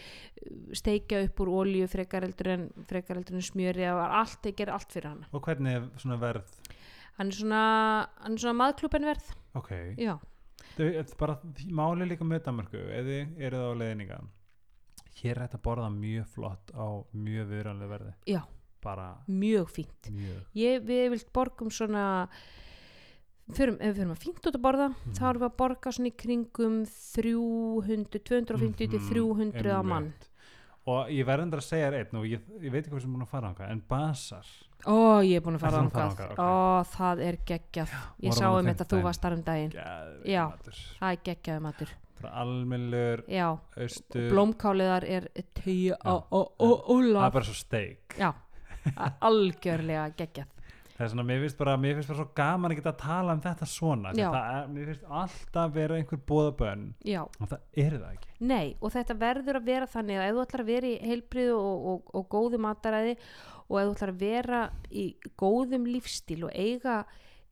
steikja 0.76 1.22
upp 1.24 1.40
úr 1.44 1.50
olíu 1.62 1.88
frekar 1.90 2.24
eldur 2.26 2.48
en, 2.54 2.64
en 2.74 3.42
smjöri, 3.44 3.84
það 3.84 3.98
var 3.98 4.10
allt, 4.20 4.40
þeir 4.44 4.56
gera 4.58 4.74
allt 4.76 4.92
fyrir 4.92 5.08
hana 5.12 5.28
og 5.32 5.42
hvernig 5.54 5.74
er 5.78 5.88
svona 6.02 6.18
verð? 6.20 6.54
Hann 7.18 7.28
er 7.30 7.36
svona, 7.38 7.62
hann 8.20 8.32
er 8.34 8.42
svona 8.42 8.58
maðklúpen 8.60 9.04
verð. 9.06 9.32
Ok, 9.54 9.70
já, 9.98 10.16
Þau, 10.74 10.86
er 10.90 11.04
bara 11.18 11.36
máli 11.70 12.08
líka 12.10 12.24
með 12.26 12.42
Danmarku 12.48 12.80
eða 12.90 13.20
eru 13.38 13.56
það 13.60 13.70
á 13.70 13.80
leiðninga 13.82 14.16
hér 15.20 15.36
er 15.38 15.44
þetta 15.46 15.58
að 15.60 15.62
borða 15.62 15.90
mjög 15.94 16.26
flott 16.34 16.72
á 16.74 16.86
mjög 17.14 17.46
viðranlega 17.52 17.90
verði. 17.94 18.14
Já. 18.26 18.42
bara 18.84 19.14
mjög 19.28 19.70
fínt. 19.72 20.10
mjög. 20.12 20.40
Ég, 20.54 20.82
við 20.84 21.06
vilt 21.14 21.32
borgum 21.32 21.70
svona 21.72 22.28
Fyrum, 23.52 23.76
ef 23.80 23.94
við 23.94 23.98
fyrir 24.00 24.10
að 24.12 24.20
fínt 24.24 24.46
út 24.48 24.56
að 24.56 24.62
borða 24.64 24.88
þá 25.12 25.20
Mhm. 25.20 25.28
erum 25.30 25.40
við 25.42 25.48
að 25.50 25.56
borga 25.56 25.92
svona 25.92 26.08
í 26.08 26.16
kringum 26.16 26.76
300, 26.88 28.18
250 28.24 28.88
til 28.90 28.98
Mhm, 28.98 29.08
300 29.08 29.72
á 29.72 29.82
mann. 29.84 30.12
Og 30.90 31.10
ég 31.12 31.26
verður 31.26 31.60
að 31.60 31.66
segja 31.66 31.88
þér 31.88 31.98
einn 32.00 32.20
og 32.20 32.28
ég, 32.28 32.46
ég 32.60 32.72
veit 32.72 32.82
ekki 32.82 32.92
hvað 32.92 33.04
sem 33.04 33.10
er 33.10 33.16
búin 33.16 33.24
að 33.24 33.32
fara 33.32 33.50
ánga 33.50 33.68
en 33.72 33.82
basar. 33.88 34.52
Ó, 34.84 34.96
ég 35.24 35.38
er 35.38 35.44
búin 35.44 35.56
að 35.56 35.64
fara 35.64 35.80
Ertu 35.80 35.86
búin 35.86 35.90
að 35.90 35.96
fara 35.96 36.06
ángað 36.06 36.18
þangað? 36.18 36.32
Ok. 36.34 36.44
ó, 36.44 36.94
það 36.94 37.22
er 37.24 37.38
geggjað. 37.50 37.98
Ég 38.26 38.36
sá 38.36 38.44
á 38.44 38.52
um 38.52 38.70
þetta 38.70 38.84
að 38.84 38.92
þú 38.92 39.02
varst 39.08 39.24
þar 39.24 39.36
um 39.38 39.44
daginn. 39.48 39.76
Já. 40.28 40.42
það 41.00 41.10
er 41.10 41.20
geggjaði 41.30 41.64
matur. 41.64 41.94
Já, 43.28 43.48
austur. 43.84 44.28
Blómkáliðar 44.32 45.04
er 45.08 45.28
tíu 45.56 45.96
á 46.00 46.14
ó, 46.24 46.40
ó, 46.40 46.68
það 46.88 47.26
er 47.26 47.36
bara 47.38 47.48
svo 47.48 47.56
steik. 47.58 48.16
Já, 48.20 48.30
algjörlega 49.28 50.10
geggjað 50.16 50.53
það 50.94 51.04
er 51.04 51.10
svona, 51.12 51.24
mér 51.26 51.40
finnst 51.42 51.58
bara, 51.58 51.74
mér 51.80 51.96
finnst 51.98 52.10
bara 52.12 52.20
svo 52.20 52.28
gaman 52.38 52.72
að 52.72 52.78
geta 52.78 52.92
að 52.92 53.00
tala 53.02 53.34
um 53.34 53.42
þetta 53.44 53.68
svona 53.70 54.12
er, 54.14 54.68
mér 54.70 54.90
finnst 54.92 55.08
alltaf 55.22 55.72
vera 55.74 55.98
einhver 55.98 56.20
bóðabönn 56.30 56.84
og 57.24 57.50
það 57.50 57.82
er 57.84 57.96
það 57.96 58.06
ekki. 58.12 58.30
Nei, 58.44 58.76
og 58.78 58.94
þetta 58.94 59.18
verður 59.24 59.58
að 59.58 59.68
vera 59.72 59.90
þannig 59.90 60.20
að 60.20 60.28
ef 60.28 60.36
þú 60.36 60.44
ætlar 60.44 60.64
að 60.64 60.70
vera 60.70 60.90
í 60.90 61.10
heilbriðu 61.10 61.58
og, 61.58 61.90
og, 61.92 62.14
og 62.14 62.28
góðu 62.34 62.62
mataræði 62.62 63.16
og 63.64 63.78
ef 63.80 63.88
þú 63.88 63.94
ætlar 63.96 64.14
að 64.14 64.24
vera 64.24 64.62
í 64.90 65.06
góðum 65.40 65.88
lífstíl 65.90 66.42
og 66.46 66.54
eiga, 66.54 66.98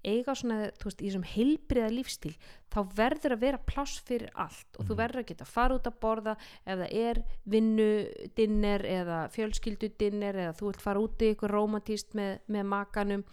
eiga 0.04 0.34
svona, 0.34 0.70
þú 0.78 0.84
veist, 0.88 1.02
í 1.02 1.08
þessum 1.10 1.24
heilbriða 1.32 1.90
lífstíl, 1.92 2.34
þá 2.72 2.78
verður 2.96 3.34
að 3.36 3.40
vera 3.44 3.58
pláss 3.58 4.00
fyrir 4.00 4.30
allt 4.34 4.78
og 4.78 4.86
þú 4.86 4.94
Mhm. 4.94 4.98
verður 5.02 5.20
að 5.22 5.26
geta 5.26 5.44
fara 5.44 5.74
út 5.78 5.86
að 5.86 6.00
borða 6.00 6.36
ef 6.66 6.78
það 6.78 6.92
er 6.92 7.22
vinnu 7.46 7.88
dinner 8.34 8.80
eða 8.80 9.18
fjölskyldu 9.30 9.92
dinner 9.98 10.34
eða 10.34 10.56
þú 10.58 10.66
vilt 10.72 10.80
fara 10.82 11.00
út 11.00 11.18
í 11.22 11.34
ykkur 11.34 11.50
romantíst 11.50 12.14
með, 12.14 12.38
með 12.48 12.64
makanum 12.66 13.24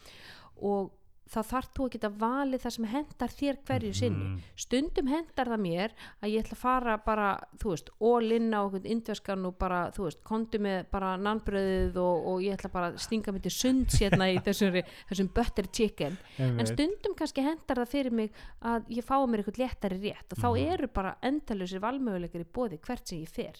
og 0.61 0.91
þá 1.29 1.39
þarf 1.45 1.67
þú 1.77 1.85
að 1.85 1.91
geta 1.95 2.09
valið 2.09 2.61
það 2.63 2.73
sem 2.75 2.85
hendar 2.89 3.29
þér 3.29 3.57
hverju 3.67 3.93
sinni 3.93 4.25
Mhm. 4.25 4.39
stundum 4.55 5.07
hendar 5.07 5.47
það 5.51 5.61
mér 5.61 5.91
að 6.23 6.31
ég 6.33 6.43
ætla 6.43 6.55
að 6.57 6.63
fara 6.63 6.97
bara, 6.97 7.27
þú 7.59 7.69
veist, 7.69 7.89
in 8.33 8.51
á 8.53 8.59
okkur 8.65 8.85
indverskan 8.85 9.45
og 9.45 9.57
bara, 9.59 9.91
þú 9.91 10.03
veist, 10.07 10.23
kondu 10.23 10.57
með 10.59 10.85
bara 10.91 11.17
nannbröðið 11.17 11.95
og, 11.97 12.25
og 12.33 12.41
ég 12.41 12.57
ætla 12.57 12.71
bara 12.73 12.91
að 12.91 12.97
stinga 12.99 13.31
mig 13.31 13.41
til 13.43 13.51
sunds 13.51 13.99
hérna 14.01 14.25
í 14.33 14.39
þessum, 14.47 14.81
þessum 15.09 15.29
butter 15.33 15.67
chicken, 15.71 16.17
en 16.39 16.65
stundum 16.65 17.13
kannski 17.15 17.41
hendar 17.45 17.77
það 17.83 17.89
fyrir 17.93 18.11
mig 18.11 18.31
að 18.61 18.89
ég 18.89 19.05
fái 19.05 19.27
mér 19.29 19.43
eitthvað 19.43 19.61
léttari 19.63 20.01
rétt 20.01 20.33
og 20.33 20.37
þá 20.41 20.49
Mhm. 20.49 20.71
eru 20.73 20.87
bara 20.87 21.15
endalusir 21.21 21.79
valmöguleikar 21.79 22.41
í 22.41 22.45
bóði 22.53 22.79
hvert 22.79 23.07
sem 23.07 23.19
ég 23.21 23.29
fer 23.29 23.53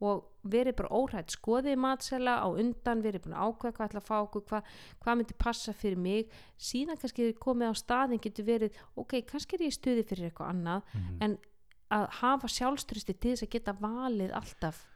og 0.00 0.24
verið 0.48 0.76
bara 0.78 0.88
óhrætt 0.94 1.32
skoðið 1.34 1.76
matsela 1.82 2.36
á 2.38 2.46
undan, 2.48 3.02
verið 3.02 3.24
búin 3.24 3.34
að 3.34 3.48
ákveða 3.50 3.72
hvað 3.76 3.88
ætla 3.88 4.00
að 4.00 4.06
fá 4.08 4.16
okkur, 4.22 4.44
hvað, 4.48 4.62
hvað 5.02 5.16
myndi 5.18 5.34
passa 5.38 5.72
fyrir 5.74 5.98
mig, 5.98 6.28
síðan 6.58 6.96
kannski 7.02 7.32
komið 7.34 7.72
á 7.72 7.74
staðin 7.74 8.20
getur 8.22 8.44
verið, 8.46 8.76
ok, 8.96 9.22
kannski 9.26 9.56
er 9.58 9.64
ég 9.66 9.72
í 9.72 9.78
stuði 9.78 10.04
fyrir 10.06 10.30
eitthvað 10.30 10.52
annað, 10.54 10.82
Mhm. 10.94 11.16
en 11.22 11.38
að 11.90 12.08
hafa 12.20 12.46
sjálfströsti 12.48 13.18
til 13.18 13.32
þess 13.34 13.42
að 13.42 13.50
geta 13.50 13.72
valið 13.72 14.32
alltaf, 14.32 14.86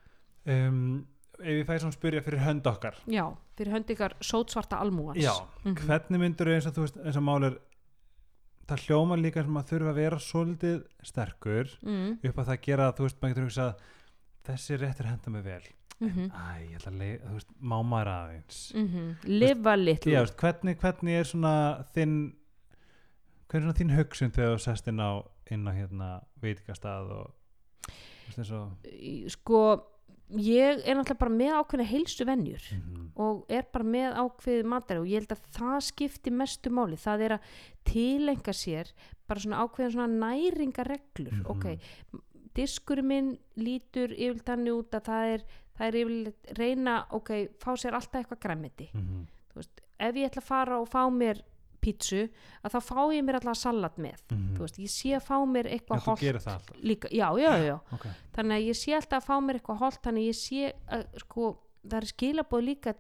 um, 0.47 1.07
ef 1.41 1.47
ég 1.49 1.67
fæði 1.67 1.81
svona 1.81 1.97
spyrja 1.99 2.23
fyrir 2.23 2.39
hönd 2.45 2.63
okkar. 2.67 2.95
Já, 3.09 3.27
fyrir 3.57 3.73
hönd 3.73 3.87
ykkar 3.91 4.15
sótsvarta 4.21 4.79
almúans 4.79 5.17
já, 5.19 5.33
Mhm. 5.65 5.75
hvernig 5.77 6.21
myndur 6.21 6.47
eins 6.55 6.67
og 6.67 6.75
þú 6.75 6.81
veist 6.87 6.97
eins 7.05 7.17
og 7.17 7.23
mál 7.23 7.45
er 7.45 7.59
það 8.69 8.85
hljóma 8.87 9.17
líka 9.21 9.43
sem 9.43 9.55
að 9.55 9.69
þurfa 9.73 9.91
að 9.91 9.95
vera 9.95 10.17
svolítið 10.19 10.85
sterkur 11.03 11.69
mm, 11.83 12.19
upp 12.25 12.37
að 12.39 12.47
það 12.47 12.61
gera 12.63 12.93
þú 12.93 13.07
veist, 13.09 13.21
maður 13.21 13.35
getur 13.35 13.49
hugsað 13.49 13.75
þessi 14.47 14.77
réttur 14.81 15.07
henda 15.07 15.31
mig 15.31 15.45
vel. 15.45 15.63
Mm 16.01 16.09
æ, 16.35 16.47
ég 16.67 16.79
ætla 16.81 16.91
að 16.91 16.99
leið, 16.99 17.19
þú 17.27 17.33
veist, 17.37 17.51
má 17.61 17.77
maður 17.87 18.09
aðeins? 18.13 18.73
-hmm. 18.75 19.15
lifa 19.25 19.75
litlu. 19.77 20.13
já, 20.13 20.27
hvernig, 20.41 20.77
hvernig 20.81 21.15
er 21.21 21.25
svona 21.25 21.85
þinn 21.95 22.35
hvernig 23.49 23.55
er 23.55 23.73
svona 23.73 23.79
þín 23.81 23.97
hugsun 23.97 24.31
þegar 24.33 24.57
þú 24.57 24.59
sest 24.65 24.89
inn 24.89 25.01
á 25.01 25.11
inn 25.51 25.69
á 25.69 25.73
hérna 25.73 26.09
veitingastað 26.43 27.11
og 27.11 27.31
veist 28.27 28.51
og 28.51 28.71
sko, 29.29 29.61
ég 30.39 30.81
er 30.87 30.97
náttúrulega 30.97 31.19
bara 31.21 31.31
með 31.37 31.53
ákveðna 31.61 31.87
heilsu 31.91 32.25
venjur 32.25 32.63
mhm, 32.73 33.11
og 33.17 33.45
er 33.49 33.63
bara 33.73 33.85
með 33.85 34.15
ákveðið 34.23 34.65
matari 34.73 34.99
og 35.03 35.07
ég 35.07 35.21
held 35.21 35.33
að 35.33 35.43
það 35.53 35.81
skipti 35.81 36.31
mestu 36.31 36.71
máli. 36.71 36.97
Það 36.97 37.21
er 37.27 37.33
að 37.37 37.41
tilenga 37.85 38.53
sér 38.57 38.93
bara 39.29 39.41
svona 39.41 39.61
ákveðin 39.67 39.93
svona 39.93 40.09
næringareglur 40.27 41.33
Mhm. 41.33 41.47
ok, 41.47 41.79
diskurinn 42.57 43.09
minn 43.09 43.31
lítur 43.57 44.13
yfirleitt 44.13 44.49
þannig 44.49 44.81
út 44.81 44.97
að 44.99 45.07
það 45.09 45.35
er 45.37 45.47
það 45.79 45.87
er 45.87 45.99
yfirleitt 46.03 46.53
reyna, 46.59 46.99
ok, 47.17 47.33
fá 47.63 47.73
sér 47.81 47.97
alltaf 47.97 48.21
eitthvað 48.21 48.43
græmiti, 48.45 48.91
mhm, 48.93 49.25
þú 49.53 49.63
veist 49.63 49.83
ef 50.03 50.19
ég 50.19 50.29
ætla 50.31 50.43
að 50.43 50.49
fara 50.51 50.79
og 50.83 50.89
fá 50.91 51.03
mér 51.13 51.43
pítsu 51.83 52.29
að 52.63 52.77
þá 52.77 52.79
fá 52.87 52.99
ég 53.11 53.25
mér 53.27 53.39
alltaf 53.41 53.59
salat 53.59 53.97
með. 53.99 54.21
Mhm. 54.31 54.57
þú 54.57 54.67
veist, 54.67 54.79
ég 54.79 54.93
sé 54.93 55.15
að 55.17 55.25
fá 55.27 55.37
mér 55.47 55.67
Já, 55.67 55.73
eitthvað 55.77 56.09
alltaf. 56.09 56.71
líka, 56.83 57.09
já, 57.11 57.29
já, 57.39 57.53
já, 57.67 57.77
ok, 57.93 58.07
þannig 58.35 58.57
að 58.57 58.67
ég 58.69 58.77
sé 58.77 58.95
alltaf 58.95 59.23
að 59.23 59.27
fá 59.27 59.37
mér 59.41 59.59
eitthvað 59.59 59.83
holt 59.83 60.03
þannig 60.03 60.23
að 60.23 60.31
ég 60.31 60.39
sé 60.39 60.73
að 60.89 61.07
sko 61.25 61.59
það 61.83 61.99
er 61.99 62.07
skilabóð 62.13 62.63
líka 62.63 62.95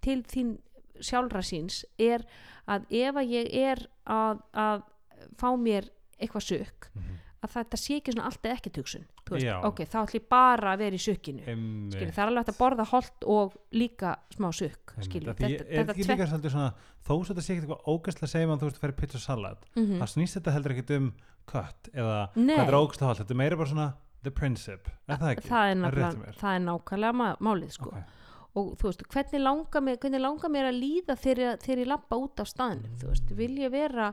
til 0.00 0.22
þín 0.22 0.58
sjálfra 1.00 1.42
síns 1.42 1.84
er 1.98 2.26
að 2.68 2.84
ef 2.90 3.16
að 3.16 3.32
ég 3.32 3.48
er 3.56 3.86
að, 4.04 4.42
að 4.52 4.82
fá 5.40 5.48
mér 5.56 5.88
eitthvað 6.20 6.44
sukk 6.44 6.90
mhm. 6.94 7.19
Að 7.40 7.52
þetta 7.56 7.78
sé 7.80 7.96
ekki 8.00 8.12
svona 8.14 8.26
ekki 8.56 8.70
tuksun 8.76 9.04
veist, 9.30 9.46
Já. 9.46 9.54
ok, 9.64 9.78
þá 9.88 9.96
ætlum 10.02 10.18
ég 10.18 10.26
bara 10.28 10.72
að 10.74 10.82
vera 10.84 10.98
í 10.98 11.02
skilur, 11.94 12.12
það 12.12 12.22
er 12.24 12.30
alveg 12.32 12.42
að 12.42 12.58
borða 12.60 12.86
holt 12.90 13.26
og 13.36 13.54
líka 13.72 14.14
smá 14.34 14.48
því 15.40 15.50
þetta, 15.54 15.70
er 15.70 15.80
þetta 15.80 15.94
ekki 15.94 16.06
svolítið 16.34 16.54
svona 16.56 16.70
þó 17.00 17.12
svo 17.14 17.28
þetta 17.30 17.44
sé 17.46 17.54
ekkert 17.54 17.66
eitthvað 17.70 17.90
ógæslega 17.94 18.26
að 18.28 18.34
segja 18.34 18.50
maður 18.50 18.60
þú 18.60 18.68
veist 18.70 18.78
að 18.80 18.84
færi 18.84 18.98
pizza 19.00 19.18
salat 19.24 19.66
Mhm. 19.76 19.98
það 20.02 20.12
snýst 20.14 20.36
þetta 20.40 20.54
heldur 20.56 20.74
ekkert 20.76 20.94
um 20.98 21.12
cut 21.50 21.90
eða 21.94 22.18
Nei. 22.36 22.56
hvað 22.56 22.68
er 22.68 22.78
ógæslega 22.80 23.06
hald 23.10 23.18
þetta 23.22 23.30
er 23.36 23.40
meira 23.44 23.56
bara 23.56 23.70
svona 23.72 23.88
the 24.22 24.30
principle 24.30 24.92
er 25.08 25.16
það 25.16 25.30
ekki? 25.36 25.48
það 25.48 25.70
er, 25.70 25.76
mér. 26.20 26.34
það 26.36 26.54
er 26.58 26.64
nákvæmlega 26.68 27.36
málið 27.40 27.70
sko. 27.72 27.88
Ok. 27.94 28.16
og 28.60 28.66
þú 28.76 28.88
veist, 28.90 29.02
hvernig 29.14 29.40
langar 29.46 29.80
mér, 29.86 29.96
langar 30.20 30.50
mér 30.50 30.66
að 30.68 30.80
líða 30.82 31.14
þegar, 31.16 31.56
ég 31.78 31.86
lappa 31.86 32.16
út 32.18 32.40
af 32.42 32.48
staðnum 32.50 32.98
veist, 33.14 33.30
vil 33.38 33.56
ég 33.62 33.70
vera 33.70 34.12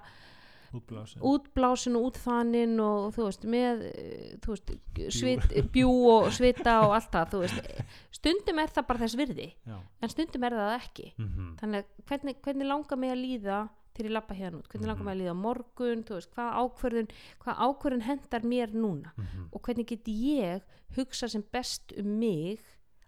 útblásin 0.73 1.21
útblásin 1.21 1.95
og 1.95 2.05
útþanin 2.11 2.79
og 2.83 3.13
þú 3.15 3.23
veist, 3.27 3.43
með 3.45 3.81
eh, 3.93 4.37
þú 4.43 4.47
veist, 4.55 4.71
svit, 5.15 5.71
bjú 5.71 5.89
og 6.11 6.31
svita 6.35 6.81
og 6.87 6.93
allt 6.97 7.11
það, 7.11 7.29
þú 7.31 7.39
veist 7.45 7.83
stundum 8.11 8.59
er 8.59 8.67
það 8.67 8.87
bara 8.87 8.99
þess 9.05 9.15
virði 9.19 9.49
Já. 9.65 9.77
en 10.01 10.09
stundum 10.09 10.43
er 10.43 10.51
það 10.51 10.75
ekki 10.81 11.13
Mhm. 11.17 11.57
þannig 11.61 11.83
að 11.83 12.05
hvernig, 12.07 12.35
hvernig 12.41 12.67
langar 12.67 12.97
mig 12.97 13.11
að 13.11 13.23
líða 13.25 13.69
til 13.97 14.05
ég 14.05 14.11
lappa 14.13 14.33
hérna 14.35 14.59
út, 14.59 14.67
hvernig 14.69 14.87
langar 14.87 15.03
mig 15.03 15.15
að 15.15 15.21
líða 15.23 15.33
á 15.33 15.43
morgun 15.43 16.03
þú 16.03 16.13
veist, 16.19 16.31
hvað 16.35 16.57
ákvörðun 16.61 17.07
hvað 17.41 17.55
ákvörðun 17.67 18.01
hendar 18.05 18.41
mér 18.43 18.73
núna 18.73 19.11
Mhm. 19.17 19.49
og 19.51 19.61
hvernig 19.61 19.85
get 19.87 20.05
ég 20.05 20.61
hugsa 20.95 21.27
sem 21.29 21.43
best 21.51 21.93
um 21.97 22.19
mig 22.19 22.59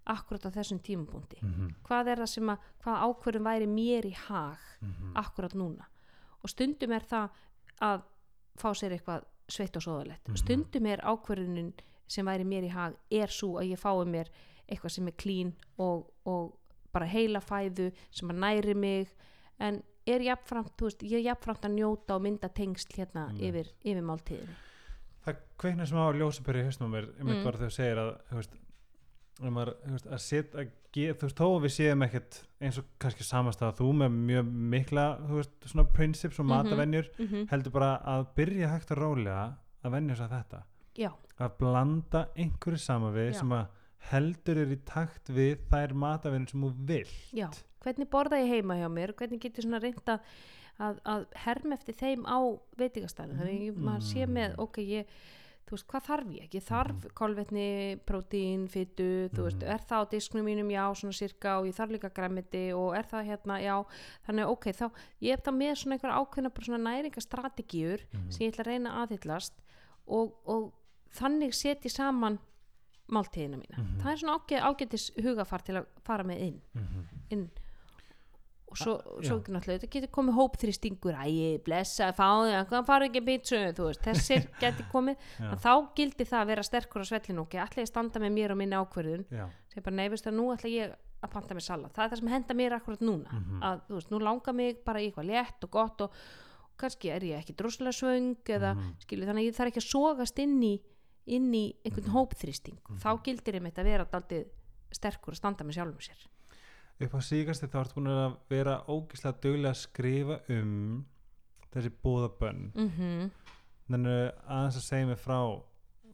akkurat 0.07 0.41
á 0.41 0.49
þessum 0.49 0.79
tímapunkti 0.81 1.37
Mhm. 1.43 1.75
hvað 1.85 2.07
er 2.07 2.15
það 2.17 2.27
sem 2.29 2.47
að, 2.49 2.57
hvað 2.83 3.01
ákvörðun 3.05 3.43
væri 3.45 3.67
mér 3.67 4.05
í 4.05 4.13
hag 4.15 4.57
Mhm. 4.81 5.13
akkurat 5.15 5.53
núna 5.53 5.85
og 6.43 6.49
stundum 6.49 6.91
er 6.91 7.01
það 7.01 7.29
að 7.81 8.01
fá 8.59 8.69
sér 8.75 8.91
eitthvað 8.97 9.23
sveitt 9.49 9.75
og 9.77 9.81
sóðalegt 9.83 10.27
Mhm. 10.27 10.35
stundum 10.37 10.85
er 10.85 10.97
ákvörðunin 11.01 11.73
sem 12.07 12.25
væri 12.25 12.43
mér 12.45 12.63
í 12.65 12.69
hag 12.71 12.95
er 13.11 13.27
svo 13.27 13.59
að 13.59 13.71
ég 13.71 13.79
fái 13.79 14.05
mér 14.05 14.27
eitthvað 14.69 14.91
sem 14.91 15.07
er 15.07 15.11
klín 15.13 15.53
og, 15.77 16.09
og 16.25 16.55
bara 16.93 17.05
heila 17.05 17.39
fæðu 17.39 17.91
sem 18.11 18.29
að 18.29 18.35
næri 18.39 18.73
mig 18.75 19.07
en 19.59 19.83
er 20.07 20.19
jafnframt, 20.21 20.77
veist, 20.81 21.01
ég 21.03 21.19
er 21.19 21.33
jafnframt 21.35 21.61
að 21.65 21.75
njóta 21.77 22.15
og 22.15 22.21
mynda 22.21 22.49
tengsl 22.49 22.93
hérna 22.97 23.27
Einmitt. 23.29 23.41
yfir, 23.41 23.67
yfir 23.85 24.01
máltíðinu 24.01 24.55
það 25.25 25.35
kveiknar 25.59 25.87
sem 25.87 25.97
á 25.97 26.07
ljósapyrir 26.13 26.61
í 26.61 26.65
hausnum 26.65 26.89
á 26.89 26.93
mér 26.95 27.09
um 27.21 27.27
Mm. 27.27 27.43
bara 27.43 27.57
þegar 27.57 27.69
þú 27.69 27.75
segir 27.75 27.97
að 27.97 28.17
veist, 28.37 28.55
að, 29.39 29.73
þú 29.85 29.91
veist, 29.91 30.07
að 30.07 30.19
set, 30.19 30.53
að 30.55 30.71
ge, 30.93 31.13
þú 31.13 31.21
veist, 31.27 31.37
þó 31.39 31.47
að 31.55 31.61
við 31.63 31.73
séum 31.75 32.01
ekkert 32.03 32.39
eins 32.61 32.77
og 32.77 32.85
kannski 32.99 33.23
samast 33.23 33.61
að 33.61 33.77
þú 33.79 33.89
með 34.01 34.11
mjög 34.29 34.45
mikla 34.75 35.05
þú 35.27 35.35
veist, 35.39 35.51
svona 35.65 35.87
principes 35.93 36.39
og 36.39 36.45
Mhm. 36.45 36.53
matavenjur 36.55 37.09
mm 37.19 37.27
-hmm. 37.27 37.47
heldur 37.49 37.71
bara 37.71 38.01
að 38.05 38.27
byrja 38.35 38.67
hægt 38.67 38.91
og 38.91 38.97
rólega 38.97 39.55
að 39.83 39.91
venja 39.91 40.15
svo 40.15 40.25
að 40.25 40.29
þetta 40.43 40.63
já, 40.97 41.11
að 41.39 41.57
blanda 41.57 42.27
einhverju 42.35 42.77
saman 42.79 43.13
við 43.13 43.31
Já. 43.33 43.39
sem 43.39 43.49
að 43.51 43.67
heldur 44.11 44.57
er 44.57 44.67
í 44.71 44.79
takt 44.85 45.29
við 45.29 45.57
þær 45.71 45.93
matavinur 45.93 46.49
sem 46.49 46.61
þú 46.61 46.73
vil 46.87 47.07
já 47.33 47.49
hvernig 47.83 48.09
borða 48.09 48.37
ég 48.39 48.49
heima 48.49 48.75
hjá 48.75 48.87
mér 48.89 49.13
hvernig 49.13 49.39
getur 49.41 49.61
svona 49.63 49.79
reynda 49.81 50.19
að, 50.79 50.99
að 51.05 51.25
herm 51.35 51.71
eftir 51.73 51.93
þeim 51.95 52.23
á 52.25 52.39
veitingastæðinu 52.77 53.37
þannig 53.37 53.59
að 53.59 53.67
ég- 53.67 53.77
maður 53.77 54.01
sé 54.01 54.25
með, 54.27 54.49
Mm. 54.55 54.59
ok, 54.59 54.77
ég 54.81 55.05
þú 55.69 55.75
veist, 55.77 55.87
hvað 55.91 56.05
þarf 56.09 56.29
ég? 56.33 56.49
Ég 56.57 56.63
þarf 56.65 57.03
kolvetni, 57.13 57.65
prótín, 58.09 58.63
fytu, 58.67 59.29
þú 59.29 59.43
veist, 59.45 59.59
Mhm. 59.61 59.69
er 59.69 59.81
það 59.85 60.01
á 60.01 60.09
disknum 60.09 60.45
mínum, 60.49 60.71
já, 60.73 60.83
svona 60.97 61.13
sirka 61.13 61.59
og 61.59 61.65
ég 61.67 61.75
þarf 61.77 61.91
líka 61.93 62.09
græmiti 62.13 62.73
og 62.73 62.95
er 62.97 63.03
það 63.03 63.27
hérna, 63.29 63.61
já, 63.61 63.85
þannig 64.27 64.47
ok, 64.49 64.65
þá, 64.73 64.91
ég 65.21 65.31
hef 65.35 65.43
það 65.43 65.57
með 65.61 65.75
svona 65.77 65.93
einhver 65.99 66.17
ákveðna 66.17 66.53
bara 66.53 66.65
svona 66.65 66.83
næringastrategíur 66.89 67.99
Mhm. 68.13 68.31
sem 68.31 68.47
ég 68.47 68.53
ætla 68.53 68.63
að 68.63 68.67
reyna 68.67 68.89
að 68.89 69.07
aðhyllast 69.07 69.51
og, 70.07 70.33
og 70.45 70.73
þannig 71.13 71.53
setji 71.53 71.89
saman 71.91 72.39
máltíðina 73.09 73.57
mína. 73.57 73.77
Mhm. 73.77 74.01
Það 74.01 74.11
er 74.11 74.17
svona 74.17 74.39
ágæ, 74.39 74.59
ágætis 74.61 75.11
hugafar 75.23 75.63
til 75.63 75.75
að 75.75 75.85
fara 76.03 76.23
með 76.23 76.39
inn, 76.41 76.61
Mhm. 76.75 77.05
inn 77.31 77.49
og 78.69 78.77
svo, 78.77 78.93
Ah, 78.99 79.21
svo 79.25 79.37
ekki 79.39 79.51
náttúrulega, 79.55 79.79
þetta 79.81 79.89
getur 79.95 80.11
komið 80.13 80.35
hópþrýstingur 80.39 81.15
æ, 81.17 81.57
blessa, 81.65 82.11
fáðu, 82.13 82.53
hvað 82.69 82.85
fara 82.85 83.05
ekki 83.09 83.21
pítsu, 83.25 83.59
þú 83.73 83.87
veist, 83.89 84.01
þessir 84.05 84.47
getur 84.59 84.85
komið. 84.93 85.17
Þá 85.39 85.71
gildi 85.95 86.25
það 86.29 86.41
að 86.43 86.47
vera 86.53 86.63
sterkur 86.63 87.01
á 87.01 87.05
svellinu 87.09 87.41
og 87.41 87.49
ætla 87.49 87.81
ég 87.81 87.87
að 87.87 87.91
standa 87.93 88.19
með 88.19 88.31
mér 88.37 88.51
og 88.53 88.57
minni 88.61 88.75
ákverðun 88.77 89.25
sem 89.73 89.83
bara 89.83 89.95
neyfist 89.95 90.27
að 90.29 90.37
nú 90.37 90.49
ætla 90.53 90.69
ég 90.69 90.93
að 91.21 91.31
panta 91.33 91.53
mér 91.57 91.65
salat, 91.65 91.91
það 91.93 92.03
er 92.05 92.09
það 92.13 92.19
sem 92.21 92.27
henda 92.31 92.53
mér 92.55 92.73
akkurat 92.77 93.01
núna 93.03 93.31
Mhm. 93.33 93.59
að 93.61 93.81
þú 93.89 93.93
veist, 93.97 94.09
nú 94.13 94.19
langar 94.23 94.53
mig 94.55 94.85
bara 94.85 94.99
í 95.01 95.09
eitthvað 95.11 95.27
létt 95.27 95.63
og 95.63 95.71
gott 95.71 96.01
og 96.01 96.11
kannski 96.79 97.09
er 97.11 97.19
ég 97.27 97.41
ekki 97.43 97.55
droslega 97.59 97.91
svöng 97.91 98.37
eða 98.45 98.75
Mhm. 98.75 98.93
skilju, 99.03 99.25
þannig 99.27 99.43
að 99.43 99.49
ég 99.49 99.55
þarf 99.57 99.67
ekki 99.73 99.81
að 99.83 99.91
sogast 99.91 100.39
inn 100.39 100.61
í 100.63 100.79
inn 101.27 101.51
í 101.53 101.75
einhvern 101.85 102.07
Mhm. 102.07 102.15
hópþrýsting. 102.15 102.77
Þá 103.03 103.21
gildir 103.23 103.53
ég 103.59 103.73
að 103.73 103.83
vera 103.83 104.05
daldið 104.05 104.45
sterkur 104.91 105.33
að 105.33 105.37
standa 105.37 105.63
með 105.65 105.75
sjálfum 105.75 106.01
sér 106.01 106.25
upp 106.99 107.15
á 107.15 107.19
síkasti 107.23 107.69
þá 107.71 107.79
ertu 107.81 107.99
búin 107.99 108.11
að 108.11 108.35
vera 108.51 108.79
ógislega 108.87 109.41
duglega 109.43 109.73
að 109.73 109.81
skrifa 109.83 110.39
um 110.55 111.05
þessi 111.73 111.91
bóðabönn 112.03 112.71
mm 112.73 112.89
-hmm. 112.97 113.29
þannig 113.87 114.31
aðeins 114.47 114.79
að 114.81 114.87
segja 114.87 115.07
mig 115.07 115.19
frá 115.19 115.39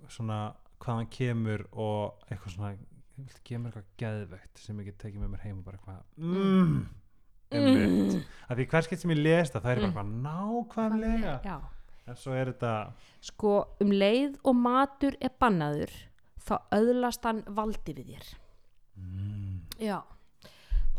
svona 0.07 0.39
hvaðan 0.83 1.09
kemur 1.09 1.65
og 1.71 2.19
eitthvað 2.29 2.53
svona 2.53 2.75
viltu 3.15 3.41
gefa 3.47 3.61
mér 3.61 3.71
eitthvað 3.71 3.91
geðvegt 4.01 4.61
sem 4.61 4.79
ég 4.79 4.89
get 4.89 4.97
tekið 5.01 5.21
með 5.23 5.31
mér 5.33 5.45
heim 5.45 5.59
og 5.59 5.65
bara 5.65 5.77
eitthvað 5.77 6.01
mm, 6.17 6.73
mm. 7.55 8.23
að 8.49 8.59
því 8.59 8.65
hverskitt 8.73 9.01
sem 9.01 9.13
ég 9.15 9.21
les 9.21 9.53
það 9.53 9.69
er 9.71 9.79
bara 9.79 9.88
eitthvað 9.88 10.11
nákvæmlega. 10.25 11.59
En 12.05 12.17
svo 12.21 12.36
er 12.38 12.51
þetta 12.51 12.73
sko 13.25 13.53
um 13.81 13.93
leið 13.95 14.36
og 14.43 14.57
matur 14.59 15.15
er 15.23 15.31
bannaður 15.41 15.93
þá 16.45 16.55
öðlast 16.77 17.23
hann 17.25 17.41
valdi 17.47 17.95
við 17.97 18.11
þér. 18.11 18.27
Mm, 18.99 19.55
Já, 19.81 19.97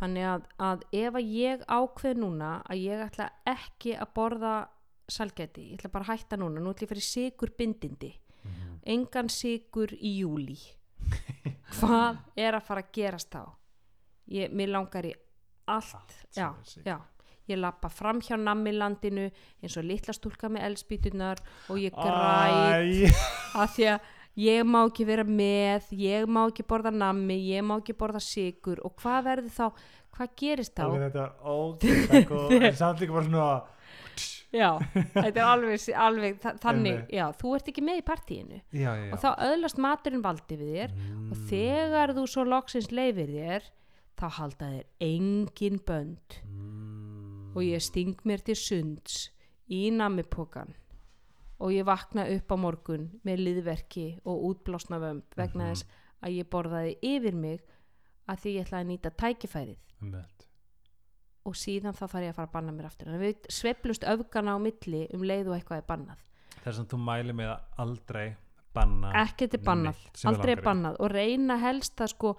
þannig 0.01 0.29
að, 0.31 0.47
að 0.61 0.87
ef 1.01 1.19
að 1.21 1.35
ég 1.37 1.67
ákveð 1.67 2.23
núna 2.23 2.53
að 2.67 2.83
ég 2.85 3.05
ætla 3.07 3.29
ekki 3.49 3.97
að 3.97 4.13
borða 4.17 4.55
salgæti, 5.09 5.71
ég 5.71 5.81
ætla 5.81 5.93
bara 5.95 6.09
að 6.09 6.13
hætta 6.15 6.39
núna 6.41 6.61
nú 6.61 6.73
ætla 6.73 6.87
ég 6.87 6.91
að 6.91 6.95
fyrir 6.95 7.09
sigur 7.09 7.53
bindindi 7.59 8.13
mm, 8.43 8.79
engan 8.97 9.31
sigur 9.33 9.95
í 9.97 10.17
júli 10.21 10.59
hvað 11.79 12.23
er 12.37 12.59
að 12.59 12.67
fara 12.67 12.83
að 12.83 12.93
gerast 12.97 13.31
þá? 13.33 13.45
Ég, 14.27 14.51
mér 14.51 14.73
langar 14.75 15.07
í 15.07 15.13
allt, 15.71 15.95
Allt 15.95 16.17
já, 16.35 16.51
já. 16.85 16.99
Ég 17.47 17.61
lappa 17.63 17.87
fram 17.95 18.19
hjá 18.19 18.35
nammilandinu 18.35 19.29
eins 19.63 19.77
og 19.79 19.87
litla 19.87 20.15
stúlka 20.17 20.49
með 20.51 20.65
elspýtunar 20.67 21.39
og 21.71 21.79
ég 21.79 21.95
græt 21.95 23.15
af 23.55 23.77
því 23.77 23.87
að 23.93 24.09
ég 24.37 24.67
má 24.69 24.83
ekki 24.87 25.07
vera 25.09 25.25
með 25.25 25.87
ég 25.97 26.27
má 26.29 26.43
ekki 26.51 26.67
borða 26.69 26.93
nammi 26.93 27.39
ég 27.49 27.65
má 27.65 27.79
ekki 27.81 27.97
borða 27.97 28.21
sigur 28.23 28.83
og 28.85 28.97
hvað 29.01 29.25
verður 29.31 29.55
þá 29.57 29.67
hvað 30.17 30.35
gerist 30.41 30.75
þá? 30.77 30.85
Þetta 30.97 31.25
er 31.25 31.33
ótrúlega 31.45 32.21
góð. 32.31 32.55
En 32.71 32.77
samt 32.77 33.03
líka 33.03 33.17
bara 33.17 33.27
svona 33.29 33.49
já, 34.57 34.71
þetta 35.13 35.41
er 35.43 35.45
alveg, 35.45 35.83
alveg 36.07 36.39
þa- 36.41 36.55
þannig, 36.63 37.01
já, 37.13 37.25
þú 37.37 37.55
ert 37.59 37.71
ekki 37.73 37.85
með 37.85 37.99
í 38.01 38.05
partíinu. 38.07 38.61
Já, 38.73 38.89
já, 38.89 39.05
já. 39.05 39.11
og 39.13 39.21
þá 39.21 39.29
öðlast 39.51 39.81
maturinn 39.83 40.25
valdi 40.25 40.57
við 40.61 40.71
þér. 40.79 40.95
Mm, 40.97 41.27
og 41.33 41.43
þegar 41.51 42.15
þú 42.17 42.27
svo 42.33 42.45
loksins 42.49 42.89
leifir 42.95 43.33
þér 43.35 43.69
þá 44.17 44.27
halda 44.39 44.71
þér 44.73 45.11
engin 45.11 45.81
bönd. 45.91 46.39
Mm, 46.47 47.53
og 47.53 47.63
ég 47.67 47.85
sting 47.85 48.17
mér 48.29 48.45
til 48.47 48.57
sunds 48.57 49.27
í 49.69 49.87
nammipokan 49.93 50.73
og 51.61 51.71
ég 51.73 51.85
vakna 51.89 52.27
upp 52.37 52.53
á 52.53 52.57
morgun 52.57 53.07
með 53.25 53.43
liðverki 53.47 54.07
og 54.25 54.43
útblásna 54.51 54.99
vömb 55.01 55.23
vegna 55.37 55.65
Mhm. 55.65 55.73
þess 55.73 55.85
að 56.23 56.37
ég 56.37 56.49
borðaði 56.51 56.97
yfir 57.03 57.35
mig 57.35 57.61
að 58.29 58.37
því 58.43 58.55
ég 58.57 58.65
ætlaði 58.67 58.85
að 58.85 58.91
nýta 58.91 59.11
tækifærið. 59.17 59.77
Einmitt. 60.03 60.33
og 61.47 61.55
síðan 61.55 61.95
þá 61.95 62.07
þarf 62.11 62.23
ég 62.25 62.29
að 62.33 62.35
fara 62.35 62.47
að 62.49 62.53
banna 62.53 62.73
mér 62.73 62.87
aftur. 62.89 63.07
Að 63.09 63.21
við 63.23 63.45
sveiflust 63.55 64.03
öfgana 64.03 64.57
á 64.57 64.59
milli 64.59 65.07
um 65.15 65.21
leið 65.23 65.47
og 65.47 65.55
eitthvað 65.61 65.77
er 65.79 65.85
bannað. 65.87 66.19
Þess 66.65 66.79
að 66.83 66.87
þú 66.91 66.99
mæli 67.07 67.33
með 67.39 67.51
að 67.53 67.61
aldrei 67.79 68.37
banna 68.75 69.13
ekkert 69.23 69.55
er 69.55 69.63
bannað, 69.63 69.97
aldrei 70.27 70.53
er 70.57 70.63
bannað. 70.67 70.97
Og 70.99 71.11
reyna 71.15 71.57
helst 71.63 71.97
að 72.03 72.09
sko 72.09 72.37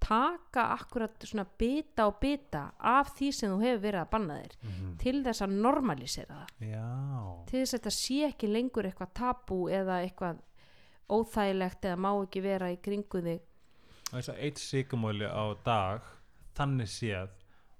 taka 0.00 0.62
akkurat 0.74 1.24
svona 1.26 1.44
bita 1.58 2.06
og 2.06 2.18
bita 2.20 2.72
af 2.80 3.10
því 3.18 3.30
sem 3.34 3.50
þú 3.50 3.58
hefur 3.62 3.82
verið 3.82 4.00
að 4.04 4.10
banna 4.10 4.34
þér 4.42 4.52
Mhm. 4.62 4.96
til 4.98 5.22
þess 5.24 5.42
að 5.42 5.56
normalisera 5.62 6.38
það 6.58 6.70
já 6.72 7.46
til 7.46 7.60
þess 7.60 7.74
að 7.74 7.78
þetta 7.78 7.94
sé 7.98 8.18
ekki 8.28 8.52
lengur 8.52 8.84
eitthvað 8.90 9.12
tabú 9.14 9.58
eða 9.68 9.98
eitthvað 10.04 10.38
óþægilegt 11.10 11.84
eða 11.88 11.96
má 11.96 12.10
ekki 12.22 12.42
vera 12.44 12.70
í 12.72 12.78
kringu 12.82 13.22
þig 13.24 13.40
þess 14.12 14.28
að 14.32 14.40
eitt 14.46 14.60
sykumóli 14.62 15.26
á 15.28 15.44
dag 15.64 16.00
þannig 16.58 16.88
séð 16.92 17.28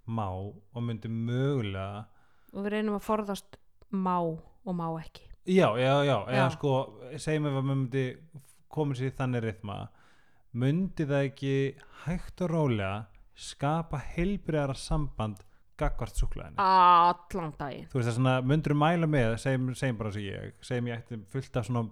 má 0.08 0.28
og 0.32 0.82
myndi 0.82 1.08
mögulega 1.08 2.06
og 2.54 2.64
við 2.64 2.70
reynum 2.72 2.96
að 2.98 3.06
forðast 3.08 3.58
má 3.92 4.16
og 4.20 4.74
má 4.76 4.86
ekki 5.02 5.24
já, 5.48 5.68
já, 5.80 5.94
já, 6.04 6.16
eða 6.28 6.48
Já. 6.48 6.50
sko 6.56 6.72
segjum 7.16 7.46
ef 7.46 7.52
að 7.52 7.64
maður 7.64 7.76
myndi 7.76 8.04
koma 8.68 8.94
sér 8.94 9.10
í 9.12 9.16
þannig 9.16 9.42
rithma 9.44 9.76
myndi 10.54 11.04
það 11.06 11.26
ekki 11.28 11.52
hægt 12.06 12.40
og 12.46 12.50
rólega 12.50 13.06
skapa 13.38 13.98
heilbriðara 14.16 14.74
samband 14.74 15.44
gagvart 15.78 16.16
súklaðinu 16.18 16.58
allan 16.58 17.52
daginn. 17.58 17.86
Þú 17.92 18.00
veist 18.00 18.08
það 18.08 18.16
svona, 18.16 18.32
myndur 18.42 18.74
mæla 18.74 19.06
með 19.06 19.36
segjum, 19.38 19.68
segjum 19.78 19.98
bara 20.00 20.10
svo 20.10 20.20
ég, 20.24 20.52
segjum 20.66 20.88
ég 20.90 20.98
ætti 21.04 21.18
fullt 21.30 21.56
af 21.60 21.66
svona 21.68 21.90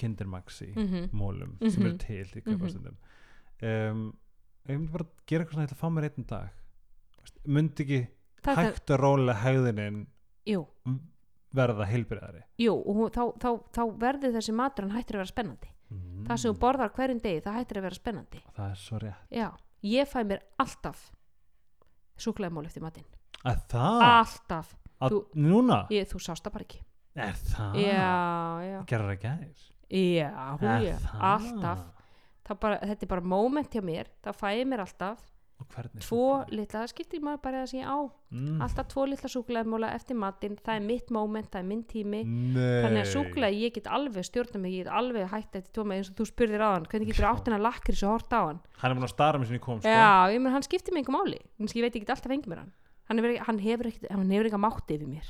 kindermaxi 0.00 0.70
mm 0.76 1.10
mólum 1.12 1.56
sem 1.68 1.82
eru 1.84 1.92
Mhm. 1.92 1.98
til 1.98 2.24
í 2.24 2.40
Mhm. 2.40 2.46
kaupastundum 2.46 2.96
um, 3.62 4.06
ef 4.64 4.70
ég 4.70 4.78
myndi 4.78 4.92
bara 4.92 5.04
gera 5.26 5.44
eitthvað 5.44 5.52
svona 5.52 5.66
ég 5.66 5.70
ætla 5.70 5.76
að 5.76 5.82
fá 5.82 5.90
mér 5.92 6.08
einn 6.08 6.26
dag. 6.26 6.48
Myndi 7.46 7.84
ekki 7.84 8.00
það 8.42 8.56
hægt 8.56 8.90
og 8.90 9.00
rólega 9.00 9.36
hegðunin 9.44 10.06
jú, 10.46 10.66
verða 11.54 11.86
heilbriðari 11.90 12.42
jú 12.58 12.72
og 12.78 12.96
hún, 12.96 13.10
þá, 13.10 13.36
þá, 13.36 13.50
þá 13.74 13.82
verður 14.00 14.32
þessi 14.38 14.54
matur 14.54 14.86
hann 14.88 14.96
hættir 14.96 15.18
að 15.18 15.20
vera 15.24 15.32
spennandi 15.34 15.69
mm. 15.90 16.26
það 16.28 16.42
sem 16.42 16.52
þú 16.52 16.60
borðar 16.64 16.92
hverjum 16.96 17.22
degi, 17.24 17.42
það 17.46 17.58
hættir 17.58 17.80
að 17.80 17.86
vera 17.88 17.98
spennandi. 18.00 18.42
Það 18.56 18.68
er 18.68 18.82
svo 18.82 19.00
rétt. 19.04 19.24
Já, 19.34 19.48
ég 19.90 20.10
fæ 20.10 20.20
mér 20.26 20.44
alltaf 20.62 21.02
súklaðimól 22.20 22.66
eftir 22.68 22.84
matinn. 22.84 23.08
Að 23.40 23.66
það, 23.72 24.06
alltaf, 24.10 24.72
að, 25.00 25.16
þú- 25.16 25.42
núna? 25.48 25.82
Ég, 25.94 26.08
þú 26.10 26.22
sást 26.22 26.46
það 26.46 26.56
bara 26.58 26.68
ekki. 26.68 26.82
Er 27.20 27.38
það, 27.42 27.78
já, 27.82 28.10
já, 28.68 28.78
gerir 28.86 29.08
það 29.10 29.22
gæðir 29.24 29.70
já, 29.90 30.30
hú, 30.60 30.66
er 30.70 30.84
já, 30.86 30.98
alltaf. 31.18 31.88
Bara, 32.50 32.80
þetta 32.82 33.06
er 33.06 33.10
bara 33.10 33.22
moment 33.30 33.70
hjá 33.70 33.82
mér 33.84 34.08
það 34.24 34.38
fæ 34.40 34.46
ég 34.58 34.66
mér 34.66 34.82
alltaf 34.82 35.20
tvo 36.00 36.44
litla, 36.50 36.80
það 36.82 36.90
skiptir 36.92 37.20
maður 37.24 37.40
bara 37.44 37.60
það 37.62 37.68
sem 37.70 37.80
ég 37.80 37.88
á. 37.90 37.98
Mm. 38.30 38.60
alltaf 38.62 38.86
tvo 38.92 39.04
litla 39.10 39.28
súklaðimóla 39.30 39.90
eftir 39.94 40.16
matinn. 40.16 40.56
Það 40.56 40.74
er 40.76 40.84
mitt 40.86 41.10
moment, 41.10 41.48
það 41.50 41.60
er 41.60 41.66
minn 41.70 41.82
tími. 41.84 42.20
Nei. 42.24 42.82
þannig 42.84 43.02
að 43.04 43.10
súklaði, 43.14 43.60
ég 43.64 43.74
get 43.74 43.86
alveg 43.90 44.24
stjórna 44.28 44.60
mig 44.60 44.72
ég 44.76 44.84
get 44.84 44.92
alveg 44.92 45.28
hægt 45.30 45.56
eftir 45.60 45.72
tóma 45.80 45.96
eins 45.98 46.10
og 46.10 46.16
þú 46.20 46.26
spurðir 46.30 46.62
á 46.62 46.68
hann 46.74 46.86
hvernig 46.86 47.10
getur 47.10 47.26
Já. 47.26 47.30
áttina 47.34 47.58
lakri 47.60 47.94
svo 47.96 48.12
hort 48.14 48.30
á 48.30 48.40
hann? 48.46 48.60
Hann 48.78 48.90
er 48.90 48.96
búin 49.00 49.08
að 49.08 49.14
stara 49.14 49.38
með 49.38 49.46
sinni 49.50 49.60
kom 49.60 49.80
sko. 49.80 49.88
já, 49.88 50.30
ég 50.30 50.40
menn 50.40 50.52
hann 50.52 50.62
skiptir 50.62 50.94
mig 50.94 51.04
einhver 51.04 51.18
máli. 51.18 51.40
Að 51.60 51.74
ég 51.74 51.82
veit 51.82 51.94
ég 51.96 52.04
get 52.06 52.14
alltaf 52.14 52.30
fengið 52.30 52.46
mér 52.52 52.62
hann. 52.64 52.72
Hann 53.10 53.18
ekki- 53.18 53.44
hann 53.46 53.58
hefur, 53.58 53.86
ekki, 53.90 54.06
eitthvað 54.06 54.62
mátti 54.62 54.94
yfir 54.94 55.08
mér. 55.10 55.26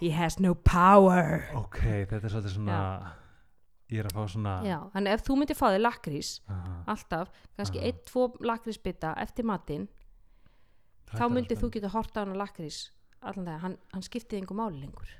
He 0.00 0.10
has 0.10 0.40
no 0.40 0.54
power. 0.54 1.44
Ok, 1.54 1.78
þetta 2.10 2.24
er 2.26 2.32
svolítið 2.32 2.56
svona 2.56 3.12
ég 3.92 4.02
er 4.02 4.08
að 4.10 4.16
fá 4.16 4.22
svona 4.32 4.54
já, 4.66 4.78
þannig 4.94 5.16
ef 5.16 5.24
þú 5.26 5.36
myndir 5.40 5.58
fá 5.58 5.66
þig 5.74 5.82
lakrís 5.84 6.30
Aha. 6.48 6.76
alltaf, 6.94 7.32
kannski 7.58 7.80
Aha. 7.82 7.90
einn, 7.90 8.02
tvo 8.08 8.26
lakrísbita 8.40 9.14
eftir 9.22 9.46
matinn 9.48 9.88
þá 11.12 11.24
myndir 11.28 11.60
þú 11.60 11.72
geta 11.74 11.92
hort 11.92 12.16
á 12.16 12.24
hann 12.24 12.32
á 12.32 12.42
lakrís 12.42 12.86
allan 13.22 13.46
það, 13.46 13.58
hann, 13.64 13.76
hann 13.94 14.04
skiptið 14.06 14.40
einhver 14.40 14.58
máli 14.58 14.80
lengur. 14.82 15.10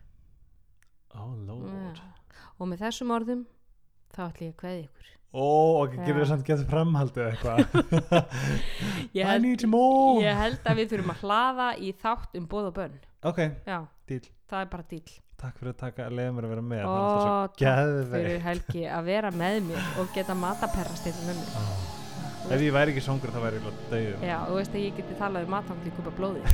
Oh 1.12 1.34
lord. 1.36 1.98
Já. 1.98 2.06
og 2.58 2.70
með 2.70 2.86
þessum 2.86 3.12
orðum 3.14 3.42
þá 4.12 4.22
ætlum 4.26 4.46
ég 4.48 4.54
að 4.54 4.60
kveði 4.62 4.84
ykkur. 4.86 5.10
Ó, 5.32 5.44
ok, 5.84 5.94
Já. 5.96 6.02
getur 6.04 6.18
það 6.20 6.30
samt 6.30 6.48
gett 6.48 6.64
framhaldið 6.68 7.28
eitthvað? 7.30 7.60
I 9.32 9.38
need 9.40 9.64
more. 9.68 10.20
ég 10.24 10.36
held 10.36 10.68
að 10.68 10.80
við 10.80 10.90
þurfum 10.92 11.14
að 11.14 11.22
hlaða 11.22 11.68
í 11.80 11.92
þátt 12.02 12.36
um 12.40 12.48
bóð 12.48 12.68
og 12.68 12.74
bönn. 12.80 12.98
Ok, 13.28 13.40
já, 13.68 13.78
díl, 14.10 14.24
það 14.50 14.64
er 14.64 14.72
bara 14.74 14.88
dýl 14.90 15.14
takk 15.43 15.55
fyrir 15.59 15.72
að 15.74 15.80
taka 15.82 16.01
að 16.07 16.12
leiða 16.18 16.32
mér 16.36 16.45
að 16.47 16.53
vera 16.55 16.64
með 16.72 16.82
Ó, 16.86 16.88
takk 17.59 18.07
fyrir 18.12 18.38
Helgi 18.47 18.82
að 18.99 19.03
vera 19.11 19.30
með 19.43 19.55
mér 19.70 19.82
og 20.03 20.07
geta 20.14 20.34
mataperrast 20.38 21.05
þetta 21.09 21.22
með 21.26 21.36
mér. 21.43 21.51
Þú 22.43 22.49
ef 22.57 22.62
ég 22.66 22.72
væri 22.74 22.90
ekki 22.95 23.05
songur 23.05 23.30
þá 23.34 23.40
væri 23.45 23.57
ég 23.61 23.66
alveg 23.68 23.76
döður 23.93 24.18
Já, 24.26 24.38
þú 24.49 24.55
veist 24.59 24.74
að 24.74 24.84
ég 24.86 24.93
geti 24.99 25.14
talað 25.20 25.47
um 25.47 25.55
upp 26.03 26.09
að 26.11 26.18
blóði. 26.18 26.43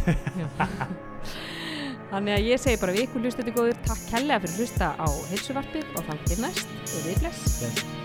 Þannig 2.09 2.33
að 2.39 2.47
ég 2.49 2.57
segi 2.63 2.81
bara 2.81 2.95
við 2.97 3.05
ykkur 3.05 3.23
hlustandi 3.25 3.53
góður 3.57 3.79
Takk 3.85 4.03
kærlega 4.09 4.43
fyrir 4.47 4.59
hlusta 4.63 4.87
á 4.97 5.09
heilsuvarpið 5.33 5.87
og 5.95 6.03
þannig 6.09 6.39
næst, 6.45 6.69
við 7.05 7.17
bless. 7.23 7.41
Bless. 7.63 7.98